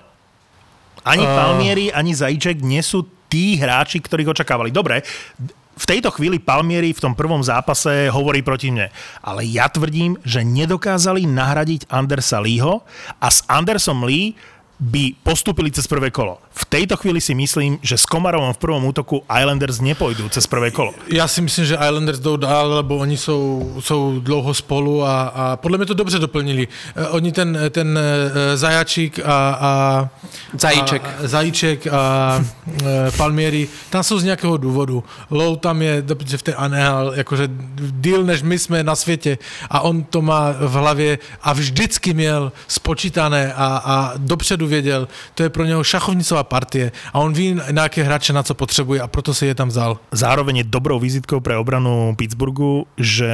Ani 1.05 1.25
uh... 1.25 1.33
Palmieri, 1.33 1.89
ani 1.93 2.13
Zajíček 2.13 2.61
nie 2.61 2.81
sú 2.85 3.09
tí 3.29 3.57
hráči, 3.57 3.99
ktorých 4.01 4.37
očakávali. 4.37 4.71
Dobre, 4.71 5.03
v 5.75 5.85
tejto 5.85 6.15
chvíli 6.15 6.39
Palmieri 6.39 6.95
v 6.95 7.03
tom 7.03 7.15
prvom 7.19 7.43
zápase 7.43 8.07
hovorí 8.11 8.47
proti 8.47 8.71
mne. 8.71 8.95
Ale 9.21 9.43
ja 9.47 9.67
tvrdím, 9.67 10.15
že 10.23 10.47
nedokázali 10.47 11.27
nahradiť 11.27 11.91
Andersa 11.91 12.39
Leeho 12.39 12.87
a 13.19 13.27
s 13.27 13.43
Andersom 13.51 14.07
Lee 14.07 14.39
by 14.81 15.15
postúpili 15.23 15.71
cez 15.71 15.87
prvé 15.87 16.11
kolo. 16.11 16.39
V 16.51 16.65
tejto 16.65 16.97
chvíli 16.97 17.21
si 17.21 17.35
myslím, 17.35 17.79
že 17.83 17.99
s 17.99 18.07
Komarovom 18.07 18.53
v 18.55 18.59
prvom 18.59 18.85
útoku 18.85 19.23
Islanders 19.27 19.79
nepôjdu 19.79 20.29
cez 20.29 20.47
prvé 20.47 20.71
kolo. 20.71 20.95
Já 21.09 21.29
si 21.29 21.41
myslím, 21.43 21.65
že 21.65 21.75
Islanders 21.75 22.19
jdou 22.19 22.37
dál, 22.37 22.69
lebo 22.71 22.97
oni 22.97 23.17
jsou, 23.17 23.75
jsou 23.81 24.21
dlouho 24.21 24.55
spolu 24.55 25.05
a, 25.05 25.23
a 25.23 25.57
podle 25.57 25.79
mě 25.79 25.87
to 25.87 25.95
dobře 25.95 26.19
doplnili. 26.19 26.69
Uh, 26.69 27.15
oni 27.15 27.33
ten, 27.33 27.59
ten 27.71 27.99
uh, 27.99 28.59
Zajačík 28.59 29.19
a, 29.19 29.59
a 29.61 29.73
Zajíček. 30.59 31.03
A, 31.05 31.27
Zajíček 31.27 31.87
a 31.87 32.45
uh, 32.67 32.75
Palmieri, 33.17 33.69
tam 33.91 34.03
jsou 34.03 34.19
z 34.19 34.25
nějakého 34.25 34.57
důvodu. 34.57 35.05
Lou 35.31 35.57
tam 35.57 35.83
je 35.83 36.05
v 36.37 36.43
té 36.43 36.55
Anehal, 36.55 37.13
jakože 37.15 37.49
díl 37.79 38.25
než 38.25 38.43
my 38.43 38.59
jsme 38.59 38.83
na 38.83 38.97
světě 38.97 39.39
a 39.71 39.81
on 39.81 40.05
to 40.05 40.23
má 40.23 40.51
v 40.51 40.73
hlavě 40.73 41.19
a 41.43 41.53
vždycky 41.53 42.15
měl 42.15 42.53
spočítané 42.69 43.55
a, 43.55 43.67
a 43.85 44.13
dopředu 44.17 44.64
věděl, 44.67 45.09
to 45.35 45.43
je 45.43 45.51
pro 45.51 45.65
něho 45.65 45.85
šachovnicová 45.85 46.45
partie 46.45 46.93
a 47.13 47.19
on 47.19 47.33
ví, 47.33 47.55
na 47.71 47.83
jaké 47.83 48.03
hráče 48.03 48.33
na 48.33 48.43
co 48.43 48.55
potřebuje 48.55 49.01
a 49.01 49.07
proto 49.07 49.35
si 49.35 49.47
je 49.47 49.55
tam 49.55 49.69
vzal. 49.69 49.99
Zároveň 50.13 50.57
je 50.57 50.65
dobrou 50.65 50.99
vizitkou 50.99 51.41
pre 51.41 51.57
obranu 51.57 52.15
Pittsburghu, 52.17 52.87
že 52.97 53.29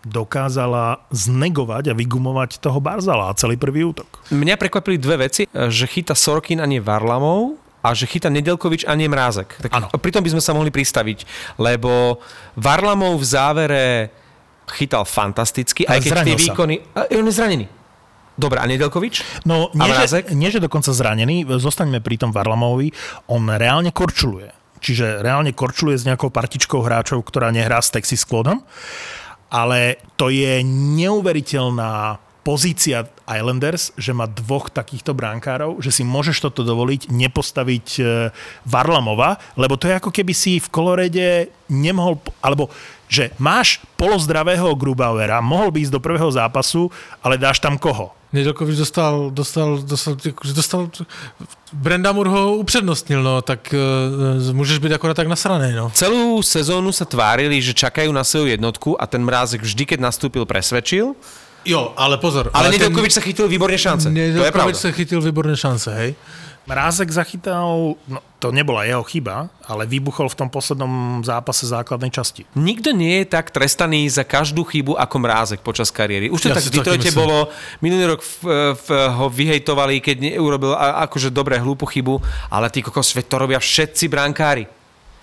dokázala 0.00 1.04
znegovať 1.12 1.92
a 1.92 1.94
vygumovať 1.94 2.56
toho 2.56 2.80
Barzala 2.80 3.28
a 3.28 3.36
celý 3.36 3.60
prvý 3.60 3.84
útok. 3.84 4.08
Mňa 4.32 4.56
prekvapili 4.56 4.96
dve 4.96 5.28
veci, 5.28 5.44
že 5.52 5.84
chyta 5.84 6.16
Sorkin 6.16 6.60
a 6.60 6.66
nie 6.66 6.80
Varlamov 6.80 7.60
a 7.84 7.92
že 7.92 8.08
chytá 8.08 8.32
Nedelkovič 8.32 8.88
a 8.88 8.96
nie 8.96 9.08
Mrázek. 9.08 9.60
Tak 9.60 9.70
Áno. 9.72 9.86
pritom 9.92 10.24
by 10.24 10.32
sme 10.36 10.42
sa 10.44 10.56
mohli 10.56 10.72
pristaviť, 10.72 11.24
lebo 11.60 12.20
Varlamov 12.56 13.20
v 13.20 13.24
závere 13.28 13.84
chytal 14.72 15.04
fantasticky, 15.04 15.84
Ale 15.84 15.98
aj 15.98 16.00
keď 16.00 16.12
tie 16.24 16.36
sa. 16.36 16.42
výkony... 16.48 16.74
A, 16.96 17.00
on 17.10 17.26
je 17.26 17.34
zranený. 17.34 17.66
Dobre, 18.40 18.56
a 18.56 18.64
Nedelkovič? 18.64 19.44
No, 19.44 19.68
A 19.68 19.84
nie 19.84 19.92
Mrázek? 19.92 20.32
že, 20.32 20.34
nie, 20.34 20.48
že 20.48 20.64
dokonca 20.64 20.96
zranený, 20.96 21.44
zostaňme 21.44 22.00
pri 22.00 22.16
tom 22.16 22.32
Varlamovi, 22.32 22.88
on 23.28 23.52
reálne 23.52 23.92
korčuluje. 23.92 24.48
Čiže 24.80 25.20
reálne 25.20 25.52
korčuluje 25.52 26.00
s 26.00 26.08
nejakou 26.08 26.32
partičkou 26.32 26.80
hráčov, 26.80 27.20
ktorá 27.28 27.52
nehrá 27.52 27.84
s 27.84 27.92
Texas 27.92 28.24
Squadom, 28.24 28.64
ale 29.52 30.00
to 30.16 30.32
je 30.32 30.64
neuveriteľná 30.64 32.16
pozícia 32.40 33.04
Islanders, 33.28 33.92
že 34.00 34.16
má 34.16 34.24
dvoch 34.24 34.72
takýchto 34.72 35.12
bránkárov, 35.12 35.84
že 35.84 35.92
si 35.92 36.00
môžeš 36.00 36.40
toto 36.40 36.64
dovoliť, 36.64 37.12
nepostaviť 37.12 37.86
e, 38.00 38.02
Varlamova, 38.64 39.36
lebo 39.60 39.76
to 39.76 39.92
je 39.92 40.00
ako 40.00 40.08
keby 40.08 40.32
si 40.32 40.56
v 40.56 40.72
Kolorede 40.72 41.52
nemohol, 41.68 42.16
alebo 42.40 42.72
že 43.12 43.36
máš 43.36 43.84
polozdravého 44.00 44.72
Grubauera, 44.72 45.44
mohol 45.44 45.68
by 45.68 45.84
ísť 45.84 45.92
do 45.92 46.00
prvého 46.00 46.32
zápasu, 46.32 46.88
ale 47.20 47.36
dáš 47.36 47.60
tam 47.60 47.76
koho? 47.76 48.16
Nedělkovič 48.32 48.78
dostal, 48.78 49.30
dostal, 49.30 49.78
dostal, 49.82 50.16
dostal, 50.54 50.90
Brenda 51.72 52.12
Moore 52.12 52.30
ho 52.30 52.54
upřednostnil, 52.56 53.22
no, 53.22 53.42
tak 53.42 53.74
uh, 53.74 54.54
můžeš 54.54 54.78
být 54.78 54.92
akorát 54.92 55.14
tak 55.14 55.26
nasraný, 55.26 55.74
no. 55.74 55.90
Celú 55.90 56.38
sezónu 56.42 56.94
sa 56.94 57.02
tvárili, 57.06 57.58
že 57.58 57.74
čakajú 57.74 58.10
na 58.14 58.22
svoju 58.22 58.54
jednotku 58.54 58.94
a 58.94 59.06
ten 59.10 59.22
Mrázek 59.26 59.62
vždy, 59.66 59.82
keď 59.82 59.98
nastúpil, 60.02 60.46
presvedčil. 60.46 61.18
Jo, 61.66 61.92
ale 61.98 62.18
pozor. 62.22 62.54
Ale, 62.54 62.70
ale 62.70 62.78
ten- 62.78 62.86
Nedelkovič 62.86 63.12
sa 63.18 63.22
chytil 63.22 63.50
výborne 63.50 63.78
šance. 63.78 64.06
to 64.10 64.46
je 64.46 64.54
pravda. 64.54 64.78
Chytil 64.94 65.20
výborné 65.20 65.58
šance, 65.58 65.90
hej. 65.90 66.10
Mrázek 66.68 67.10
zachytal, 67.10 67.96
no 68.08 68.18
to 68.38 68.52
nebola 68.52 68.84
jeho 68.84 69.02
chyba, 69.02 69.48
ale 69.68 69.84
vybuchol 69.84 70.28
v 70.28 70.38
tom 70.38 70.48
poslednom 70.48 71.20
zápase 71.24 71.66
základnej 71.66 72.08
časti. 72.12 72.44
Nikto 72.56 72.92
nie 72.96 73.20
je 73.20 73.26
tak 73.32 73.50
trestaný 73.52 74.08
za 74.08 74.24
každú 74.24 74.64
chybu 74.64 74.96
ako 74.96 75.16
Mrázek 75.18 75.60
počas 75.60 75.92
kariéry. 75.92 76.32
Už 76.32 76.46
to 76.46 76.48
Ja 76.48 76.56
tak 76.56 76.68
v 76.68 76.74
Detroite 76.80 77.10
bolo. 77.12 77.48
Minulý 77.84 78.16
rok 78.16 78.20
v, 78.24 78.32
v, 78.76 78.86
ho 79.12 79.26
vyhejtovali, 79.28 80.00
keď 80.00 80.16
neurobil 80.36 80.72
a- 80.72 81.04
akože 81.04 81.28
dobre 81.32 81.60
hlúpu 81.60 81.84
chybu, 81.84 82.20
ale 82.48 82.70
tí 82.70 82.80
kokos, 82.80 83.12
to 83.12 83.36
robia 83.36 83.60
všetci 83.60 84.08
bránkári. 84.08 84.79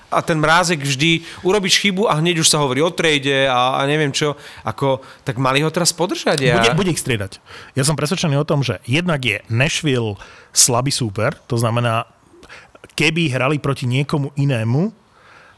A 0.08 0.24
ten 0.24 0.40
mrázek 0.40 0.80
vždy, 0.80 1.24
urobíš 1.44 1.84
chybu 1.84 2.08
a 2.08 2.24
hneď 2.24 2.40
už 2.40 2.48
sa 2.48 2.64
hovorí 2.64 2.80
o 2.80 2.92
trade 2.92 3.48
a, 3.48 3.80
a 3.80 3.82
neviem 3.84 4.16
čo. 4.16 4.40
Ako, 4.64 5.04
tak 5.28 5.36
mali 5.36 5.60
ho 5.60 5.68
teraz 5.68 5.92
podržať. 5.92 6.40
Ja. 6.48 6.56
Bude, 6.60 6.88
bude 6.88 6.92
ich 6.96 7.02
striedať. 7.04 7.44
Ja 7.76 7.84
som 7.84 8.00
presvedčený 8.00 8.40
o 8.40 8.48
tom, 8.48 8.64
že 8.64 8.80
jednak 8.88 9.20
je 9.20 9.44
Nashville 9.52 10.16
slabý 10.56 10.96
súper, 10.96 11.36
to 11.52 11.60
znamená, 11.60 12.08
keby 12.96 13.30
hrali 13.30 13.60
proti 13.60 13.86
niekomu 13.86 14.32
inému, 14.40 15.07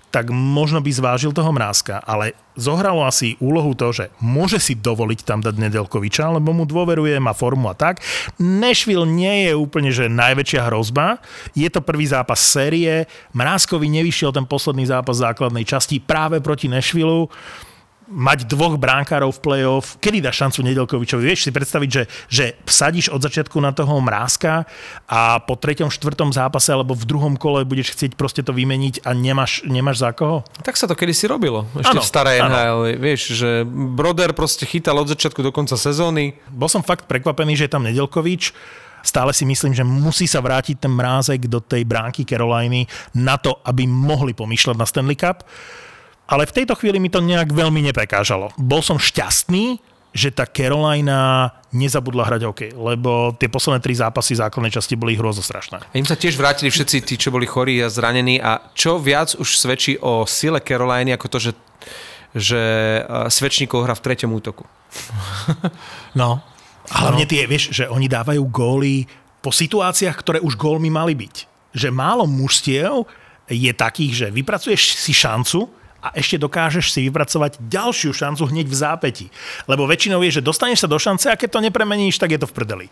tak 0.09 0.33
možno 0.33 0.81
by 0.81 0.89
zvážil 0.89 1.29
toho 1.29 1.53
mrázka, 1.53 2.01
ale 2.01 2.33
zohralo 2.57 3.05
asi 3.05 3.37
úlohu 3.37 3.77
to, 3.77 3.93
že 3.93 4.05
môže 4.19 4.57
si 4.57 4.73
dovoliť 4.73 5.19
tam 5.21 5.39
dať 5.39 5.55
Nedelkoviča, 5.55 6.33
lebo 6.33 6.51
mu 6.51 6.65
dôveruje, 6.65 7.15
má 7.21 7.31
formu 7.31 7.69
a 7.69 7.77
tak. 7.77 8.01
Nashville 8.41 9.05
nie 9.05 9.49
je 9.49 9.53
úplne, 9.53 9.93
že 9.93 10.11
najväčšia 10.11 10.67
hrozba. 10.67 11.21
Je 11.53 11.69
to 11.69 11.79
prvý 11.79 12.09
zápas 12.09 12.41
série. 12.41 13.05
Mrázkovi 13.37 13.85
nevyšiel 13.87 14.33
ten 14.33 14.49
posledný 14.49 14.89
zápas 14.89 15.21
základnej 15.21 15.63
časti 15.63 16.01
práve 16.01 16.41
proti 16.41 16.65
Nashville 16.65 17.29
mať 18.09 18.49
dvoch 18.49 18.75
bránkárov 18.75 19.29
v 19.29 19.39
play-off, 19.39 20.01
kedy 20.01 20.25
dáš 20.25 20.41
šancu 20.41 20.65
Nedelkovičovi? 20.65 21.21
Vieš 21.21 21.47
si 21.47 21.51
predstaviť, 21.53 21.89
že, 21.89 22.03
že 22.27 22.45
vsadíš 22.65 23.13
od 23.13 23.21
začiatku 23.21 23.55
na 23.61 23.69
toho 23.69 24.01
mrázka 24.01 24.65
a 25.05 25.37
po 25.45 25.53
treťom, 25.53 25.93
štvrtom 25.93 26.33
zápase 26.33 26.73
alebo 26.73 26.97
v 26.97 27.05
druhom 27.05 27.37
kole 27.37 27.61
budeš 27.63 27.93
chcieť 27.93 28.17
proste 28.17 28.41
to 28.41 28.49
vymeniť 28.49 29.05
a 29.05 29.13
nemáš, 29.13 29.61
nemáš 29.69 30.01
za 30.01 30.11
koho? 30.11 30.41
Tak 30.65 30.75
sa 30.75 30.89
to 30.89 30.97
kedysi 30.97 31.29
robilo. 31.29 31.69
Ešte 31.77 31.95
Áno, 31.95 32.01
v 32.01 32.09
starej. 32.09 32.37
NHL. 32.41 32.81
Vieš, 32.97 33.21
že 33.37 33.49
Broder 33.69 34.33
proste 34.33 34.65
chytal 34.65 34.97
od 34.97 35.07
začiatku 35.07 35.45
do 35.45 35.53
konca 35.53 35.77
sezóny. 35.77 36.33
Bol 36.49 36.67
som 36.67 36.81
fakt 36.81 37.05
prekvapený, 37.05 37.53
že 37.53 37.69
je 37.69 37.73
tam 37.77 37.85
Nedelkovič. 37.85 38.51
Stále 38.99 39.31
si 39.31 39.47
myslím, 39.47 39.71
že 39.71 39.87
musí 39.87 40.27
sa 40.27 40.43
vrátiť 40.43 40.83
ten 40.83 40.91
mrázek 40.91 41.47
do 41.47 41.63
tej 41.63 41.87
bránky 41.87 42.27
Caroliny 42.27 42.83
na 43.15 43.39
to, 43.39 43.55
aby 43.63 43.87
mohli 43.87 44.35
pomýšľať 44.35 44.75
na 44.75 44.83
Stanley 44.83 45.15
Cup. 45.15 45.47
Ale 46.29 46.45
v 46.45 46.55
tejto 46.61 46.77
chvíli 46.77 47.01
mi 47.01 47.09
to 47.09 47.25
nejak 47.25 47.49
veľmi 47.49 47.81
neprekážalo. 47.89 48.53
Bol 48.61 48.85
som 48.85 49.01
šťastný, 49.01 49.81
že 50.13 50.29
tá 50.33 50.45
Carolina 50.45 51.53
nezabudla 51.73 52.25
hrať 52.25 52.41
hokej, 52.45 52.71
lebo 52.73 53.33
tie 53.37 53.49
posledné 53.49 53.81
tri 53.81 53.93
zápasy 53.93 54.37
základnej 54.37 54.73
časti 54.73 54.97
boli 54.97 55.13
hrozostrašné. 55.13 55.85
A 55.85 55.95
im 55.97 56.05
sa 56.05 56.17
tiež 56.17 56.33
vrátili 56.37 56.73
všetci 56.73 56.97
tí, 57.05 57.13
čo 57.17 57.29
boli 57.29 57.45
chorí 57.45 57.81
a 57.81 57.93
zranení 57.93 58.41
a 58.41 58.73
čo 58.73 58.97
viac 58.97 59.37
už 59.37 59.57
svedčí 59.57 60.01
o 60.01 60.25
sile 60.25 60.61
Caroliny 60.61 61.13
ako 61.13 61.27
to, 61.29 61.37
že, 61.37 61.51
že 62.33 62.61
uh, 63.05 63.29
Svečníkov 63.29 63.85
hrá 63.85 63.93
v 63.97 64.03
treťom 64.05 64.29
útoku. 64.33 64.65
No. 66.17 66.41
Hlavne 66.89 67.29
tie, 67.29 67.45
vieš, 67.45 67.69
že 67.69 67.85
oni 67.85 68.09
dávajú 68.09 68.41
góly 68.49 69.05
po 69.45 69.53
situáciách, 69.53 70.15
ktoré 70.17 70.37
už 70.41 70.57
gólmi 70.57 70.89
mali 70.89 71.13
byť. 71.13 71.35
Že 71.69 71.93
málo 71.93 72.25
mužstiev 72.25 73.05
je 73.45 73.69
takých, 73.69 74.25
že 74.25 74.27
vypracuješ 74.33 74.97
si 74.97 75.13
šancu 75.13 75.69
a 75.99 76.15
ešte 76.15 76.39
dokážeš 76.39 76.91
si 76.95 77.07
vypracovať 77.07 77.59
ďalšiu 77.59 78.15
šancu 78.15 78.47
hneď 78.47 78.67
v 78.71 78.75
zápäti. 78.75 79.27
Lebo 79.67 79.83
väčšinou 79.83 80.23
je, 80.23 80.39
že 80.39 80.45
dostaneš 80.45 80.83
sa 80.83 80.91
do 80.91 80.99
šance 80.99 81.27
a 81.27 81.39
keď 81.39 81.49
to 81.59 81.65
nepremeníš, 81.65 82.19
tak 82.19 82.31
je 82.35 82.39
to 82.39 82.47
v 82.47 82.55
prdeli. 82.55 82.87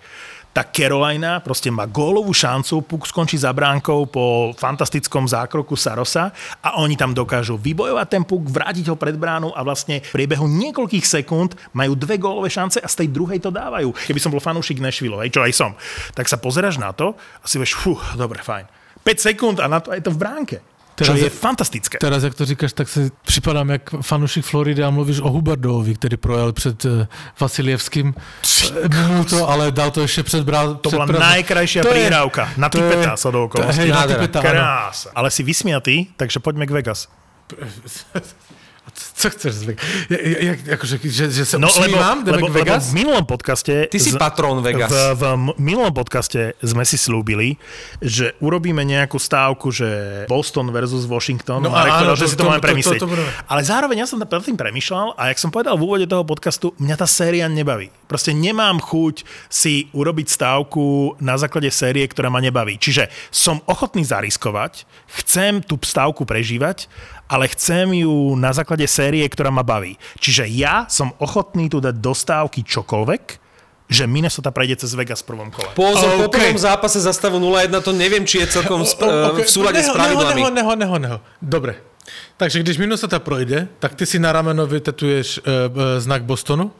Tak 0.57 0.73
Carolina 0.73 1.37
proste 1.37 1.69
má 1.69 1.85
gólovú 1.85 2.33
šancu, 2.33 2.81
puk 2.81 3.05
skončí 3.05 3.37
za 3.37 3.53
bránkou 3.53 4.09
po 4.09 4.55
fantastickom 4.57 5.29
zákroku 5.29 5.77
Sarosa 5.77 6.33
a 6.65 6.81
oni 6.81 6.97
tam 6.97 7.13
dokážu 7.13 7.61
vybojovať 7.61 8.07
ten 8.09 8.23
puk, 8.25 8.49
vrátiť 8.49 8.89
ho 8.89 8.97
pred 8.97 9.13
bránu 9.13 9.53
a 9.53 9.61
vlastne 9.61 10.01
v 10.01 10.13
priebehu 10.17 10.49
niekoľkých 10.49 11.05
sekúnd 11.05 11.53
majú 11.77 11.93
dve 11.93 12.17
gólové 12.17 12.49
šance 12.49 12.81
a 12.81 12.89
z 12.89 13.05
tej 13.05 13.07
druhej 13.13 13.37
to 13.37 13.53
dávajú. 13.53 13.93
Keby 14.09 14.17
som 14.17 14.33
bol 14.33 14.41
fanúšik 14.41 14.81
Nashville, 14.81 15.21
hej, 15.21 15.37
čo 15.37 15.45
aj 15.45 15.53
som, 15.53 15.71
tak 16.17 16.25
sa 16.25 16.41
pozeráš 16.41 16.81
na 16.81 16.89
to 16.89 17.13
a 17.13 17.45
si 17.45 17.61
vieš, 17.61 17.77
fú, 17.77 17.93
dobre, 18.17 18.41
fajn. 18.41 18.65
5 19.05 19.27
sekúnd 19.29 19.57
a 19.61 19.69
na 19.69 19.77
to 19.77 19.93
je 19.93 20.01
to 20.01 20.09
v 20.09 20.19
bránke. 20.19 20.57
Čo 20.97 21.05
Teraz 21.13 21.17
je 21.21 21.23
je- 21.23 21.29
fantastické. 21.29 21.97
Teraz, 22.01 22.23
jak 22.23 22.33
to 22.33 22.45
říkáš, 22.45 22.73
tak 22.73 22.89
se 22.89 23.09
připadám 23.25 23.69
jak 23.69 23.89
fanušik 24.01 24.45
Floridy 24.45 24.83
a 24.83 24.89
mluvíš 24.89 25.19
o 25.21 25.29
Huberdovi, 25.29 25.95
který 25.95 26.17
projel 26.17 26.53
před 26.53 26.85
uh, 26.85 27.05
Vasiljevským. 27.39 28.15
Eh, 28.83 28.89
Minul 28.89 29.23
to, 29.23 29.49
ale 29.49 29.71
dal 29.71 29.91
to 29.91 30.01
ještě 30.01 30.23
před 30.23 30.43
brá... 30.43 30.73
To 30.73 30.89
bola 30.89 31.05
najkrajšia 31.05 31.83
To 31.85 31.93
je-. 31.93 32.09
Na 32.57 32.69
to 32.69 32.81
je- 32.81 32.89
typeta 32.89 33.13
sa 33.17 33.29
do 33.29 33.31
to 33.31 33.37
je- 33.37 33.45
okolností. 33.45 33.79
Hej, 33.81 33.89
na 33.91 34.07
typeta. 34.07 34.41
Krása. 34.41 35.09
Ale 35.15 35.29
si 35.31 35.43
vysmiatý, 35.43 36.05
takže 36.17 36.39
poďme 36.39 36.65
k 36.65 36.71
Vegas. 36.71 37.07
Co 38.97 39.29
chceš? 39.29 39.53
Zvek? 39.61 39.77
Ja- 40.09 40.21
ja- 40.53 40.73
akože, 40.73 40.95
že, 41.01 41.25
že 41.29 41.43
sa 41.45 41.57
No, 41.57 41.69
lebo, 41.69 41.97
usmívam, 41.97 42.17
lebo, 42.21 42.29
k 42.29 42.33
lebo 42.33 42.47
Vegas? 42.49 42.89
v 42.89 42.93
minulom 42.97 43.25
podcaste... 43.25 43.73
Ty 43.89 43.97
si 43.97 44.13
patrón 44.13 44.61
Vegas. 44.61 44.89
V, 44.89 45.13
v 45.17 45.23
minulom 45.57 45.93
podcaste 45.93 46.53
sme 46.59 46.81
si 46.81 46.97
slúbili, 46.97 47.57
že 47.97 48.33
urobíme 48.41 48.81
nejakú 48.81 49.17
stávku, 49.17 49.69
že 49.69 49.89
Boston 50.25 50.69
versus 50.69 51.05
Washington. 51.05 51.61
No, 51.61 51.69
Marek 51.69 51.93
áno, 51.93 51.99
povedal, 52.09 52.17
že 52.17 52.25
to- 52.25 52.29
si 52.29 52.37
to, 52.37 52.41
to- 52.41 52.49
máme 52.49 52.57
to- 52.57 52.61
to- 52.61 52.67
premyslieť. 52.69 52.99
to. 53.01 53.07
Ale 53.45 53.61
zároveň 53.61 53.97
ja 54.01 54.07
som 54.09 54.17
nad 54.17 54.29
tým 54.29 54.57
premyšľal 54.57 55.07
a 55.13 55.21
jak 55.29 55.37
som 55.37 55.49
povedal 55.49 55.77
v 55.77 55.83
úvode 55.85 56.05
toho 56.05 56.25
podcastu, 56.25 56.73
mňa 56.77 56.95
tá 56.97 57.05
séria 57.05 57.45
nebaví. 57.45 57.89
Proste 58.05 58.31
nemám 58.31 58.79
chuť 58.79 59.25
si 59.45 59.89
urobiť 59.91 60.27
stávku 60.31 61.17
na 61.19 61.35
základe 61.35 61.67
série, 61.69 62.05
ktorá 62.07 62.31
ma 62.31 62.39
nebaví. 62.39 62.79
Čiže 62.79 63.09
som 63.29 63.59
ochotný 63.67 64.01
zariskovať, 64.01 64.87
chcem 65.21 65.59
tú 65.61 65.75
stávku 65.81 66.23
prežívať, 66.23 66.87
ale 67.27 67.47
chcem 67.51 67.93
ju 67.93 68.35
na 68.35 68.55
základe 68.55 68.87
série, 68.87 69.27
ktorá 69.27 69.51
ma 69.51 69.63
baví. 69.63 69.99
Čiže 70.19 70.47
ja 70.47 70.87
som 70.87 71.11
ochotný 71.19 71.67
tu 71.67 71.83
dať 71.83 71.95
dostávky 71.99 72.63
čokoľvek, 72.63 73.23
že 73.87 74.03
Minnesota 74.03 74.51
prejde 74.51 74.83
cez 74.83 74.91
Vegas 74.95 75.23
v 75.23 75.31
prvom 75.31 75.47
kole. 75.51 75.71
Pozor, 75.71 76.19
po 76.19 76.27
OK. 76.27 76.35
prvom 76.35 76.59
zápase 76.59 76.99
za 76.99 77.15
stavu 77.15 77.39
0-1, 77.39 77.71
to 77.79 77.95
neviem, 77.95 78.27
či 78.27 78.43
je 78.43 78.59
celkom 78.59 78.83
sp- 78.83 79.07
O- 79.07 79.31
v 79.31 79.43
okay. 79.43 79.47
súlade 79.47 79.79
s 79.79 79.87
pravidlami. 79.91 80.43
Neho, 80.43 80.51
neho, 80.51 80.73
neho, 80.75 80.95
neho. 80.99 81.17
Dobre. 81.39 81.79
Takže 82.37 82.59
když 82.59 82.77
Minnesota 82.77 83.19
projde, 83.19 83.67
tak 83.79 83.95
ty 83.95 84.05
si 84.05 84.19
na 84.19 84.31
rameno 84.31 84.67
vytetuješ 84.67 85.39
uh, 85.39 85.43
uh, 85.43 85.81
znak 85.99 86.23
Bostonu. 86.23 86.71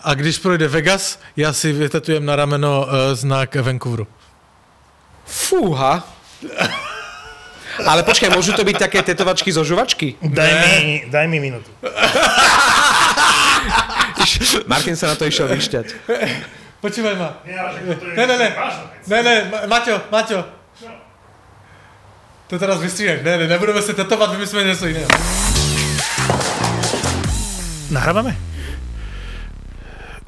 A 0.00 0.14
když 0.14 0.38
projde 0.38 0.68
Vegas, 0.68 1.18
já 1.36 1.52
si 1.52 1.72
vytetujem 1.72 2.24
na 2.24 2.36
rameno 2.36 2.86
uh, 2.86 2.92
znak 3.12 3.56
Vancouveru. 3.56 4.06
Fúha. 5.24 6.04
Ale 7.82 8.06
počkaj, 8.06 8.30
môžu 8.30 8.54
to 8.54 8.62
byť 8.62 8.76
také 8.78 9.02
tetovačky 9.02 9.50
zo 9.50 9.66
žuvačky? 9.66 10.14
Daj 10.22 10.52
mi, 10.62 11.02
daj 11.10 11.26
mi 11.26 11.42
minútu. 11.42 11.66
Martin 14.70 14.94
sa 14.94 15.10
na 15.10 15.18
to 15.18 15.26
išiel 15.26 15.50
vyšťať. 15.50 15.86
Počúvaj 16.78 17.14
ma. 17.18 17.42
Ne, 18.14 18.24
ne, 18.26 18.36
ne. 18.38 18.48
Ne, 19.08 19.18
ne, 19.22 19.34
Ma- 19.50 19.66
Maťo, 19.66 20.00
Maťo. 20.12 20.44
To 22.46 22.58
teraz 22.58 22.78
vystříhneš. 22.78 23.20
Ne, 23.24 23.38
ne, 23.38 23.46
nebudeme 23.48 23.82
se 23.82 23.94
tetovat, 23.94 24.30
vymyslíme 24.30 24.64
něco 24.64 24.86
jiného. 24.86 25.08
Nahrávame? 27.90 28.36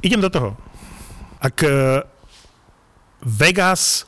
Idem 0.01 0.21
do 0.21 0.29
toho. 0.29 0.57
Ak 1.41 1.63
eh, 1.63 1.69
Vegas 3.21 4.05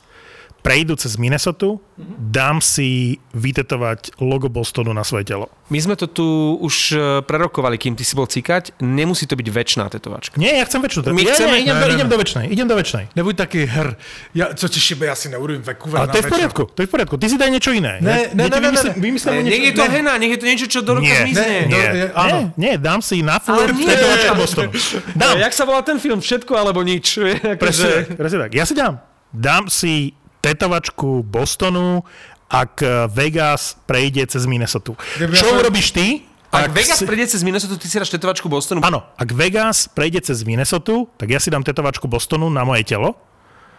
prejdú 0.60 0.92
cez 0.94 1.16
Minnesota, 1.16 1.80
dám 2.20 2.60
si 2.60 3.16
vytetovať 3.30 4.16
logo 4.18 4.46
Bostonu 4.46 4.92
na 4.92 5.00
svoje 5.00 5.24
telo. 5.26 5.48
My 5.68 5.78
sme 5.78 5.94
to 5.94 6.04
tu 6.04 6.26
už 6.56 6.74
e, 6.90 6.96
prerokovali, 7.22 7.76
kým 7.76 7.94
ty 7.94 8.02
si 8.02 8.12
bol 8.12 8.24
cikať. 8.24 8.76
Nemusí 8.78 9.24
to 9.24 9.34
byť 9.34 9.46
väčšiná 9.46 9.86
tetovačka. 9.86 10.34
Nie, 10.34 10.58
ja 10.58 10.64
chcem 10.64 10.80
väčšiu. 10.80 11.06
My 11.06 11.22
ja, 11.22 11.32
chceme- 11.32 11.54
nie, 11.54 11.62
idem, 11.62 11.76
Ne, 11.76 11.80
do, 11.80 11.86
ne, 11.86 11.94
idem 11.94 12.08
ne. 12.08 12.12
do 12.12 12.18
väčšnej, 12.18 12.44
idem 12.46 12.66
do 12.66 12.74
väčšnej. 12.74 13.04
Nebuď 13.14 13.34
taký 13.38 13.60
hr. 13.64 13.88
Ja, 14.32 14.50
co 14.50 14.66
ti 14.66 14.76
šibe, 14.76 15.06
ja 15.06 15.14
si 15.14 15.28
neurobím 15.28 15.62
Vancouver 15.62 15.96
Ale 15.96 16.08
to 16.08 16.18
je 16.18 16.24
v 16.24 16.32
poriadku, 16.32 16.62
to 16.66 16.80
je 16.80 16.86
v 16.86 16.92
poriadku. 16.92 17.14
Ty 17.14 17.26
si 17.26 17.36
daj 17.36 17.50
niečo 17.50 17.70
iné. 17.70 18.00
Ne, 18.00 18.34
ne, 18.34 18.44
ne, 18.44 18.58
ne, 18.58 18.68
ne. 18.68 18.92
vymyslím 18.98 19.30
Ne, 19.30 19.40
niečo, 19.40 19.52
nech 19.52 19.64
je 19.64 19.72
to 19.72 19.84
hena, 19.86 20.12
nech 20.16 20.30
je 20.30 20.38
to 20.38 20.46
niečo, 20.46 20.66
čo 20.66 20.80
do 20.82 20.92
roka 20.94 21.06
zmizne. 21.06 21.46
ne, 21.46 21.60
Nie, 21.64 21.84
nie, 22.10 22.40
nie, 22.56 22.72
dám 22.76 22.98
si 22.98 23.22
na 23.22 23.38
furt 23.38 23.72
nie. 23.72 23.86
tetovačka 23.86 24.32
Bostonu. 24.34 24.70
Dám. 25.20 25.38
Jak 25.38 25.52
sa 25.52 25.62
volá 25.62 25.80
ten 25.80 25.96
film? 25.96 26.18
Všetko 26.18 26.52
alebo 26.52 26.82
nič. 26.82 27.14
Akože- 27.54 28.10
tak, 28.10 28.18
presne 28.18 28.38
tak. 28.42 28.50
Ja 28.52 28.64
si 28.64 28.74
dám. 28.74 28.98
Dám 29.30 29.70
si 29.70 30.18
tetovačku 30.40 31.22
Bostonu, 31.22 32.04
ak 32.50 32.82
eh, 32.82 33.06
Vegas 33.08 33.78
prejde 33.86 34.26
cez 34.26 34.44
Minnesota. 34.44 34.98
Čo 35.16 35.46
ja 35.46 35.54
urobíš 35.60 35.94
ty? 35.94 36.26
Ak 36.50 36.74
Vegas 36.74 36.98
si- 36.98 37.06
prejde 37.06 37.30
cez 37.30 37.46
Minnesota, 37.46 37.78
ty 37.78 37.86
si 37.86 37.94
dáš 37.94 38.10
tetovačku 38.10 38.50
Bostonu. 38.50 38.82
Áno, 38.82 39.06
ak 39.14 39.30
Vegas 39.30 39.86
prejde 39.86 40.18
cez 40.18 40.42
Minnesota, 40.42 41.06
tak 41.14 41.30
ja 41.30 41.38
si 41.38 41.46
dám 41.46 41.62
tetovačku 41.62 42.10
Bostonu 42.10 42.50
na 42.50 42.66
moje 42.66 42.82
telo. 42.82 43.14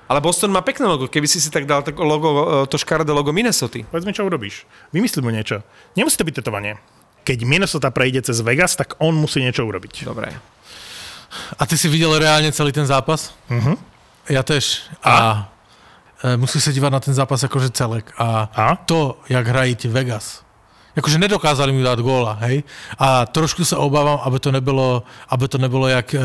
Ale 0.08 0.20
Boston 0.20 0.52
má 0.52 0.60
pekné 0.60 0.88
logo. 0.88 1.08
Keby 1.08 1.24
si 1.28 1.40
si 1.40 1.48
tak 1.48 1.64
dal 1.64 1.88
tak 1.88 1.96
logo, 1.96 2.64
e, 2.64 2.68
to 2.68 2.76
škaredé 2.76 3.16
logo 3.16 3.32
Minnesota. 3.32 3.80
Povedz 3.88 4.04
mi, 4.04 4.12
čo 4.12 4.28
urobíš. 4.28 4.68
Vymyslí 4.92 5.24
mu 5.24 5.32
niečo. 5.32 5.64
Nemusí 5.96 6.20
to 6.20 6.28
byť 6.28 6.44
tetovanie. 6.44 6.76
Keď 7.24 7.48
Minnesota 7.48 7.96
prejde 7.96 8.20
cez 8.20 8.44
Vegas, 8.44 8.76
tak 8.76 9.00
on 9.00 9.16
musí 9.16 9.40
niečo 9.40 9.64
urobiť. 9.64 10.04
Dobre. 10.04 10.36
A 11.56 11.64
ty 11.64 11.78
si 11.80 11.88
viděl 11.88 12.20
reálně 12.20 12.52
celý 12.52 12.72
ten 12.72 12.84
zápas? 12.86 13.32
Uh-huh. 13.48 13.78
Já 14.30 14.44
tež. 14.44 14.84
A, 15.04 15.12
a 15.16 15.51
musíš 16.38 16.64
se 16.64 16.74
dívat 16.74 16.90
na 16.90 17.00
ten 17.00 17.14
zápas 17.14 17.44
jakože 17.44 17.70
celek. 17.70 18.14
A, 18.18 18.50
A? 18.56 18.76
to, 18.76 19.20
jak 19.30 19.48
hrají 19.48 19.76
ti 19.76 19.88
Vegas. 19.88 20.44
Jakože 20.96 21.18
nedokázali 21.18 21.72
mi 21.72 21.84
dát 21.84 22.00
góla, 22.00 22.34
hej? 22.34 22.64
A 22.98 23.26
trošku 23.26 23.66
se 23.66 23.78
obávám, 23.78 24.20
aby 24.24 24.40
to 24.40 24.52
nebylo, 24.52 25.04
aby 25.30 25.48
to 25.48 25.58
nebylo 25.58 25.88
jak 25.88 26.14
e, 26.14 26.18
e, 26.18 26.22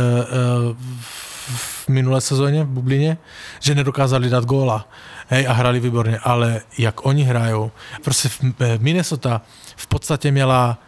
v 1.56 1.88
minulé 1.88 2.20
sezóně 2.20 2.64
v 2.64 2.68
Bublině, 2.68 3.18
že 3.60 3.74
nedokázali 3.74 4.30
dát 4.30 4.44
góla. 4.44 4.88
Hej, 5.28 5.48
a 5.48 5.52
hrali 5.52 5.80
výborně, 5.80 6.18
ale 6.18 6.60
jak 6.78 7.06
oni 7.06 7.22
hrajou, 7.22 7.70
prostě 8.04 8.28
v, 8.28 8.40
e, 8.42 8.78
Minnesota 8.78 9.40
v 9.76 9.86
podstatě 9.86 10.30
měla 10.30 10.78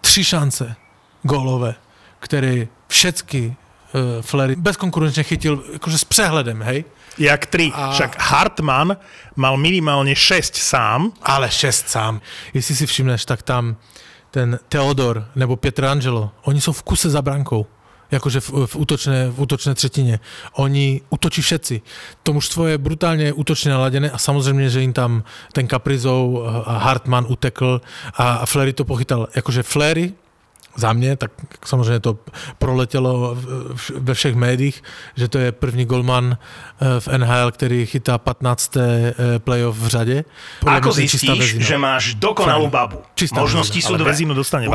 tři 0.00 0.24
šance 0.24 0.76
gólové, 1.22 1.74
které 2.20 2.66
všetky 2.88 3.56
uh, 3.94 4.22
Flery 4.22 4.56
bezkonkurenčně 4.56 5.22
chytil 5.22 5.64
jakože 5.72 5.98
s 5.98 6.04
přehledem, 6.04 6.62
hej? 6.62 6.84
Jak 7.18 7.46
tri. 7.46 7.70
A- 7.74 7.92
Však 7.92 8.16
Hartman 8.20 8.96
mal 9.36 9.56
minimálne 9.56 10.14
6 10.14 10.56
sám. 10.56 11.12
Ale 11.22 11.50
šest 11.50 11.88
sám. 11.88 12.20
Jestli 12.54 12.74
si 12.74 12.86
všimneš, 12.86 13.24
tak 13.24 13.42
tam 13.42 13.76
ten 14.30 14.58
Theodor 14.68 15.28
nebo 15.34 15.56
Pietrangelo, 15.56 16.30
oni 16.42 16.60
jsou 16.60 16.72
v 16.72 16.82
kuse 16.82 17.10
za 17.10 17.22
brankou. 17.22 17.66
Jakože 18.10 18.40
v, 18.40 18.50
v, 18.66 18.76
útočné, 18.76 19.30
v 19.30 19.40
útočné 19.40 19.74
třetině. 19.74 20.20
Oni 20.52 21.00
útočí 21.10 21.42
všetci. 21.42 21.82
To 22.22 22.32
mužstvo 22.32 22.66
je 22.66 22.78
brutálně 22.78 23.32
útočně 23.32 23.70
naladěné 23.70 24.10
a 24.10 24.18
samozřejmě, 24.18 24.70
že 24.70 24.80
jim 24.80 24.92
tam 24.92 25.24
ten 25.52 25.66
Kaprizou 25.66 26.44
a 26.66 26.78
Hartman 26.78 27.26
utekl 27.28 27.80
a, 28.14 28.34
a 28.34 28.46
Flery 28.46 28.72
to 28.72 28.84
pochytal. 28.84 29.28
Jakože 29.36 29.62
Flery 29.62 30.12
za 30.76 30.92
mě, 30.92 31.16
tak 31.16 31.30
samozřejmě 31.64 32.00
to 32.00 32.18
v- 33.74 33.90
ve 33.98 34.14
všech 34.14 34.34
médiích, 34.34 34.82
že 35.16 35.28
to 35.28 35.38
je 35.38 35.52
první 35.52 35.84
golman 35.84 36.36
eh, 36.36 37.00
v 37.00 37.08
NHL, 37.08 37.50
který 37.50 37.86
chytá 37.86 38.18
15. 38.18 38.76
eh, 38.76 39.38
playoff 39.38 39.76
v 39.78 39.86
řadě. 39.86 40.24
Podle 40.60 40.76
Ako 40.78 40.92
zistíš, 40.92 41.56
že 41.62 41.78
máš 41.78 42.14
dokonalú 42.18 42.66
babu? 42.70 42.98
Čistá 43.14 43.40
Možnosti 43.40 43.78
vezina. 43.78 43.88
sú 43.88 43.94
dve. 43.96 44.10
vezinu 44.10 44.32
dostane 44.34 44.66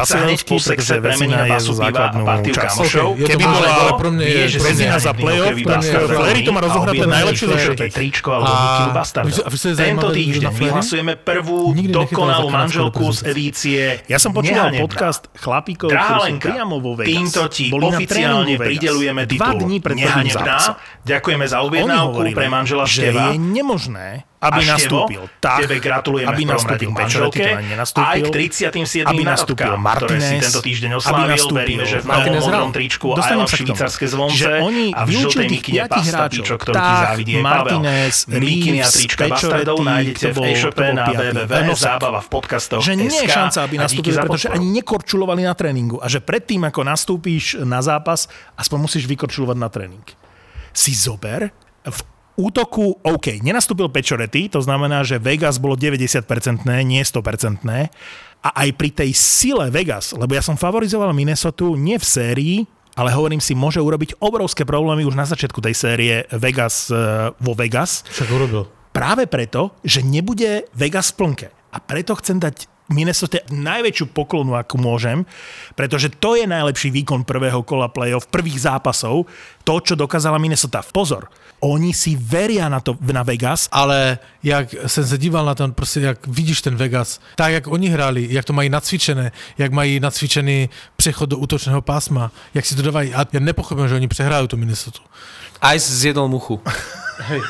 sexe 0.60 0.94
pretože 0.94 1.00
vezina 1.00 1.38
na 1.38 1.46
je 1.46 1.52
basu 1.52 1.66
zo 1.66 1.74
piva 1.74 1.84
a 1.84 1.92
základnú 1.92 2.24
partiu 2.26 2.54
časť. 2.54 2.66
kamošov. 2.68 3.08
Ok, 3.10 3.18
je 3.20 3.26
to 3.26 3.30
Keby 3.30 3.44
bola- 3.44 3.76
ale 3.76 3.92
pro 3.98 4.10
mě 4.12 4.26
je... 4.26 4.50
Že 4.50 4.60
vezina 4.60 4.96
za 5.00 5.14
playoff, 5.14 5.56
Flery 6.16 6.42
to 6.44 6.52
má 6.52 6.62
rozohraté 6.62 7.04
najlepšie 7.08 7.46
zo 7.48 7.58
všetkých. 7.58 7.94
tričko 7.94 8.30
alebo 8.32 8.52
Bastarda. 8.94 9.32
Tento 9.76 10.08
týždeň 10.12 10.50
vyhlasujeme 10.54 11.14
prvú 11.16 11.74
dokonalú 11.76 12.48
manželku 12.50 13.04
z 13.12 13.20
edície 13.28 13.84
Ja 14.08 14.18
som 14.20 14.32
počúval 14.32 14.72
podcast 14.80 15.28
chlapíkov, 15.36 15.89
Drahá 15.90 16.16
ktorí 16.22 16.32
sú 16.32 16.36
priamo 16.40 16.76
vo 16.78 16.92
Vegas. 16.94 17.10
týmto 17.10 17.42
ti 17.50 17.66
Boli 17.74 17.86
oficiálne 17.90 18.54
pridelujeme 18.56 19.22
Dva 19.26 19.34
titul 19.34 19.58
dní 19.66 19.78
pred 19.82 19.96
Nehanebná. 19.98 20.58
Ďakujeme 21.04 21.46
za 21.50 21.58
objednávku 21.66 22.20
pre 22.32 22.48
manžela 22.48 22.86
že 22.86 23.10
Števa. 23.10 23.34
je 23.34 23.42
nemožné, 23.42 24.29
aby 24.40 24.64
A 24.64 24.80
Števo, 24.80 25.04
nastúpil 25.04 25.24
tak, 25.44 25.60
tebe 25.68 25.76
gratulujeme 25.84 26.32
aby 26.32 26.44
nastúpil 26.48 26.90
manželke, 26.96 27.44
aj 27.92 28.20
k 28.24 28.28
37. 28.32 29.04
aby 29.04 29.24
nastúpil 29.28 29.76
narodkám, 29.76 30.00
ktoré 30.00 30.16
si 30.16 30.32
Martinez, 30.40 30.44
tento 30.48 30.62
týždeň 30.64 30.92
oslávil. 30.96 31.30
nastúpil 31.36 31.60
Veríme, 31.60 31.84
že 31.84 31.98
v 32.00 32.06
Martinez 32.08 32.44
modrom 32.48 32.72
tričku 32.72 33.08
aj 33.12 33.18
Dostanem 33.20 33.44
tomu. 33.44 33.60
švýcarské 33.60 34.06
zvonce 34.08 34.40
Že 34.40 34.52
oni 34.64 34.88
a 34.96 35.02
v 35.04 35.10
žltej 35.12 35.48
mikine 35.52 35.82
pasta 35.92 36.26
pičo, 36.32 36.56
ktorú 36.56 36.76
ti 36.80 36.80
Tak, 36.80 37.16
Pavel. 37.20 37.44
Martinez, 37.44 38.16
Mikiny 38.32 38.80
a 38.80 38.88
trička 38.88 39.24
bastardov 39.28 39.78
nájdete 39.84 40.24
to 40.32 40.40
v 40.40 40.46
e-shope 40.56 40.88
na 40.96 41.06
www. 41.12 41.54
Nosák. 41.68 42.00
Zábava 42.00 42.20
v 42.24 42.30
podcastoch 42.32 42.80
že 42.80 42.96
nie 42.96 43.12
je 43.12 43.28
šanca, 43.28 43.60
aby 43.68 43.76
nastúpili, 43.76 44.16
pretože 44.16 44.48
ani 44.48 44.68
nekorčulovali 44.72 45.44
na 45.44 45.52
tréningu. 45.52 46.00
A 46.00 46.08
že 46.08 46.24
predtým, 46.24 46.64
ako 46.64 46.88
nastúpíš 46.88 47.60
na 47.68 47.84
zápas, 47.84 48.32
aspoň 48.56 48.78
musíš 48.88 49.04
vykorčulovať 49.04 49.58
na 49.60 49.68
tréning. 49.68 50.06
Si 50.72 50.96
zober, 50.96 51.52
v 51.84 52.00
útoku, 52.40 52.96
OK, 53.04 53.44
nenastúpil 53.44 53.92
Pečorety, 53.92 54.48
to 54.48 54.64
znamená, 54.64 55.04
že 55.04 55.20
Vegas 55.20 55.60
bolo 55.60 55.76
90%, 55.76 56.64
nie 56.88 57.04
100%. 57.04 57.68
A 58.40 58.50
aj 58.56 58.70
pri 58.80 58.90
tej 58.96 59.12
sile 59.12 59.68
Vegas, 59.68 60.16
lebo 60.16 60.32
ja 60.32 60.40
som 60.40 60.56
favorizoval 60.56 61.12
Minnesota 61.12 61.68
nie 61.76 62.00
v 62.00 62.06
sérii, 62.08 62.56
ale 62.96 63.12
hovorím 63.12 63.44
si, 63.44 63.52
môže 63.52 63.84
urobiť 63.84 64.24
obrovské 64.24 64.64
problémy 64.64 65.04
už 65.04 65.16
na 65.16 65.28
začiatku 65.28 65.60
tej 65.60 65.76
série 65.76 66.14
Vegas 66.36 66.88
eh, 66.88 67.32
vo 67.36 67.52
Vegas 67.56 68.08
Však 68.08 68.32
urobil. 68.32 68.64
práve 68.96 69.28
preto, 69.28 69.76
že 69.84 70.00
nebude 70.00 70.68
Vegas 70.72 71.12
v 71.12 71.16
plnke. 71.20 71.48
A 71.70 71.78
preto 71.84 72.16
chcem 72.18 72.40
dať 72.40 72.68
Minnesota 72.90 73.46
najväčšiu 73.54 74.10
poklonu, 74.12 74.58
akú 74.58 74.82
môžem, 74.82 75.22
pretože 75.78 76.10
to 76.18 76.34
je 76.34 76.50
najlepší 76.50 76.90
výkon 76.90 77.22
prvého 77.22 77.62
kola 77.62 77.86
playoff, 77.86 78.26
prvých 78.34 78.66
zápasov, 78.66 79.30
to, 79.62 79.74
čo 79.78 79.94
dokázala 79.94 80.42
Minnesota. 80.42 80.82
Pozor, 80.82 81.30
oni 81.60 81.94
si 81.94 82.16
veria 82.16 82.70
na 82.70 82.80
to 82.80 82.98
na 83.02 83.24
Vegas 83.24 83.68
Ale 83.72 84.18
jak 84.44 84.76
jsem 84.88 85.06
se 85.08 85.18
díval 85.18 85.46
na 85.46 85.56
ten, 85.56 85.74
prostě 85.74 86.00
jak 86.00 86.28
vidíš 86.28 86.62
ten 86.62 86.76
Vegas, 86.76 87.20
tak 87.36 87.52
jak 87.52 87.68
oni 87.68 87.90
hráli, 87.90 88.28
jak 88.30 88.46
to 88.46 88.54
mají 88.54 88.70
nacvičené, 88.70 89.32
jak 89.58 89.72
mají 89.72 90.00
nacvičený 90.00 90.70
přechod 90.96 91.30
do 91.30 91.38
útočného 91.38 91.82
pásma, 91.82 92.32
jak 92.54 92.66
si 92.66 92.76
to 92.76 92.82
dávají. 92.82 93.14
A 93.14 93.26
já 93.34 93.40
nepochopím, 93.40 93.88
že 93.88 93.96
oni 93.96 94.08
přehrají 94.08 94.48
tu 94.48 94.58
Minnesota. 94.58 95.00
Ice 95.76 95.96
zjedol 95.96 96.28
muchu. 96.28 96.62
Hej. 97.20 97.42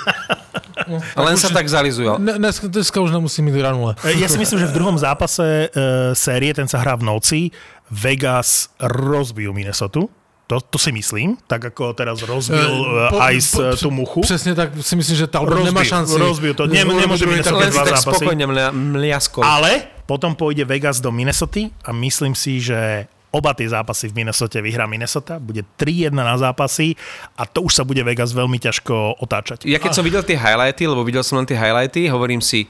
A 1.16 1.22
len 1.22 1.38
sa 1.38 1.54
tak 1.54 1.70
zalizujú. 1.70 2.18
Ne, 2.18 2.42
dneska, 2.42 2.98
už 3.02 3.14
nemusí 3.14 3.46
mít 3.46 3.54
granule. 3.54 3.94
Ja 4.18 4.26
si 4.26 4.42
myslím, 4.42 4.66
že 4.66 4.72
v 4.74 4.78
druhom 4.82 4.98
zápase 4.98 5.70
e, 5.70 6.16
série, 6.18 6.50
ten 6.58 6.66
sa 6.66 6.82
hrá 6.82 6.98
v 6.98 7.06
noci, 7.06 7.54
Vegas 7.94 8.74
rozbijú 8.82 9.54
Minnesota. 9.54 10.10
To, 10.50 10.58
to 10.60 10.82
si 10.82 10.90
myslím, 10.90 11.38
tak 11.46 11.62
ako 11.64 11.94
teraz 11.94 12.26
rozbil 12.26 12.58
Eh, 12.58 13.10
po- 13.14 13.22
Ice 13.30 13.54
po- 13.54 13.70
po, 13.70 13.78
tú 13.78 13.90
muchu. 13.92 14.20
Přesně 14.22 14.58
tak 14.58 14.74
si 14.82 14.96
myslím, 14.96 15.16
že 15.16 15.28
Talbot 15.28 15.62
nemá 15.62 15.86
šanci. 15.86 16.18
rozbijú 16.18 16.54
to. 16.58 16.66
Ne, 16.66 16.82
nemôže 16.82 17.22
byť 17.24 17.46
Len 17.46 17.70
dva 17.70 17.86
tak 17.86 18.02
zápasy. 18.02 18.26
spokojne 18.26 18.46
mlia, 18.46 18.68
mliaskol. 18.74 19.46
Ale 19.46 19.72
potom 20.04 20.34
pôjde 20.34 20.66
Vegas 20.66 20.98
do 20.98 21.14
Minnesota 21.14 21.70
a 21.86 21.94
myslím 21.94 22.34
si, 22.34 22.58
že 22.58 23.06
oba 23.30 23.54
tie 23.54 23.70
zápasy 23.70 24.10
v 24.10 24.26
Minnesota 24.26 24.58
vyhrá 24.58 24.90
Minnesota. 24.90 25.38
Bude 25.38 25.62
3-1 25.78 26.10
na 26.18 26.34
zápasy 26.34 26.98
a 27.38 27.46
to 27.46 27.62
už 27.62 27.78
sa 27.78 27.86
bude 27.86 28.02
Vegas 28.02 28.34
veľmi 28.34 28.58
ťažko 28.58 29.22
otáčať. 29.22 29.70
Ja 29.70 29.78
keď 29.78 29.94
som 29.94 30.02
videl 30.02 30.26
tie 30.26 30.34
highlighty, 30.34 30.90
lebo 30.90 31.06
videl 31.06 31.22
som 31.22 31.38
len 31.38 31.46
tie 31.46 31.54
highlighty, 31.54 32.10
hovorím 32.10 32.42
si, 32.42 32.66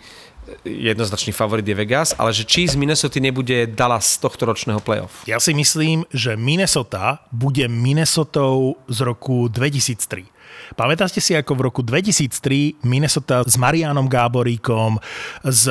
jednoznačný 0.66 1.34
favorit 1.34 1.66
je 1.66 1.76
Vegas, 1.76 2.14
ale 2.18 2.34
že 2.34 2.46
či 2.46 2.68
z 2.68 2.76
Minnesota 2.76 3.20
nebude 3.20 3.70
Dallas 3.70 4.18
z 4.18 4.24
tohto 4.24 4.50
ročného 4.50 4.80
playoff. 4.84 5.24
Ja 5.30 5.42
si 5.42 5.54
myslím, 5.54 6.06
že 6.14 6.36
Minnesota 6.40 7.24
bude 7.34 7.68
Minnesotou 7.68 8.78
z 8.88 9.00
roku 9.06 9.48
2003. 9.48 10.40
Pamätáte 10.78 11.18
si, 11.18 11.34
ako 11.34 11.52
v 11.58 11.62
roku 11.72 11.82
2003 11.82 12.86
Minnesota 12.86 13.42
s 13.42 13.58
Marianom 13.58 14.06
Gáboríkom, 14.06 15.02
s 15.42 15.66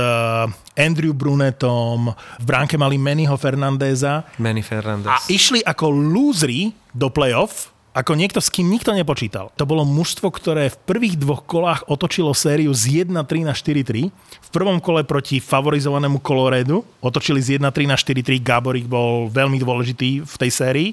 Andrew 0.74 1.14
Brunetom, 1.14 2.10
v 2.14 2.44
bránke 2.44 2.74
mali 2.74 2.98
Mannyho 2.98 3.34
Fernandéza 3.38 4.26
Manny 4.42 4.62
Fernandez. 4.62 5.10
a 5.10 5.18
išli 5.30 5.62
ako 5.62 5.86
lúzri 5.90 6.74
do 6.90 7.10
playoff, 7.10 7.70
ako 7.98 8.14
niekto, 8.14 8.38
s 8.38 8.54
kým 8.54 8.70
nikto 8.70 8.94
nepočítal. 8.94 9.50
To 9.58 9.66
bolo 9.66 9.82
mužstvo, 9.82 10.30
ktoré 10.30 10.70
v 10.70 10.78
prvých 10.86 11.18
dvoch 11.18 11.42
kolách 11.42 11.82
otočilo 11.90 12.30
sériu 12.30 12.70
z 12.70 13.02
1-3 13.02 13.42
na 13.42 13.50
4-3. 13.50 14.14
V 14.14 14.50
prvom 14.54 14.78
kole 14.78 15.02
proti 15.02 15.42
favorizovanému 15.42 16.22
Coloredu 16.22 16.86
otočili 17.02 17.42
z 17.42 17.58
1-3 17.58 17.90
na 17.90 17.98
4-3. 17.98 18.38
Gáborík 18.38 18.86
bol 18.86 19.26
veľmi 19.34 19.58
dôležitý 19.58 20.22
v 20.22 20.34
tej 20.38 20.50
sérii. 20.54 20.88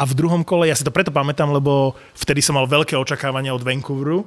A 0.00 0.08
v 0.08 0.16
druhom 0.16 0.40
kole, 0.40 0.64
ja 0.64 0.72
si 0.72 0.80
to 0.80 0.88
preto 0.88 1.12
pamätám, 1.12 1.52
lebo 1.52 1.92
vtedy 2.16 2.40
som 2.40 2.56
mal 2.56 2.64
veľké 2.64 2.96
očakávania 2.96 3.52
od 3.52 3.60
Vancouveru 3.60 4.24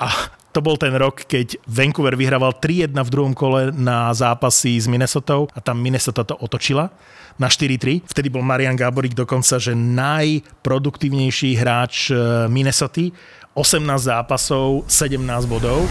a 0.00 0.08
To 0.52 0.60
bol 0.60 0.76
ten 0.76 0.92
rok, 0.92 1.24
keď 1.24 1.56
Vancouver 1.64 2.12
vyhrával 2.12 2.52
3-1 2.60 2.92
v 2.92 3.12
druhom 3.12 3.32
kole 3.32 3.72
na 3.72 4.12
zápasy 4.12 4.76
s 4.76 4.84
Minnesota 4.84 5.48
a 5.48 5.58
tam 5.64 5.80
Minnesota 5.80 6.28
to 6.28 6.36
otočila 6.36 6.92
na 7.40 7.48
4-3. 7.48 8.04
Vtedy 8.04 8.28
bol 8.28 8.44
Marian 8.44 8.76
Gáborík 8.76 9.16
dokonca, 9.16 9.56
že 9.56 9.72
najproduktívnejší 9.72 11.56
hráč 11.56 12.12
eh, 12.12 12.46
Minnesota. 12.52 13.08
18 13.52 13.84
zápasov, 14.00 14.84
17 14.88 15.44
bodov. 15.44 15.84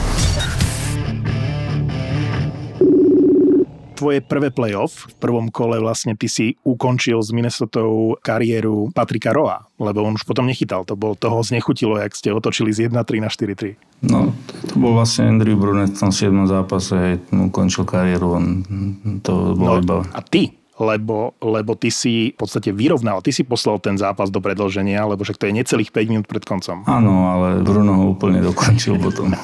Tvoje 4.02 4.18
prvé 4.26 4.50
playoff. 4.50 5.06
V 5.14 5.16
prvom 5.22 5.54
kole 5.54 5.78
vlastne 5.78 6.18
ty 6.18 6.26
si 6.26 6.58
ukončil 6.66 7.22
s 7.22 7.30
Minnesotou 7.30 8.18
kariéru 8.26 8.90
Patrika 8.98 9.30
Roa, 9.30 9.62
lebo 9.78 10.02
on 10.02 10.18
už 10.18 10.26
potom 10.26 10.50
nechytal. 10.50 10.82
To 10.90 10.98
bol 10.98 11.14
toho 11.14 11.46
znechutilo, 11.46 12.02
jak 12.02 12.18
ste 12.18 12.34
otočili 12.34 12.74
z 12.74 12.90
1-3 12.90 13.22
na 13.22 13.30
4-3. 13.30 13.78
No, 14.02 14.34
to 14.66 14.74
bol 14.82 14.98
vlastne 14.98 15.30
Andrew 15.30 15.54
Brunet 15.54 15.94
v 15.94 16.02
tom 16.02 16.10
7. 16.10 16.34
zápase, 16.50 16.94
hej, 16.98 17.14
ukončil 17.30 17.86
kariéru, 17.86 18.28
on 18.34 18.46
to 19.22 19.54
bolo 19.54 19.78
No, 19.78 19.84
iba... 19.86 19.96
a 20.10 20.26
ty, 20.26 20.50
lebo, 20.82 21.38
lebo 21.38 21.78
ty 21.78 21.94
si 21.94 22.34
v 22.34 22.38
podstate 22.42 22.74
vyrovnal, 22.74 23.22
ty 23.22 23.30
si 23.30 23.46
poslal 23.46 23.78
ten 23.78 24.02
zápas 24.02 24.34
do 24.34 24.42
predlženia, 24.42 25.06
lebo 25.06 25.22
však 25.22 25.38
to 25.38 25.46
je 25.46 25.54
necelých 25.54 25.94
5 25.94 26.10
minút 26.10 26.26
pred 26.26 26.42
koncom. 26.42 26.82
Áno, 26.90 27.30
ale 27.30 27.62
Bruno 27.62 27.94
ho 27.94 28.06
úplne 28.18 28.42
dokončil 28.42 28.98
potom. 28.98 29.30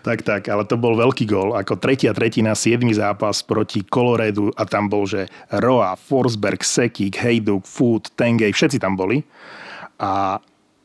Tak, 0.00 0.24
tak, 0.24 0.48
ale 0.48 0.64
to 0.64 0.80
bol 0.80 0.96
veľký 0.96 1.28
gol. 1.28 1.52
Ako 1.52 1.76
tretia 1.76 2.16
tretina, 2.16 2.56
7. 2.56 2.80
zápas 2.96 3.44
proti 3.44 3.84
Coloredu 3.84 4.48
a 4.56 4.64
tam 4.64 4.88
bol, 4.88 5.04
že 5.04 5.28
Roa, 5.52 5.92
Forsberg, 6.00 6.64
Sekik, 6.64 7.20
Hejduk, 7.20 7.68
Food, 7.68 8.08
Tengej, 8.16 8.56
všetci 8.56 8.80
tam 8.80 8.96
boli. 8.96 9.20
A 10.00 10.40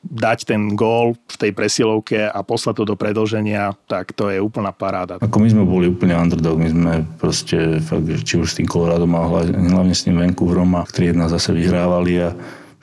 dať 0.05 0.45
ten 0.45 0.77
gól 0.77 1.17
v 1.25 1.35
tej 1.35 1.51
presilovke 1.51 2.29
a 2.29 2.39
poslať 2.45 2.81
to 2.81 2.83
do 2.93 2.95
predlženia, 2.95 3.73
tak 3.89 4.13
to 4.13 4.29
je 4.29 4.37
úplná 4.37 4.69
paráda. 4.69 5.17
Ako 5.19 5.41
my 5.41 5.49
sme 5.49 5.63
boli 5.65 5.89
úplne 5.89 6.13
underdog, 6.13 6.61
my 6.61 6.69
sme 6.69 6.93
proste 7.17 7.81
fakt, 7.81 8.05
či 8.23 8.37
už 8.37 8.53
s 8.53 8.57
tým 8.61 8.69
Coloradom 8.69 9.11
a 9.17 9.25
hlavne, 9.25 9.57
hlavne 9.57 9.95
s 9.97 10.05
tým 10.05 10.17
Vancouverom 10.21 10.69
a 10.77 10.87
3-1 10.87 11.33
zase 11.33 11.49
vyhrávali 11.51 12.13
a 12.21 12.29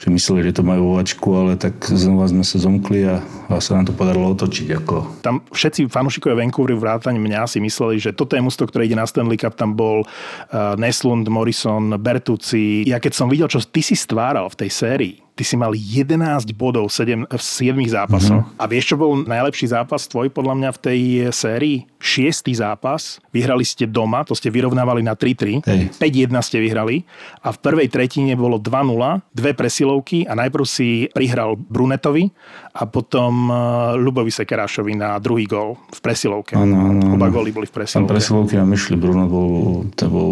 že 0.03 0.11
mysleli, 0.11 0.51
že 0.51 0.59
to 0.59 0.67
majú 0.67 0.99
ovačku, 0.99 1.31
ale 1.31 1.55
tak 1.55 1.79
znova 1.87 2.27
sme 2.27 2.43
sa 2.43 2.59
zomkli 2.59 3.07
a, 3.07 3.23
a 3.47 3.63
sa 3.63 3.79
nám 3.79 3.87
to 3.87 3.95
podarilo 3.95 4.35
otočiť. 4.35 4.83
Ako. 4.83 5.23
Tam 5.23 5.47
všetci 5.55 5.87
fanúšikovia 5.87 6.43
Vancouveru 6.43 6.75
vrátane 6.75 7.23
mňa 7.23 7.47
si 7.47 7.63
mysleli, 7.63 8.03
že 8.03 8.11
toto 8.11 8.35
je 8.35 8.43
musto, 8.43 8.67
ktoré 8.67 8.91
ide 8.91 8.99
na 8.99 9.07
Stanley 9.07 9.39
Cup. 9.39 9.55
Tam 9.55 9.79
bol 9.79 10.03
uh, 10.03 10.75
Neslund, 10.75 11.31
Morrison, 11.31 11.95
Bertucci. 12.03 12.83
Ja 12.83 12.99
keď 12.99 13.15
som 13.15 13.31
videl, 13.31 13.47
čo 13.47 13.63
ty 13.63 13.79
si 13.79 13.95
stváral 13.95 14.51
v 14.51 14.67
tej 14.67 14.71
sérii, 14.75 15.15
ty 15.33 15.43
si 15.49 15.57
mal 15.57 15.73
11 15.73 16.13
bodov 16.53 16.93
v 16.93 17.25
7, 17.25 17.25
v 17.25 17.43
7 17.43 17.73
zápasoch. 17.89 18.45
Mm-hmm. 18.45 18.61
A 18.61 18.65
vieš, 18.69 18.93
čo 18.93 18.97
bol 19.01 19.25
najlepší 19.25 19.73
zápas 19.73 20.05
tvoj 20.05 20.29
podľa 20.29 20.55
mňa 20.61 20.71
v 20.77 20.79
tej 20.79 21.01
sérii? 21.33 21.77
Šiestý 21.97 22.53
zápas. 22.53 23.23
Vyhrali 23.33 23.65
ste 23.65 23.89
doma, 23.89 24.27
to 24.29 24.37
ste 24.37 24.53
vyrovnávali 24.53 25.01
na 25.01 25.17
3-3. 25.17 25.65
Hej. 25.65 25.83
5-1 25.97 26.37
ste 26.45 26.59
vyhrali. 26.61 27.09
A 27.41 27.55
v 27.55 27.59
prvej 27.65 27.89
tretine 27.89 28.37
bolo 28.37 28.61
2-0, 28.61 29.25
dve 29.33 29.53
presilovky 29.57 30.29
a 30.29 30.37
najprv 30.37 30.65
si 30.69 31.09
prihral 31.15 31.57
Brunetovi 31.57 32.29
a 32.77 32.85
potom 32.85 33.49
Lubovi 33.97 34.33
Sekerášovi 34.35 34.93
na 34.99 35.17
druhý 35.17 35.49
gól 35.49 35.81
v 35.93 36.01
presilovke. 36.05 36.59
Áno, 36.59 36.77
áno. 36.93 37.17
Oba 37.17 37.33
góly 37.33 37.55
boli 37.55 37.65
v 37.65 37.73
Tam 37.73 37.81
presilovke. 37.81 38.13
presilovky 38.13 38.55
nám 38.61 38.71
išli, 38.77 39.01
Bruno 39.01 39.25
bol, 39.31 39.51
to 39.97 40.05
bol 40.13 40.29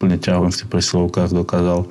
úplne 0.00 0.16
ťahujem 0.16 0.48
v 0.48 0.58
tých 0.64 0.70
presilovkách, 0.72 1.30
dokázal 1.36 1.84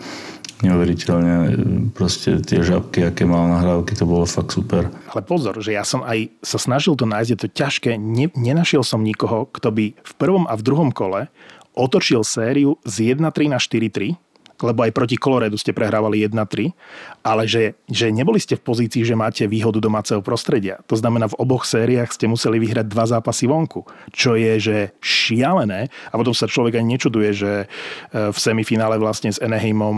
neuveriteľne 0.59 1.33
e, 1.35 1.49
proste 1.95 2.39
tie 2.43 2.59
žabky, 2.59 3.07
aké 3.07 3.23
mal 3.23 3.47
nahrávky, 3.47 3.95
to 3.95 4.03
bolo 4.03 4.27
fakt 4.27 4.55
super. 4.55 4.91
Ale 5.11 5.21
pozor, 5.23 5.55
že 5.63 5.75
ja 5.75 5.87
som 5.87 6.03
aj 6.03 6.31
sa 6.43 6.59
snažil 6.59 6.99
to 6.99 7.07
nájsť, 7.07 7.29
je 7.31 7.39
to 7.39 7.49
ťažké. 7.49 7.91
Ne, 7.95 8.27
nenašiel 8.35 8.83
som 8.83 9.03
nikoho, 9.03 9.47
kto 9.51 9.71
by 9.71 9.85
v 9.95 10.13
prvom 10.19 10.43
a 10.47 10.53
v 10.59 10.65
druhom 10.65 10.91
kole 10.91 11.31
otočil 11.79 12.27
sériu 12.27 12.75
z 12.83 13.15
1-3 13.15 13.55
na 13.55 13.59
4-3, 13.61 14.19
lebo 14.61 14.83
aj 14.83 14.91
proti 14.91 15.15
Coloredu 15.15 15.55
ste 15.55 15.75
prehrávali 15.75 16.23
1-3, 16.27 16.71
ale 17.23 17.43
že, 17.47 17.79
že 17.87 18.11
neboli 18.11 18.39
ste 18.39 18.55
v 18.55 18.63
pozícii, 18.63 19.03
že 19.03 19.15
máte 19.15 19.47
výhodu 19.47 19.79
domáceho 19.79 20.19
prostredia. 20.23 20.79
To 20.87 20.95
znamená, 20.95 21.31
v 21.31 21.39
oboch 21.39 21.63
sériách 21.63 22.15
ste 22.15 22.27
museli 22.27 22.59
vyhrať 22.59 22.85
dva 22.87 23.05
zápasy 23.07 23.47
vonku, 23.47 23.87
čo 24.11 24.35
je, 24.35 24.53
že 24.59 24.77
šialené 24.99 25.91
a 26.11 26.13
potom 26.15 26.35
sa 26.35 26.47
človek 26.47 26.79
ani 26.79 26.95
nečuduje, 26.95 27.29
že 27.31 27.51
e, 27.63 27.65
v 28.31 28.37
semifinále 28.37 28.99
vlastne 28.99 29.31
s 29.31 29.39
Anaheimom 29.39 29.97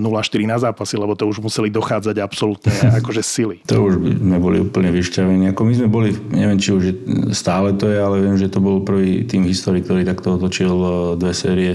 e, 0.00 0.04
0-4 0.04 0.48
na 0.48 0.58
zápasy, 0.60 1.00
lebo 1.00 1.16
to 1.16 1.28
už 1.28 1.40
museli 1.40 1.72
dochádzať 1.72 2.16
absolútne 2.20 2.72
akože 3.00 3.22
sily. 3.24 3.56
To 3.68 3.88
už 3.88 4.00
sme 4.00 4.38
boli 4.38 4.60
úplne 4.60 4.92
vyšťavení. 4.92 5.52
Ako 5.52 5.62
my 5.64 5.72
sme 5.72 5.88
boli, 5.88 6.08
neviem, 6.32 6.60
či 6.60 6.70
už 6.72 6.84
stále 7.32 7.72
to 7.76 7.88
je, 7.88 7.98
ale 7.98 8.20
viem, 8.20 8.36
že 8.36 8.52
to 8.52 8.60
bol 8.60 8.84
prvý 8.84 9.24
tým 9.24 9.48
histórii, 9.48 9.80
ktorý 9.80 10.04
takto 10.04 10.36
otočil 10.36 10.72
e, 10.72 10.90
dve 11.16 11.32
série 11.32 11.72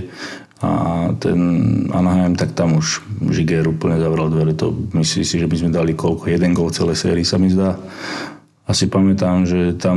a 0.57 0.69
ten 1.21 1.37
Anaheim, 1.93 2.33
tak 2.33 2.57
tam 2.57 2.81
už 2.81 3.05
Žiger 3.29 3.69
úplne 3.69 4.01
zavral 4.01 4.33
dvere. 4.33 4.57
To 4.57 4.73
myslí 4.73 5.21
si, 5.21 5.37
že 5.37 5.45
by 5.45 5.53
sme 5.53 5.69
dali 5.69 5.93
koľko? 5.93 6.33
Jeden 6.33 6.57
gol 6.57 6.73
celej 6.73 6.97
sérii 6.97 7.21
sa 7.21 7.37
mi 7.37 7.53
zdá. 7.53 7.77
Asi 8.67 8.89
pamätám, 8.89 9.47
že 9.47 9.77
tam 9.79 9.95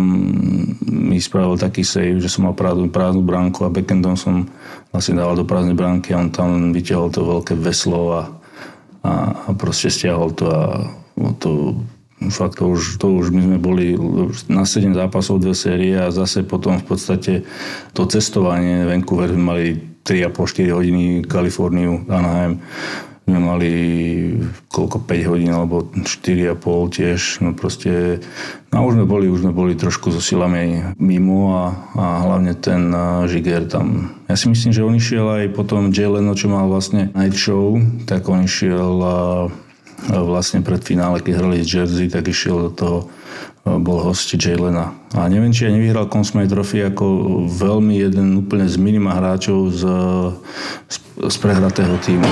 mi 0.87 1.19
spravil 1.19 1.59
taký 1.59 1.83
save, 1.83 2.23
že 2.23 2.31
som 2.31 2.47
mal 2.47 2.55
prázdnu, 2.55 2.93
prázdnu 2.93 3.25
bránku 3.25 3.67
a 3.67 3.73
backendom 3.73 4.15
som 4.15 4.47
vlastne 4.95 5.19
dával 5.19 5.43
do 5.43 5.49
prázdnej 5.49 5.75
bránky 5.75 6.15
a 6.15 6.23
on 6.23 6.31
tam 6.31 6.71
vytiahol 6.71 7.11
to 7.11 7.27
veľké 7.27 7.59
veslo 7.59 8.15
a, 8.15 8.23
a, 9.03 9.13
a 9.49 9.51
proste 9.59 9.91
stiahol 9.91 10.31
to 10.39 10.47
a 10.47 10.87
to 11.43 11.83
fakt 12.31 12.61
to 12.61 12.69
už, 12.69 13.01
to 13.01 13.11
už 13.11 13.33
my 13.33 13.43
sme 13.43 13.59
boli 13.59 13.97
na 14.47 14.69
7 14.69 14.93
zápasov 14.93 15.41
dve 15.41 15.57
série 15.57 15.97
a 15.97 16.13
zase 16.13 16.45
potom 16.45 16.79
v 16.79 16.85
podstate 16.85 17.33
to 17.97 18.05
cestovanie 18.07 18.87
Vancouver 18.87 19.33
mali 19.35 19.90
3,5-4 20.05 20.77
hodiny 20.77 21.05
Kaliforniu, 21.25 22.05
Anaheim. 22.09 22.61
Sme 23.31 23.39
mali 23.39 23.73
koľko 24.73 25.07
5 25.07 25.31
hodín 25.31 25.55
alebo 25.55 25.87
4,5 25.93 26.97
tiež. 26.97 27.21
No 27.47 27.55
proste 27.55 28.19
no 28.75 28.83
už 28.83 28.99
sme 28.99 29.07
boli, 29.07 29.31
už 29.31 29.47
sme 29.47 29.55
boli 29.55 29.79
trošku 29.79 30.11
so 30.11 30.19
silami 30.19 30.83
mimo 30.99 31.55
a, 31.55 31.65
a 31.95 32.05
hlavne 32.27 32.59
ten 32.59 32.91
Žiger 33.31 33.71
tam. 33.71 34.19
Ja 34.27 34.35
si 34.35 34.51
myslím, 34.51 34.73
že 34.75 34.83
on 34.83 34.99
išiel 34.99 35.27
aj 35.31 35.45
potom 35.55 35.95
Jay 35.95 36.11
Leno, 36.11 36.35
čo 36.35 36.51
mal 36.51 36.67
vlastne 36.67 37.15
night 37.15 37.39
show, 37.39 37.79
tak 38.11 38.27
on 38.27 38.43
išiel 38.43 38.99
uh, 38.99 39.47
vlastne 40.09 40.65
pred 40.65 40.81
finále, 40.81 41.21
keď 41.21 41.45
hrali 41.45 41.63
z 41.63 41.85
Jersey, 41.85 42.09
tak 42.09 42.27
išiel 42.27 42.71
do 42.71 42.71
toho, 42.73 42.99
bol 43.65 44.01
host 44.01 44.33
Jay 44.33 44.57
Lena. 44.57 44.97
A 45.13 45.29
neviem, 45.29 45.53
či 45.53 45.69
aj 45.69 45.77
nevyhral 45.77 46.09
Consmate 46.09 46.49
Trophy 46.49 46.81
ako 46.89 47.05
veľmi 47.45 48.01
jeden 48.01 48.41
úplne 48.41 48.65
z 48.65 48.81
minima 48.81 49.13
hráčov 49.13 49.69
z, 49.77 49.83
z, 50.89 50.97
z 51.29 51.37
prehratého 51.37 51.95
týmu. 52.01 52.31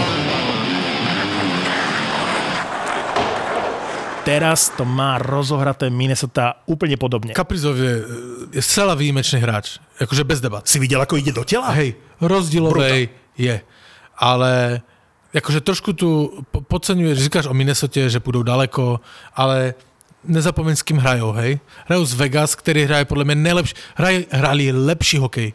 Teraz 4.29 4.69
to 4.77 4.85
má 4.85 5.17
rozohraté 5.17 5.89
Minnesota 5.89 6.61
úplne 6.69 7.01
podobne. 7.01 7.33
Kaprizov 7.33 7.81
je, 7.81 8.05
je 8.53 8.61
celá 8.61 8.93
výjimečný 8.93 9.41
hráč. 9.41 9.81
Akože 9.97 10.21
bez 10.21 10.45
debat. 10.45 10.61
Si 10.69 10.77
videl, 10.77 11.01
ako 11.01 11.17
ide 11.17 11.33
do 11.33 11.49
tela? 11.49 11.73
Hej, 11.73 11.97
rozdielovej 12.21 13.09
je. 13.41 13.57
Ale 14.21 14.85
akože 15.33 15.65
trošku 15.65 15.97
tu 15.97 16.29
po- 16.53 16.61
podceňuješ, 16.61 17.25
říkáš 17.25 17.47
o 17.49 17.57
Minnesote, 17.57 18.05
že 18.13 18.21
půjdou 18.21 18.43
daleko, 18.45 19.01
ale 19.33 19.75
nezapomeň 20.25 20.77
s 20.77 20.83
kým 20.83 20.99
hrajou, 20.99 21.33
hej. 21.33 21.61
Hrajou 21.87 22.05
z 22.05 22.15
Vegas, 22.15 22.55
který 22.55 22.85
hraje 22.85 23.05
podle 23.05 23.25
mě 23.25 23.35
nejlepší, 23.35 23.75
hraj, 23.95 24.27
hráli 24.31 24.73
lepší 24.73 25.19
hokej. 25.19 25.53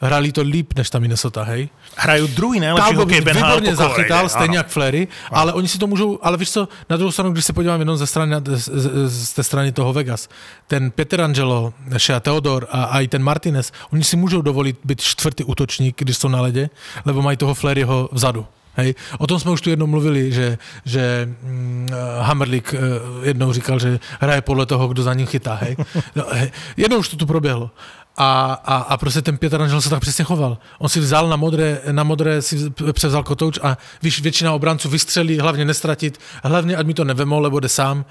Hrali 0.00 0.32
to 0.32 0.42
líp 0.42 0.72
než 0.76 0.90
ta 0.90 0.98
Minnesota, 0.98 1.44
hej. 1.44 1.68
Hrajú 1.96 2.32
druhý 2.32 2.56
najlepší 2.60 2.96
Talbot 2.96 3.04
hokej 3.04 3.20
Ben 3.20 3.36
Colorade, 3.36 3.76
zachytal, 3.76 4.28
stejně 4.28 4.56
áno. 4.56 4.64
jak 4.64 4.68
Flery, 4.68 5.08
ale 5.30 5.52
oni 5.52 5.68
si 5.68 5.78
to 5.78 5.86
můžou, 5.86 6.18
ale 6.22 6.36
víš 6.36 6.50
co, 6.50 6.68
na 6.90 6.96
druhou 6.96 7.12
stranu, 7.12 7.32
když 7.32 7.44
se 7.44 7.52
podívám 7.52 7.80
jenom 7.80 7.96
ze 7.96 8.06
strany, 8.06 8.36
z, 8.44 8.68
z, 8.72 9.24
z 9.24 9.32
té 9.32 9.42
strany 9.42 9.72
toho 9.72 9.92
Vegas, 9.92 10.28
ten 10.66 10.90
Peterangelo, 10.90 11.74
Shea 11.98 12.20
Theodor 12.20 12.66
a, 12.70 12.84
a 12.84 13.00
i 13.00 13.08
ten 13.08 13.22
Martinez, 13.22 13.72
oni 13.92 14.04
si 14.04 14.16
můžou 14.16 14.42
dovolit 14.42 14.78
být 14.84 15.00
čtvrtý 15.00 15.44
útočník, 15.44 15.96
když 15.98 16.16
jsou 16.16 16.28
na 16.28 16.40
ledě, 16.40 16.70
lebo 17.04 17.22
mají 17.22 17.36
toho 17.36 17.54
Fleryho 17.54 18.08
vzadu. 18.12 18.46
Hej. 18.74 18.94
O 19.18 19.26
tom 19.26 19.40
jsme 19.40 19.50
už 19.50 19.60
tu 19.60 19.70
jednou 19.70 19.86
mluvili, 19.86 20.32
že, 20.32 20.58
že 20.84 21.28
mm, 21.42 21.88
Hammerlik 22.20 22.74
eh, 22.74 22.78
jednou 23.22 23.52
říkal, 23.52 23.78
že 23.78 23.98
hraje 24.20 24.40
podle 24.40 24.66
toho, 24.66 24.88
kdo 24.88 25.02
za 25.02 25.14
ním 25.14 25.26
chytá. 25.26 25.54
Hej. 25.54 25.76
No, 26.16 26.24
hej. 26.32 26.50
Jednou 26.76 26.98
už 26.98 27.08
to 27.08 27.16
tu 27.16 27.26
proběhlo. 27.26 27.70
A, 28.16 28.52
a, 28.64 28.76
a 28.76 28.96
prostě 28.96 29.22
ten 29.22 29.38
Pěter 29.38 29.62
Angel 29.62 29.80
se 29.80 29.90
tak 29.90 30.00
přesně 30.00 30.24
choval. 30.24 30.58
On 30.78 30.88
si 30.88 31.00
vzal 31.00 31.28
na 31.28 31.36
modré, 31.36 31.80
na 31.90 32.02
modré 32.02 32.42
si 32.42 32.70
převzal 32.92 33.22
kotouč 33.22 33.58
a 33.62 33.78
víš, 34.02 34.20
většina 34.20 34.52
obránců 34.52 34.88
vystřelí, 34.88 35.38
hlavně 35.38 35.64
nestratit, 35.64 36.18
hlavně 36.44 36.76
ať 36.76 36.86
mi 36.86 36.94
to 36.94 37.04
nevemou, 37.04 37.40
lebo 37.40 37.60
jde 37.60 37.68
sám. 37.68 38.04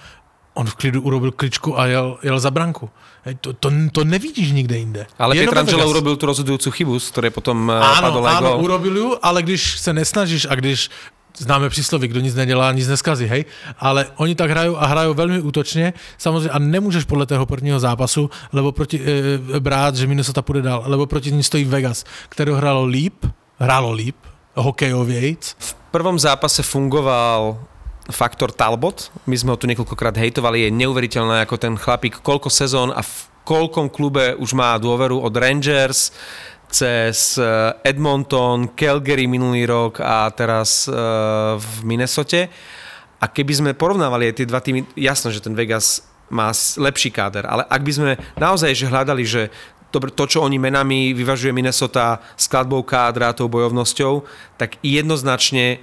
On 0.59 0.67
v 0.67 0.75
klidu 0.75 0.99
urobil 0.99 1.31
kličku 1.31 1.79
a 1.79 1.87
jel, 1.87 2.19
jel 2.19 2.35
za 2.35 2.51
branku. 2.51 2.91
To, 3.39 3.55
to, 3.55 3.71
to 3.95 4.01
nevidíš 4.03 4.51
nikde 4.51 4.75
jinde. 4.75 5.03
Ale 5.15 5.39
Pietrangelo 5.39 5.87
urobil 5.87 6.19
tú 6.19 6.27
rozhodujúcu 6.27 6.67
chybu, 6.71 6.93
z 6.99 7.07
ktorej 7.15 7.31
potom 7.31 7.71
eh, 7.71 7.79
Áno, 7.79 8.11
padol 8.11 8.23
aj 8.27 8.35
áno, 8.43 8.51
urobil 8.59 8.95
ju, 8.95 9.07
ale 9.23 9.39
když 9.39 9.79
se 9.79 9.91
nesnažíš 9.95 10.51
a 10.51 10.55
když 10.59 10.91
známe 11.39 11.69
príslovy, 11.69 12.07
kdo 12.07 12.19
nic 12.19 12.35
nedělá, 12.35 12.71
nic 12.71 12.87
neskazí, 12.87 13.25
hej, 13.25 13.45
ale 13.79 14.11
oni 14.19 14.35
tak 14.35 14.51
hrajú 14.51 14.75
a 14.75 14.83
hrajú 14.91 15.15
veľmi 15.15 15.39
útočne, 15.39 15.95
samozrejme, 16.19 16.51
a 16.51 16.59
nemôžeš 16.59 17.07
podľa 17.07 17.25
toho 17.31 17.45
prvního 17.47 17.79
zápasu, 17.79 18.27
lebo 18.51 18.75
proti, 18.75 18.99
e, 18.99 19.39
brát, 19.63 19.95
že 19.95 20.09
Minnesota 20.09 20.43
pôjde 20.43 20.67
dál, 20.67 20.83
lebo 20.83 21.07
proti 21.07 21.31
ní 21.31 21.39
stojí 21.39 21.63
Vegas, 21.63 22.03
ktorého 22.27 22.59
hralo 22.59 22.83
líp, 22.83 23.23
hralo 23.55 23.95
líp, 23.95 24.19
hokejoviejc. 24.59 25.55
V 25.55 25.71
prvom 25.95 26.19
zápase 26.19 26.59
fungoval 26.59 27.55
faktor 28.09 28.51
Talbot. 28.51 29.13
My 29.29 29.37
sme 29.37 29.53
ho 29.53 29.57
tu 29.57 29.69
niekoľkokrát 29.69 30.17
hejtovali. 30.17 30.67
Je 30.67 30.75
neuveriteľné, 30.75 31.45
ako 31.45 31.55
ten 31.57 31.73
chlapík 31.77 32.21
koľko 32.25 32.49
sezón 32.49 32.89
a 32.89 33.05
v 33.05 33.15
koľkom 33.45 33.89
klube 33.89 34.37
už 34.37 34.53
má 34.53 34.77
dôveru 34.77 35.17
od 35.21 35.33
Rangers, 35.33 36.13
cez 36.69 37.41
eh, 37.41 37.73
Edmonton, 37.81 38.77
Calgary 38.77 39.25
minulý 39.25 39.65
rok 39.65 39.99
a 39.99 40.29
teraz 40.29 40.85
eh, 40.85 40.93
v 41.57 41.75
Minnesote. 41.83 42.49
A 43.19 43.25
keby 43.27 43.51
sme 43.51 43.71
porovnávali 43.75 44.31
tie 44.31 44.47
dva 44.47 44.63
týmy, 44.63 44.87
jasno, 44.95 45.27
že 45.27 45.43
ten 45.43 45.51
Vegas 45.51 46.05
má 46.29 46.53
lepší 46.77 47.09
káder, 47.09 47.43
ale 47.49 47.65
ak 47.65 47.81
by 47.81 47.91
sme 47.91 48.11
naozaj 48.37 48.71
že 48.77 48.85
hľadali, 48.87 49.25
že 49.25 49.49
to, 49.89 49.97
to, 50.13 50.25
čo 50.29 50.45
oni 50.45 50.61
menami 50.61 51.17
vyvažuje 51.17 51.49
Minnesota 51.49 52.21
skladbou 52.37 52.85
kádra, 52.85 53.33
tou 53.33 53.49
bojovnosťou, 53.49 54.21
tak 54.61 54.77
jednoznačne 54.85 55.81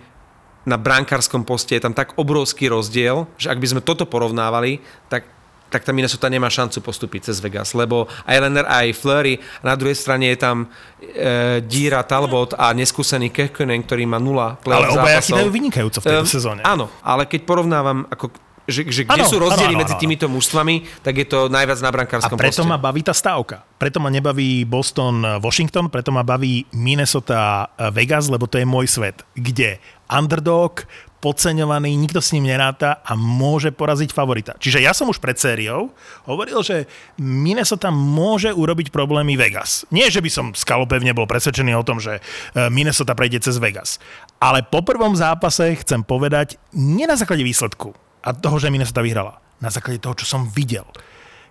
na 0.67 0.77
brankárskom 0.77 1.47
poste 1.47 1.79
je 1.79 1.83
tam 1.87 1.95
tak 1.95 2.19
obrovský 2.19 2.67
rozdiel, 2.67 3.31
že 3.39 3.49
ak 3.55 3.63
by 3.63 3.67
sme 3.71 3.81
toto 3.81 4.05
porovnávali, 4.05 4.83
tak 5.07 5.37
tak 5.67 5.83
tá 5.83 5.91
Minnesota 5.91 6.31
nemá 6.31 6.47
šancu 6.47 6.79
postúpiť 6.79 7.31
cez 7.31 7.43
Vegas, 7.43 7.75
lebo 7.75 8.07
aj 8.23 8.39
Lenner, 8.39 8.67
aj 8.71 8.95
Fleury, 8.95 9.43
a 9.67 9.75
na 9.75 9.75
druhej 9.75 9.99
strane 9.99 10.31
je 10.31 10.39
tam 10.39 10.71
e, 11.03 11.59
Díra, 11.67 12.07
Talbot 12.07 12.55
a 12.55 12.71
neskúsený 12.71 13.35
Kekkonen, 13.35 13.83
ktorý 13.83 14.07
má 14.07 14.23
nula 14.23 14.63
Ale 14.63 14.95
obaja 14.95 15.19
chytajú 15.19 15.51
vynikajúco 15.51 15.99
v 15.99 16.05
tejto 16.07 16.31
sezóne. 16.31 16.63
Áno, 16.63 16.87
ale 17.03 17.27
keď 17.27 17.43
porovnávam 17.43 18.07
ako 18.07 18.31
že, 18.67 18.83
že 18.91 19.07
kde 19.07 19.23
Áno, 19.23 19.31
sú 19.31 19.39
rozdiely 19.39 19.79
medzi 19.79 19.95
týmito 19.97 20.27
mužstvami, 20.27 21.03
tak 21.07 21.23
je 21.23 21.27
to 21.27 21.47
najviac 21.47 21.79
na 21.81 21.91
A 21.91 21.95
brankárskom 21.95 22.37
preto 22.37 22.67
poste. 22.67 22.71
ma 22.71 22.79
baví 22.79 23.03
tá 23.07 23.15
stávka. 23.15 23.63
Preto 23.79 24.03
ma 24.03 24.11
nebaví 24.11 24.67
Boston, 24.67 25.23
Washington, 25.39 25.87
preto 25.87 26.11
ma 26.11 26.27
baví 26.27 26.67
Minnesota, 26.75 27.71
Vegas, 27.95 28.27
lebo 28.27 28.51
to 28.51 28.59
je 28.59 28.67
môj 28.67 28.91
svet, 28.91 29.23
kde 29.39 29.79
underdog, 30.11 30.83
podceňovaný, 31.27 31.97
nikto 31.99 32.23
s 32.23 32.31
ním 32.37 32.47
neráta 32.47 33.03
a 33.03 33.19
môže 33.19 33.75
poraziť 33.75 34.15
favorita. 34.15 34.55
Čiže 34.63 34.79
ja 34.79 34.95
som 34.95 35.11
už 35.11 35.19
pred 35.19 35.35
sériou 35.35 35.91
hovoril, 36.29 36.63
že 36.63 36.87
Minnesota 37.19 37.91
môže 37.91 38.55
urobiť 38.55 38.95
problémy 38.95 39.35
Vegas. 39.35 39.83
Nie, 39.91 40.07
že 40.13 40.23
by 40.23 40.31
som 40.31 40.47
skalopevne 40.55 41.17
bol 41.17 41.27
presvedčený 41.27 41.75
o 41.75 41.83
tom, 41.83 41.99
že 41.99 42.21
e, 42.21 42.71
Minnesota 42.71 43.19
prejde 43.19 43.43
cez 43.43 43.59
Vegas. 43.59 43.99
Ale 44.39 44.63
po 44.63 44.87
prvom 44.87 45.19
zápase 45.19 45.75
chcem 45.83 46.05
povedať, 46.07 46.63
nie 46.77 47.11
na 47.11 47.19
základe 47.19 47.43
výsledku 47.43 48.06
a 48.27 48.35
toho, 48.35 48.59
že 48.59 48.75
Minnesota 48.75 49.07
vyhrala. 49.07 49.39
Na 49.63 49.71
základe 49.71 50.03
toho, 50.03 50.19
čo 50.19 50.27
som 50.27 50.51
videl. 50.51 50.85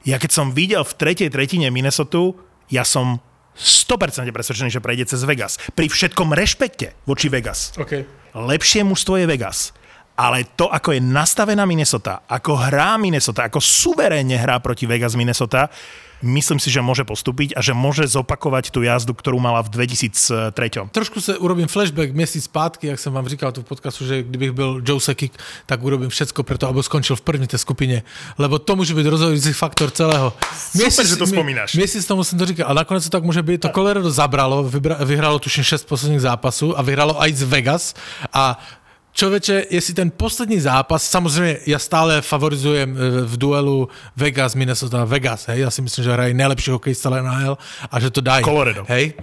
Ja 0.06 0.22
keď 0.22 0.32
som 0.36 0.54
videl 0.54 0.84
v 0.86 0.94
tretej 0.94 1.34
tretine 1.34 1.72
Minnesota, 1.74 2.36
ja 2.70 2.86
som 2.86 3.24
100% 3.56 4.28
presvedčený, 4.30 4.70
že 4.70 4.84
prejde 4.84 5.08
cez 5.08 5.24
Vegas. 5.24 5.56
Pri 5.74 5.88
všetkom 5.88 6.36
rešpekte 6.36 6.94
voči 7.08 7.32
Vegas. 7.32 7.72
Okay. 7.80 8.04
Lepšie 8.36 8.84
mužstvo 8.84 9.16
je 9.24 9.26
Vegas. 9.26 9.72
Ale 10.16 10.48
to, 10.56 10.72
ako 10.72 10.96
je 10.96 11.02
nastavená 11.04 11.68
Minnesota, 11.68 12.24
ako 12.28 12.56
hrá 12.56 12.96
Minnesota, 12.96 13.48
ako 13.48 13.60
suverénne 13.60 14.40
hrá 14.40 14.64
proti 14.64 14.88
Vegas 14.88 15.16
Minnesota, 15.20 15.68
myslím 16.26 16.58
si, 16.58 16.74
že 16.74 16.82
môže 16.82 17.06
postúpiť 17.06 17.54
a 17.54 17.62
že 17.62 17.78
môže 17.78 18.10
zopakovať 18.10 18.74
tú 18.74 18.82
jazdu, 18.82 19.14
ktorú 19.14 19.38
mala 19.38 19.62
v 19.62 19.70
2003. 19.70 20.90
Trošku 20.90 21.22
sa 21.22 21.38
urobím 21.38 21.70
flashback 21.70 22.12
měsíc 22.12 22.50
zpátky, 22.50 22.88
jak 22.88 23.00
jsem 23.00 23.14
vám 23.14 23.28
říkal 23.30 23.52
tu 23.52 23.62
v 23.62 23.66
podcastu, 23.66 24.06
že 24.06 24.24
kdybych 24.24 24.52
byl 24.52 24.82
Joe 24.86 25.00
Sekik, 25.00 25.38
tak 25.66 25.84
urobím 25.84 26.10
všetko 26.10 26.44
preto, 26.44 26.68
aby 26.68 26.84
skončil 26.84 27.16
v 27.16 27.22
první 27.22 27.48
té 27.48 27.58
skupině. 27.58 28.04
Lebo 28.38 28.60
to 28.60 28.76
může 28.76 28.94
být 28.94 29.06
rozhodující 29.06 29.54
faktor 29.54 29.92
celého. 29.92 30.34
Super, 30.58 31.08
že 31.08 31.16
to 31.16 31.28
spomínáš. 31.28 31.76
Měsíc 31.76 32.06
tomu 32.06 32.24
jsem 32.24 32.40
to 32.40 32.46
říkal. 32.46 32.68
A 32.70 32.74
nakonec 32.74 33.04
to 33.04 33.10
tak 33.10 33.24
může 33.24 33.44
být. 33.44 33.62
To 33.62 33.70
Colorado 33.70 34.12
zabralo, 34.12 34.64
vybra, 34.64 34.98
vyhralo 35.06 35.40
tuším 35.40 35.64
6 35.64 35.84
posledních 35.86 36.22
zápasů 36.22 36.80
a 36.80 36.82
vyhralo 36.82 37.22
aj 37.22 37.34
z 37.34 37.44
Vegas. 37.44 37.94
A 38.34 38.60
Čoveče, 39.16 39.66
jestli 39.70 39.94
ten 39.94 40.12
poslední 40.12 40.60
zápas, 40.60 41.04
samozřejmě 41.04 41.58
já 41.66 41.80
stále 41.80 42.22
favorizujem 42.22 42.98
e, 42.98 43.22
v 43.22 43.38
duelu 43.38 43.90
Vegas, 44.16 44.56
Minnesota, 44.56 45.06
Vegas, 45.06 45.48
hej, 45.48 45.60
já 45.60 45.72
si 45.72 45.82
myslím, 45.82 46.04
že 46.04 46.14
hrají 46.14 46.34
nejlepší 46.34 46.72
hokej 46.72 46.96
z 46.96 47.04
NHL 47.04 47.58
a 47.92 48.00
že 48.00 48.12
to 48.12 48.22
dají. 48.22 48.44
Colorado. 48.44 48.86
Hej, 48.88 49.14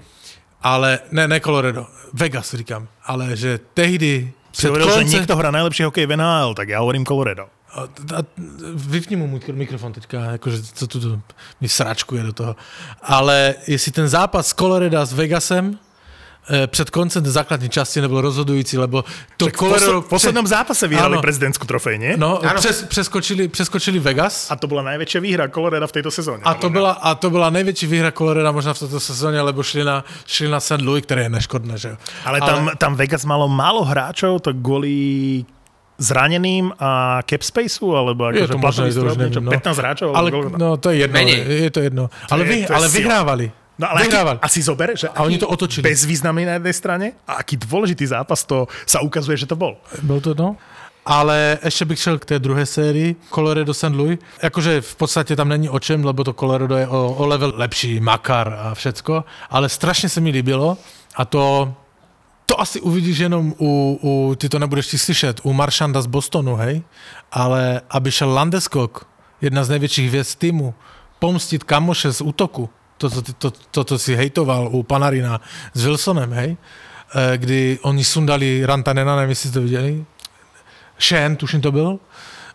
ale, 0.62 0.98
ne, 1.10 1.28
ne 1.28 1.40
Colorado, 1.40 1.86
Vegas 2.12 2.54
říkám, 2.54 2.88
ale 3.04 3.36
že 3.36 3.60
tehdy 3.74 4.32
Si 4.52 4.68
hovoril, 4.68 4.84
že 5.00 5.04
niekto 5.08 5.32
hrá 5.32 5.48
najlepší 5.48 5.88
hokej 5.88 6.04
v 6.04 6.16
NHL, 6.16 6.52
tak 6.52 6.68
ja 6.68 6.84
hovorím 6.84 7.08
Colorado. 7.08 7.48
a, 7.72 7.88
a, 7.88 8.20
vypni 8.76 9.16
mu 9.16 9.40
mikrofon 9.52 9.92
teďka, 9.92 10.36
jakože 10.36 10.62
co 10.62 10.86
tu 10.86 11.22
mi 11.60 11.68
sračkuje 11.68 12.22
do 12.22 12.32
toho. 12.32 12.56
Ale 13.02 13.54
jestli 13.66 13.92
ten 13.92 14.08
zápas 14.08 14.46
z 14.46 14.54
Colorado 14.54 15.06
s 15.06 15.12
Vegasem 15.12 15.78
před 16.66 16.90
koncem 16.90 17.22
základní 17.26 17.68
časti 17.70 18.00
nebyl 18.00 18.20
rozhodující, 18.20 18.78
lebo 18.78 19.04
to 19.36 19.46
V, 19.46 19.52
posl- 19.52 20.02
v 20.02 20.08
poslednom 20.08 20.46
zápase 20.46 20.88
vyhrali 20.90 21.14
Áno. 21.16 21.22
prezidentskú 21.22 21.64
trofej, 21.70 21.98
nie? 22.02 22.12
No, 22.18 22.42
přes, 22.58 22.82
přeskočili, 22.82 23.48
přeskočili 23.48 23.98
Vegas. 24.02 24.50
A 24.50 24.56
to 24.58 24.66
bola 24.66 24.82
najväčšia 24.82 25.20
výhra 25.22 25.46
Colorado 25.48 25.86
v 25.86 25.94
tejto 25.94 26.10
sezóne. 26.10 26.42
A 26.42 26.54
to, 26.58 26.66
byla, 26.70 26.98
a 26.98 27.14
to 27.14 27.30
byla 27.30 27.50
největší 27.50 27.86
výhra 27.86 28.10
Colorado 28.10 28.52
možná 28.52 28.74
v 28.74 28.78
této 28.78 29.00
sezóně, 29.00 29.40
lebo 29.40 29.62
šli 29.62 29.84
na, 29.84 30.04
šli 30.26 30.48
na 30.50 30.60
St. 30.60 30.82
Louis, 30.82 31.02
které 31.06 31.22
je 31.22 31.28
neškodné, 31.30 31.78
že. 31.78 31.96
Ale 32.26 32.40
tam, 32.40 32.58
ale... 32.68 32.76
tam 32.76 32.92
Vegas 32.98 33.24
malo 33.24 33.48
málo 33.48 33.84
hráčov, 33.86 34.42
to 34.42 34.50
kvôli 34.50 35.46
zraneným 36.02 36.74
a 36.82 37.22
cap 37.22 37.42
spaceu, 37.46 37.94
alebo 37.94 38.26
Je 38.34 38.42
akože 38.42 38.52
to 38.52 38.58
to 38.58 38.90
strop, 38.90 39.16
nevím, 39.16 39.30
niečo, 39.30 39.40
no. 39.40 39.50
15 39.54 39.78
hráčov? 39.78 40.08
Ale 40.10 40.28
no, 40.58 40.68
to 40.76 40.90
je 40.90 40.96
jedno, 41.06 41.14
Menej. 41.14 41.38
je 41.46 41.70
to 41.70 41.80
jedno. 41.80 42.04
Ale, 42.30 42.42
je- 42.42 42.48
vy, 42.50 42.56
to 42.66 42.72
je 42.72 42.76
ale 42.76 42.86
sila. 42.90 42.98
vyhrávali. 42.98 43.46
No 43.82 43.90
ale 43.90 44.00
aký, 44.00 44.08
vyhrávali. 44.14 44.38
a 44.42 44.48
si 44.48 44.62
zober, 44.62 44.94
že 44.94 45.08
A 45.10 45.22
oni 45.26 45.38
to 45.42 45.48
otočili. 45.50 45.82
bezvýznamný 45.82 46.46
na 46.46 46.52
jednej 46.62 46.72
strane 46.72 47.06
a 47.26 47.42
aký 47.42 47.58
dôležitý 47.58 48.06
zápas 48.06 48.46
to 48.46 48.70
sa 48.86 49.02
ukazuje, 49.02 49.34
že 49.36 49.46
to 49.50 49.58
bol. 49.58 49.74
Byl 50.02 50.20
to 50.22 50.34
no? 50.38 50.56
Ale 51.06 51.58
ještě 51.64 51.84
bych 51.84 51.98
šel 51.98 52.18
k 52.18 52.24
té 52.24 52.38
druhé 52.38 52.66
sérii, 52.66 53.16
Colorado 53.34 53.74
St. 53.74 53.90
Louis. 53.90 54.18
Jakože 54.42 54.80
v 54.80 54.94
podstatě 54.96 55.36
tam 55.36 55.48
není 55.48 55.68
o 55.68 55.78
čem, 55.78 56.04
lebo 56.04 56.24
to 56.24 56.32
Colorado 56.32 56.76
je 56.76 56.86
o, 56.88 57.14
o 57.18 57.26
level 57.26 57.52
lepší, 57.56 58.00
makar 58.00 58.54
a 58.58 58.74
všecko, 58.74 59.24
ale 59.50 59.68
strašně 59.68 60.08
se 60.08 60.20
mi 60.20 60.30
líbilo 60.30 60.78
a 61.16 61.24
to, 61.24 61.74
to 62.46 62.60
asi 62.60 62.80
uvidíš 62.80 63.18
jenom 63.18 63.54
u, 63.58 63.98
u 64.02 64.34
ty 64.34 64.48
to 64.48 64.58
nebudeš 64.58 64.86
ti 64.86 64.98
slyšet, 64.98 65.40
u 65.42 65.52
Maršanda 65.52 66.02
z 66.02 66.06
Bostonu, 66.06 66.54
hej, 66.56 66.82
ale 67.32 67.80
aby 67.90 68.10
šel 68.12 68.30
Landeskog, 68.30 69.06
jedna 69.40 69.64
z 69.64 69.68
největších 69.68 70.08
hvězd 70.08 70.38
týmu, 70.38 70.74
pomstit 71.18 71.64
kamoše 71.64 72.12
z 72.12 72.20
útoku, 72.20 72.70
to, 73.10 73.22
to, 73.22 73.32
to, 73.32 73.50
to, 73.70 73.84
to 73.84 73.98
si 73.98 74.16
hejtoval 74.16 74.68
u 74.72 74.82
Panarina 74.82 75.40
s 75.74 75.84
Wilsonem, 75.84 76.32
hej, 76.32 76.56
eh, 77.14 77.38
kdy 77.38 77.78
oni 77.82 78.04
sundali 78.04 78.66
Rantanena, 78.66 79.16
nevím, 79.16 79.30
jestli 79.30 79.48
jste 79.48 79.58
to 79.58 79.62
viděli, 79.62 80.04
Shen, 80.98 81.36
tuším 81.36 81.60
to 81.60 81.72
byl, 81.72 81.98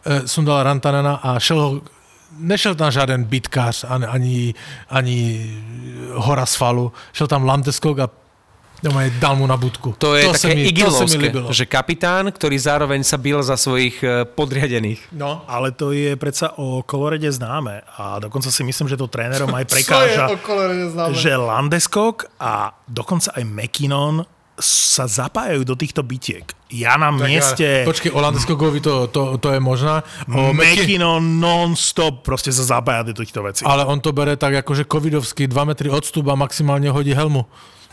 eh, 0.06 0.28
sundal 0.28 0.64
Rantanena 0.64 1.16
a 1.16 1.40
šel 1.40 1.60
ho, 1.62 1.82
nešel 2.40 2.76
tam 2.76 2.92
žádný 2.92 3.24
bitkář, 3.24 3.86
ani, 3.90 4.06
ani, 4.08 4.54
hora 6.14 6.46
z 6.46 6.56
šel 7.14 7.28
tam 7.28 7.46
Landeskog 7.46 8.00
a 8.00 8.10
doma 8.84 9.10
je 9.10 9.12
dal 9.18 9.36
mu 9.36 9.48
na 9.48 9.58
budku. 9.58 9.96
To 9.98 10.14
je 10.16 10.30
se 10.34 10.48
také 10.48 10.56
mi, 10.56 10.64
to 10.64 10.70
igilovské, 10.70 11.18
líbilo. 11.18 11.50
že 11.54 11.66
kapitán, 11.66 12.30
ktorý 12.30 12.58
zároveň 12.60 13.02
sa 13.02 13.18
bil 13.18 13.42
za 13.42 13.58
svojich 13.58 14.02
eh, 14.06 14.26
podriadených. 14.26 15.14
No. 15.14 15.42
Ale 15.50 15.74
to 15.74 15.92
je 15.92 16.14
predsa 16.16 16.54
o 16.62 16.86
Colorade 16.86 17.30
známe 17.30 17.82
a 17.98 18.22
dokonca 18.22 18.54
si 18.54 18.62
myslím, 18.62 18.88
že 18.88 18.98
to 18.98 19.10
trénerom 19.10 19.50
aj 19.50 19.66
prekáža, 19.74 20.26
že 21.14 21.34
Landeskog 21.34 22.30
a 22.38 22.74
dokonca 22.86 23.34
aj 23.34 23.44
McKinnon 23.46 24.26
sa 24.58 25.06
zapájajú 25.06 25.62
do 25.62 25.78
týchto 25.78 26.02
bitiek. 26.02 26.50
Ja 26.74 26.98
na 26.98 27.14
mieste... 27.14 27.86
Počkej, 27.86 28.10
o 28.10 28.20
Landeskogovi 28.20 28.82
to, 28.82 29.06
to, 29.06 29.38
to 29.38 29.54
je 29.54 29.62
možná. 29.62 30.02
O 30.34 30.50
non-stop 31.22 32.26
proste 32.26 32.50
sa 32.50 32.66
zapája 32.66 33.06
do 33.06 33.14
týchto 33.14 33.46
vecí. 33.46 33.62
ale 33.62 33.86
on 33.86 34.02
to 34.02 34.10
bere 34.10 34.34
tak 34.34 34.66
akože 34.66 34.90
covidovský 34.90 35.46
2 35.46 35.54
metry 35.70 35.94
odstup 35.94 36.26
a 36.34 36.36
maximálne 36.36 36.90
hodí 36.90 37.14
helmu. 37.14 37.46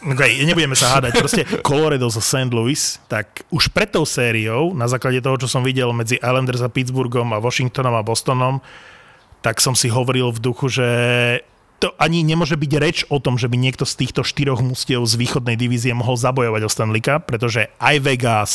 Okay, 0.05 0.44
nebudeme 0.44 0.76
sa 0.76 1.00
hádať. 1.00 1.12
Proste 1.16 1.42
Colorado 1.64 2.05
zo 2.12 2.20
St. 2.20 2.52
Louis, 2.52 3.00
tak 3.09 3.40
už 3.48 3.72
pred 3.72 3.88
tou 3.88 4.05
sériou, 4.05 4.76
na 4.76 4.84
základe 4.84 5.24
toho, 5.24 5.40
čo 5.40 5.48
som 5.48 5.64
videl 5.64 5.88
medzi 5.96 6.20
Islanders 6.20 6.61
a 6.61 6.68
Pittsburghom 6.68 7.32
a 7.32 7.40
Washingtonom 7.40 7.96
a 7.96 8.05
Bostonom, 8.05 8.61
tak 9.40 9.64
som 9.64 9.72
si 9.72 9.88
hovoril 9.88 10.28
v 10.28 10.42
duchu, 10.44 10.68
že 10.68 10.88
to 11.80 11.92
ani 12.00 12.20
nemôže 12.24 12.57
byť 12.57 12.72
reč 12.80 12.98
o 13.12 13.20
tom, 13.20 13.40
že 13.40 13.48
by 13.48 13.57
niekto 13.61 13.84
z 13.84 14.05
týchto 14.05 14.24
štyroch 14.24 14.61
mústiev 14.61 15.05
z 15.05 15.20
východnej 15.20 15.57
divízie 15.57 15.92
mohol 15.96 16.20
zabojovať 16.20 16.62
o 16.64 16.72
Stanley 16.72 17.00
Cup, 17.05 17.28
pretože 17.28 17.72
aj 17.80 17.96
Vegas, 18.05 18.50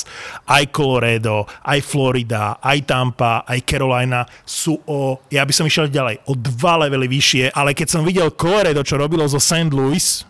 aj 0.45 0.69
Colorado, 0.73 1.45
aj 1.65 1.81
Florida, 1.81 2.57
aj 2.57 2.89
Tampa, 2.89 3.45
aj 3.45 3.59
Carolina 3.65 4.25
sú 4.45 4.81
o, 4.85 5.17
ja 5.29 5.45
by 5.45 5.53
som 5.53 5.69
išiel 5.69 5.93
ďalej, 5.93 6.25
o 6.29 6.33
dva 6.37 6.85
levely 6.85 7.09
vyššie, 7.09 7.53
ale 7.53 7.73
keď 7.73 7.87
som 7.89 8.05
videl 8.05 8.33
Colorado, 8.33 8.81
čo 8.81 8.97
robilo 8.97 9.25
zo 9.29 9.37
St. 9.37 9.69
Louis, 9.69 10.25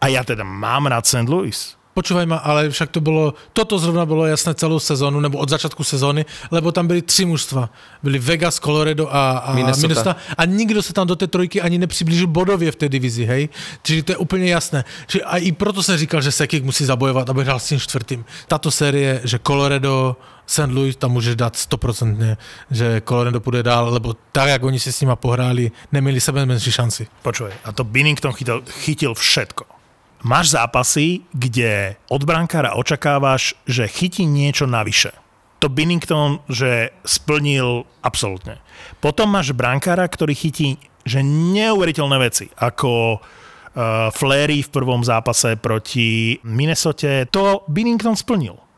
a 0.00 0.08
ja 0.08 0.24
teda 0.24 0.44
mám 0.44 0.88
rád 0.88 1.06
St. 1.06 1.28
Louis. 1.28 1.80
počúvaj 2.00 2.26
ma, 2.26 2.38
ale 2.40 2.70
však 2.70 2.96
to 2.96 3.00
bolo, 3.04 3.34
toto 3.52 3.76
zrovna 3.76 4.06
bolo 4.08 4.24
jasné 4.24 4.54
celú 4.54 4.80
sezónu, 4.80 5.20
nebo 5.20 5.36
od 5.38 5.52
začiatku 5.52 5.84
sezóny, 5.84 6.24
lebo 6.48 6.72
tam 6.72 6.86
byly 6.86 7.02
tři 7.02 7.24
mužstva. 7.24 7.68
Byli 8.02 8.18
Vegas, 8.18 8.56
Colorado 8.56 9.08
a, 9.10 9.38
a 9.38 9.54
Minnesota. 9.54 9.88
Minnesota. 9.88 10.16
A 10.38 10.44
nikdo 10.44 10.82
se 10.82 10.92
tam 10.92 11.06
do 11.06 11.16
té 11.16 11.26
trojky 11.26 11.60
ani 11.60 11.78
nepřiblížil 11.78 12.26
bodově 12.26 12.72
v 12.72 12.76
té 12.76 12.88
divizi, 12.88 13.24
hej? 13.24 13.48
Čiže 13.82 14.02
to 14.02 14.12
je 14.12 14.16
úplně 14.16 14.50
jasné. 14.50 14.84
Čiže 15.06 15.24
a 15.24 15.36
i 15.36 15.52
proto 15.52 15.82
jsem 15.82 15.98
říkal, 15.98 16.22
že 16.22 16.32
Sekik 16.32 16.64
musí 16.64 16.84
zabojovat, 16.84 17.30
aby 17.30 17.44
hrál 17.44 17.58
s 17.58 17.68
tím 17.68 17.80
čtvrtým. 17.80 18.24
Tato 18.48 18.70
série, 18.70 19.20
že 19.24 19.38
Colorado, 19.38 20.16
St. 20.46 20.72
Louis, 20.72 20.96
tam 20.96 21.12
můžeš 21.12 21.36
dát 21.36 21.56
stoprocentně, 21.56 22.36
že 22.70 23.02
Colorado 23.08 23.40
půjde 23.40 23.62
dál, 23.62 23.92
lebo 23.92 24.16
tak, 24.32 24.48
jak 24.48 24.62
oni 24.62 24.80
si 24.80 24.92
s 24.92 25.00
nima 25.00 25.16
pohráli, 25.16 25.70
neměli 25.92 26.20
sebe 26.20 26.46
menší 26.46 26.72
šanci. 26.72 27.06
Počuj, 27.22 27.50
a 27.64 27.72
to 27.72 27.84
Binnington 27.84 28.32
chytil, 28.32 28.62
chytil 28.66 29.14
všetko. 29.14 29.79
Máš 30.20 30.52
zápasy, 30.52 31.24
kde 31.32 31.96
od 32.12 32.22
brankára 32.28 32.76
očakávaš, 32.76 33.56
že 33.64 33.88
chytí 33.88 34.28
niečo 34.28 34.68
navyše. 34.68 35.16
To 35.60 35.72
Binnington, 35.72 36.40
že 36.48 36.92
splnil 37.04 37.88
absolútne. 38.04 38.60
Potom 39.00 39.32
máš 39.32 39.52
brankára, 39.56 40.04
ktorý 40.08 40.32
chytí 40.36 40.80
že 41.00 41.24
neuveriteľné 41.24 42.16
veci, 42.20 42.46
ako 42.60 43.16
uh, 43.16 44.12
Flery 44.12 44.60
v 44.60 44.72
prvom 44.72 45.00
zápase 45.00 45.56
proti 45.56 46.36
Minnesote. 46.44 47.24
To 47.32 47.64
Binnington 47.68 48.16
splnil. 48.16 48.69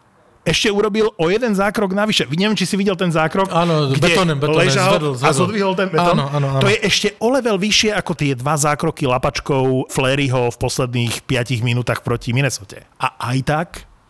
Ešte 0.42 0.74
urobil 0.74 1.06
o 1.14 1.30
jeden 1.30 1.54
zákrok 1.54 1.94
navyše. 1.94 2.26
Neviem, 2.26 2.58
či 2.58 2.66
si 2.66 2.74
videl 2.74 2.98
ten 2.98 3.14
zákrok, 3.14 3.46
Áno, 3.46 3.94
kde 3.94 4.02
betónem, 4.02 4.34
betónem, 4.34 4.66
ležal 4.66 4.98
zvedol, 4.98 5.14
a 5.14 5.18
zvedol. 5.22 5.38
zodvihol 5.38 5.72
ten 5.78 5.86
betón. 5.86 6.18
Áno, 6.18 6.26
áno, 6.34 6.46
áno. 6.58 6.62
To 6.62 6.66
je 6.66 6.78
ešte 6.82 7.14
o 7.22 7.30
level 7.30 7.62
vyššie 7.62 7.94
ako 7.94 8.12
tie 8.18 8.34
dva 8.34 8.58
zákroky 8.58 9.06
lapačkou 9.06 9.86
Fleryho 9.86 10.50
v 10.50 10.56
posledných 10.58 11.22
5 11.30 11.62
minútach 11.62 12.02
proti 12.02 12.34
Minnesote. 12.34 12.90
A 12.98 13.14
aj 13.30 13.38
tak 13.46 13.68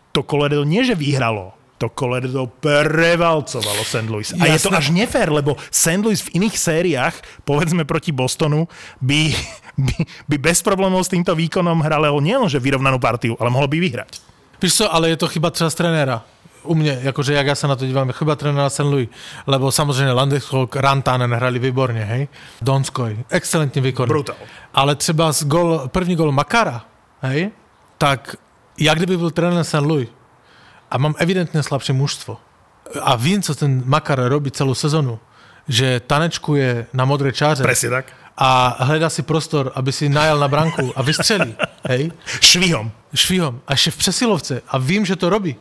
to 0.09 0.25
Colorado 0.25 0.65
nie, 0.65 0.81
že 0.81 0.97
vyhralo, 0.97 1.53
to 1.77 1.93
Colorado 1.93 2.49
prevalcovalo 2.57 3.85
St. 3.85 4.09
Louis. 4.09 4.33
A 4.33 4.49
je 4.49 4.57
to 4.57 4.73
až 4.73 4.89
nefér, 4.89 5.29
lebo 5.29 5.53
St. 5.69 6.01
Louis 6.01 6.17
v 6.17 6.33
iných 6.41 6.55
sériách, 6.57 7.45
povedzme 7.45 7.85
proti 7.85 8.09
Bostonu, 8.09 8.65
by, 8.97 9.29
by, 9.77 9.95
by 10.33 10.35
bez 10.41 10.65
problémov 10.65 11.05
s 11.05 11.13
týmto 11.13 11.37
výkonom 11.37 11.77
hralo 11.85 12.17
nielenže 12.17 12.57
vyrovnanú 12.57 12.97
partiu, 12.97 13.37
ale 13.37 13.53
mohol 13.53 13.69
by 13.69 13.77
vyhrať. 13.77 14.32
Víš 14.63 14.75
co, 14.75 14.95
ale 14.95 15.09
je 15.09 15.17
to 15.17 15.27
chyba 15.27 15.49
třeba 15.49 15.69
z 15.69 15.75
trenéra. 15.75 16.23
U 16.63 16.75
mě, 16.75 16.99
jakože 17.01 17.33
jak 17.33 17.47
já 17.47 17.55
se 17.55 17.67
na 17.67 17.75
to 17.75 17.85
dívám, 17.85 18.11
chyba 18.11 18.35
trenéra 18.35 18.69
St. 18.69 18.79
Louis. 18.79 19.09
Lebo 19.47 19.71
samozřejmě 19.71 20.11
Landeskog, 20.11 20.75
Rantanen 20.75 21.33
hrali 21.33 21.59
výborně, 21.59 22.03
hej. 22.03 22.27
Donskoj, 22.61 23.17
excelentní 23.29 23.81
výkon. 23.81 24.09
Brutál. 24.09 24.35
Ale 24.73 24.95
třeba 24.95 25.31
z 25.31 25.43
gol, 25.43 25.81
první 25.87 26.15
gol 26.15 26.31
Makara, 26.31 26.85
hej, 27.21 27.51
tak 27.97 28.35
jak 28.77 28.97
kdyby 28.97 29.17
byl 29.17 29.31
trenér 29.31 29.63
St. 29.63 29.73
Louis 29.73 30.09
a 30.91 30.97
mám 30.97 31.15
evidentně 31.17 31.63
slabší 31.63 31.93
mužstvo 31.93 32.37
a 33.01 33.15
vím, 33.15 33.41
co 33.41 33.55
ten 33.55 33.83
Makar 33.85 34.23
robí 34.27 34.51
celou 34.51 34.73
sezonu, 34.73 35.19
že 35.67 35.99
tanečkuje 35.99 36.85
na 36.93 37.05
modré 37.05 37.31
čáře 37.31 37.63
Presne 37.63 37.89
tak. 37.89 38.05
a 38.37 38.75
hledá 38.79 39.09
si 39.09 39.21
prostor, 39.21 39.71
aby 39.75 39.91
si 39.91 40.09
najal 40.09 40.39
na 40.39 40.47
branku 40.47 40.93
a 40.95 41.01
vystřelí, 41.01 41.55
hej 41.89 42.11
Švihom. 42.41 42.91
švihom 43.15 43.59
a 43.67 43.73
ještě 43.73 43.91
v 43.91 43.97
přesilovce 43.97 44.61
a 44.67 44.77
vím, 44.77 45.05
že 45.05 45.15
to 45.15 45.29
robí, 45.29 45.55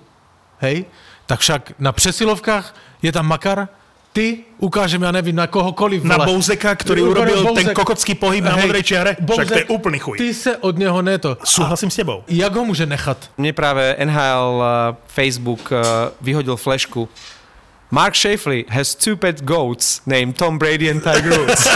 hej, 0.58 0.84
tak 1.26 1.40
však 1.40 1.72
na 1.78 1.92
přesilovkách 1.92 2.74
je 3.02 3.12
tam 3.12 3.26
Makar, 3.26 3.68
ty 4.12 4.44
ukážem, 4.60 5.02
ja 5.02 5.08
nevím, 5.08 5.32
na 5.36 5.48
kohokoliv. 5.48 6.04
Na 6.04 6.20
vole. 6.20 6.36
Bouzeka, 6.36 6.76
ktorý 6.76 7.00
urobil 7.00 7.56
ten 7.56 7.72
Bouzek. 7.72 7.76
kokocký 7.76 8.12
pohyb 8.14 8.44
na 8.44 8.52
Hej, 8.60 8.68
modrej 8.68 8.82
čiare. 8.84 9.10
Však 9.16 9.24
to 9.24 9.32
je 9.32 9.64
Bouzek, 9.64 9.70
úplný 9.72 9.98
chuj. 9.98 10.16
Ty 10.20 10.28
se 10.34 10.52
od 10.60 10.76
něho 10.78 11.02
neto. 11.02 11.36
Súhlasím 11.44 11.90
s 11.90 11.96
tebou. 11.96 12.24
Jak 12.28 12.52
ho 12.54 12.64
může 12.64 12.86
nechat? 12.86 13.16
Mne 13.40 13.52
práve 13.56 13.96
NHL 14.04 14.60
uh, 14.60 14.96
Facebook 15.08 15.72
uh, 15.72 15.78
vyhodil 16.20 16.56
flešku. 16.60 17.08
Mark 17.90 18.12
Shafley 18.12 18.64
has 18.68 18.92
two 18.94 19.16
pet 19.16 19.40
goats 19.40 20.00
named 20.04 20.36
Tom 20.36 20.58
Brady 20.60 20.92
and 20.92 21.00
Tiger 21.00 21.32
Woods. 21.32 21.64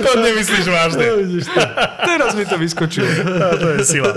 To 0.00 0.10
nemyslíš 0.16 0.66
vážne. 0.66 1.04
Teraz 2.04 2.32
mi 2.32 2.44
to 2.48 2.56
vyskočilo. 2.56 3.08
To 3.60 3.66
je 3.76 3.80
sila. 3.84 4.12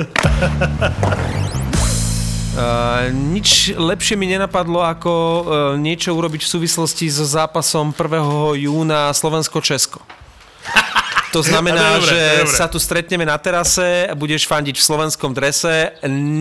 Uh, 2.56 3.12
nič 3.12 3.76
lepšie 3.76 4.16
mi 4.16 4.32
nenapadlo, 4.32 4.80
ako 4.80 5.12
uh, 5.12 5.44
niečo 5.76 6.16
urobiť 6.16 6.40
v 6.40 6.50
súvislosti 6.56 7.12
so 7.12 7.28
zápasom 7.28 7.92
1. 7.92 8.64
júna 8.64 9.12
Slovensko-Česko. 9.12 10.00
To 11.36 11.44
znamená, 11.44 12.00
dobré, 12.00 12.16
že 12.16 12.22
dobré. 12.48 12.56
sa 12.56 12.66
tu 12.72 12.80
stretneme 12.80 13.28
na 13.28 13.36
terase, 13.36 14.08
budeš 14.16 14.48
fandiť 14.48 14.80
v 14.80 14.84
slovenskom 14.88 15.36
drese, 15.36 15.92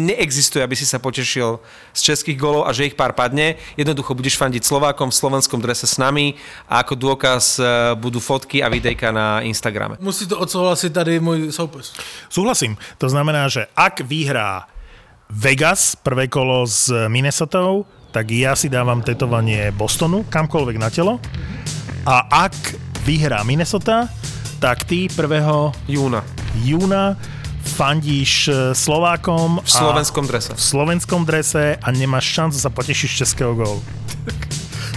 neexistuje, 0.06 0.62
aby 0.62 0.78
si 0.78 0.86
sa 0.86 1.02
potešil 1.02 1.58
z 1.90 2.00
českých 2.14 2.38
golov 2.38 2.62
a 2.62 2.70
že 2.70 2.86
ich 2.86 2.94
pár 2.94 3.10
padne. 3.10 3.58
Jednoducho 3.74 4.14
budeš 4.14 4.38
fandiť 4.38 4.62
Slovákom 4.62 5.10
v 5.10 5.18
slovenskom 5.18 5.58
drese 5.58 5.90
s 5.90 5.98
nami 5.98 6.38
a 6.70 6.86
ako 6.86 6.94
dôkaz 6.94 7.58
eh, 7.58 7.66
budú 7.98 8.22
fotky 8.22 8.62
a 8.62 8.70
videjka 8.70 9.10
na 9.10 9.42
Instagrame. 9.42 9.98
Musí 9.98 10.30
to 10.30 10.38
odsouhlasit 10.38 10.94
tady 10.94 11.18
můj 11.18 11.50
soupeř. 11.50 11.92
Súhlasím. 12.30 12.78
To 13.02 13.10
znamená, 13.10 13.50
že 13.50 13.66
ak 13.74 14.06
vyhrá 14.06 14.70
Vegas 15.26 15.98
prvé 15.98 16.30
kolo 16.30 16.62
s 16.70 16.86
Minnesotou, 17.10 17.82
tak 18.14 18.30
ja 18.30 18.54
si 18.54 18.70
dávam 18.70 19.02
tetovanie 19.02 19.74
Bostonu 19.74 20.22
kamkoľvek 20.30 20.76
na 20.78 20.86
telo. 20.86 21.18
A 22.06 22.46
ak 22.46 22.54
vyhrá 23.02 23.42
Minnesota, 23.42 24.06
tak 24.58 24.84
ty 24.84 25.06
1. 25.10 25.88
Júna. 25.88 26.24
júna 26.62 27.16
fandíš 27.64 28.48
e, 28.48 28.52
Slovákom 28.76 29.64
V 29.64 29.70
slovenskom 29.70 30.24
drese. 30.28 30.52
v 30.54 30.62
slovenskom 30.62 31.24
drese 31.24 31.80
a 31.80 31.88
nemáš 31.90 32.28
šancu 32.28 32.58
sa 32.60 32.70
potešiť 32.70 33.08
z 33.10 33.16
českého 33.24 33.52
gólu. 33.56 33.80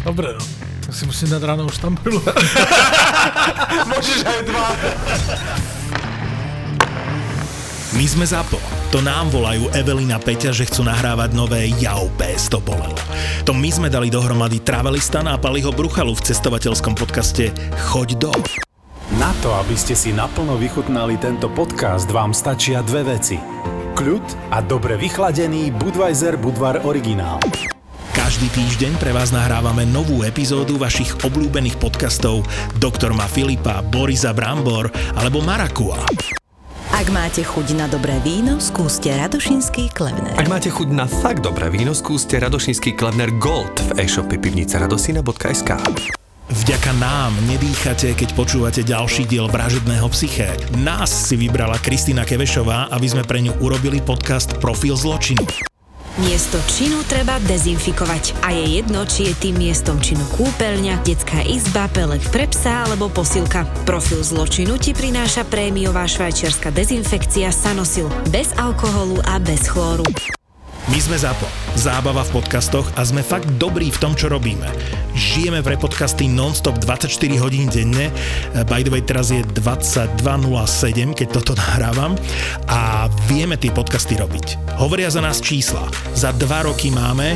Dobré, 0.04 0.36
no. 0.36 0.44
Já 0.88 0.94
si 0.94 1.06
musím 1.06 1.30
dát 1.30 1.44
ráno 1.44 1.66
už 1.66 1.78
tam 1.78 2.00
bylo. 2.04 2.24
Môžeš 3.92 4.24
aj 4.24 4.40
dva. 4.48 4.68
My 7.98 8.06
sme 8.08 8.24
ZAPO. 8.24 8.56
To 8.96 9.04
nám 9.04 9.28
volajú 9.36 9.68
Evelina 9.76 10.16
Peťa, 10.16 10.56
že 10.56 10.64
chcú 10.64 10.88
nahrávať 10.88 11.36
nové 11.36 11.68
Jau 11.82 12.08
PS 12.16 12.48
to 12.48 12.64
bolelo. 12.64 12.96
To 13.44 13.52
my 13.52 13.68
sme 13.68 13.88
dali 13.92 14.08
dohromady 14.08 14.64
Travelistana 14.64 15.36
a 15.36 15.42
Paliho 15.42 15.76
Bruchalu 15.76 16.16
v 16.16 16.24
cestovateľskom 16.24 16.96
podcaste 16.96 17.52
Choď 17.92 18.10
do. 18.16 18.32
Na 19.16 19.32
to, 19.40 19.56
aby 19.56 19.72
ste 19.80 19.96
si 19.96 20.12
naplno 20.12 20.60
vychutnali 20.60 21.16
tento 21.16 21.48
podcast, 21.48 22.12
vám 22.12 22.36
stačia 22.36 22.84
dve 22.84 23.16
veci. 23.16 23.40
Kľud 23.96 24.52
a 24.52 24.60
dobre 24.60 25.00
vychladený 25.00 25.72
Budweiser 25.80 26.36
Budvar 26.36 26.84
originál. 26.84 27.40
Každý 28.12 28.52
týždeň 28.52 29.00
pre 29.00 29.16
vás 29.16 29.32
nahrávame 29.32 29.88
novú 29.88 30.28
epizódu 30.28 30.76
vašich 30.76 31.24
obľúbených 31.24 31.80
podcastov 31.80 32.44
Doktor 32.84 33.16
ma 33.16 33.32
Filipa, 33.32 33.80
Borisa 33.80 34.36
Brambor 34.36 34.92
alebo 35.16 35.40
Marakua. 35.40 36.04
Ak 36.92 37.08
máte 37.08 37.48
chuť 37.48 37.80
na 37.80 37.88
dobré 37.88 38.20
víno, 38.28 38.60
skúste 38.60 39.08
Radošinský 39.08 39.96
Klevner. 39.96 40.36
Ak 40.36 40.52
máte 40.52 40.68
chuť 40.68 40.92
na 40.92 41.08
fakt 41.08 41.48
dobré 41.48 41.72
víno, 41.72 41.96
skúste 41.96 42.36
Radošinský 42.44 42.92
Klevner 43.00 43.32
Gold 43.40 43.80
v 43.96 44.04
e-shope 44.04 44.36
pivnica 44.36 44.84
radosina.sk. 44.84 45.72
Vďaka 46.48 46.96
nám 46.96 47.36
nedýchate, 47.44 48.16
keď 48.16 48.32
počúvate 48.32 48.80
ďalší 48.80 49.28
diel 49.28 49.52
Vražedného 49.52 50.08
psyché. 50.16 50.56
Nás 50.80 51.12
si 51.12 51.36
vybrala 51.36 51.76
Kristýna 51.76 52.24
Kevešová, 52.24 52.88
aby 52.88 53.04
sme 53.04 53.28
pre 53.28 53.44
ňu 53.44 53.60
urobili 53.60 54.00
podcast 54.00 54.56
Profil 54.64 54.96
zločinu. 54.96 55.44
Miesto 56.24 56.56
činu 56.72 57.04
treba 57.04 57.38
dezinfikovať 57.44 58.40
a 58.48 58.56
je 58.56 58.80
jedno, 58.80 59.04
či 59.04 59.28
je 59.28 59.34
tým 59.44 59.60
miestom 59.60 60.00
činu 60.00 60.24
kúpeľňa, 60.40 61.04
detská 61.04 61.44
izba, 61.44 61.92
pelek 61.92 62.24
pre 62.32 62.48
psa 62.48 62.88
alebo 62.88 63.12
posilka. 63.12 63.68
Profil 63.84 64.24
zločinu 64.24 64.80
ti 64.80 64.96
prináša 64.96 65.44
prémiová 65.46 66.08
švajčiarska 66.08 66.72
dezinfekcia 66.72 67.52
Sanosil 67.52 68.08
bez 68.32 68.56
alkoholu 68.56 69.20
a 69.28 69.36
bez 69.36 69.68
chlóru. 69.68 70.08
My 70.88 71.04
sme 71.04 71.20
ZAPO. 71.20 71.44
Zábava 71.76 72.24
v 72.24 72.40
podcastoch 72.40 72.88
a 72.96 73.04
sme 73.04 73.20
fakt 73.20 73.60
dobrí 73.60 73.92
v 73.92 74.00
tom, 74.00 74.16
čo 74.16 74.32
robíme. 74.32 74.72
Žijeme 75.20 75.60
v 75.60 75.76
repodcasty 75.76 76.32
non-stop 76.32 76.80
24 76.80 77.12
hodín 77.44 77.68
denne. 77.68 78.08
Eh, 78.08 78.64
By 78.64 78.88
the 78.88 78.92
way, 78.96 79.04
teraz 79.04 79.28
je 79.28 79.44
22.07, 79.52 81.12
keď 81.12 81.28
toto 81.28 81.52
nahrávam. 81.60 82.16
A 82.72 83.12
vieme 83.28 83.60
tie 83.60 83.68
podcasty 83.76 84.16
robiť. 84.16 84.80
Hovoria 84.80 85.12
za 85.12 85.20
nás 85.20 85.44
čísla. 85.44 85.92
Za 86.16 86.32
dva 86.40 86.64
roky 86.64 86.88
máme 86.88 87.36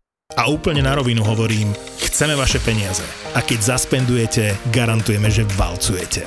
A 0.39 0.47
úplne 0.47 0.79
na 0.79 0.95
rovinu 0.95 1.23
hovorím, 1.27 1.75
chceme 1.99 2.35
vaše 2.39 2.59
peniaze. 2.63 3.03
A 3.35 3.43
keď 3.43 3.75
zaspendujete, 3.75 4.55
garantujeme, 4.71 5.27
že 5.27 5.47
valcujete. 5.59 6.23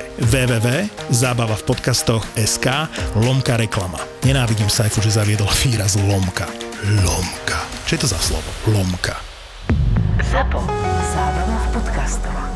SK 2.36 2.88
lomka 3.20 3.56
reklama. 3.56 4.00
Nenávidím 4.24 4.68
Saifu, 4.68 5.00
že 5.00 5.16
zaviedol 5.16 5.48
výraz 5.64 5.96
lomka. 5.96 6.48
Lomka. 7.04 7.60
Čo 7.88 7.96
je 7.96 8.00
to 8.04 8.08
za 8.08 8.20
slovo? 8.20 8.48
Lomka. 8.68 9.16
Zapo. 10.32 10.60
Zábrná 11.14 11.58
v 11.58 11.68
podcastovách. 11.80 12.53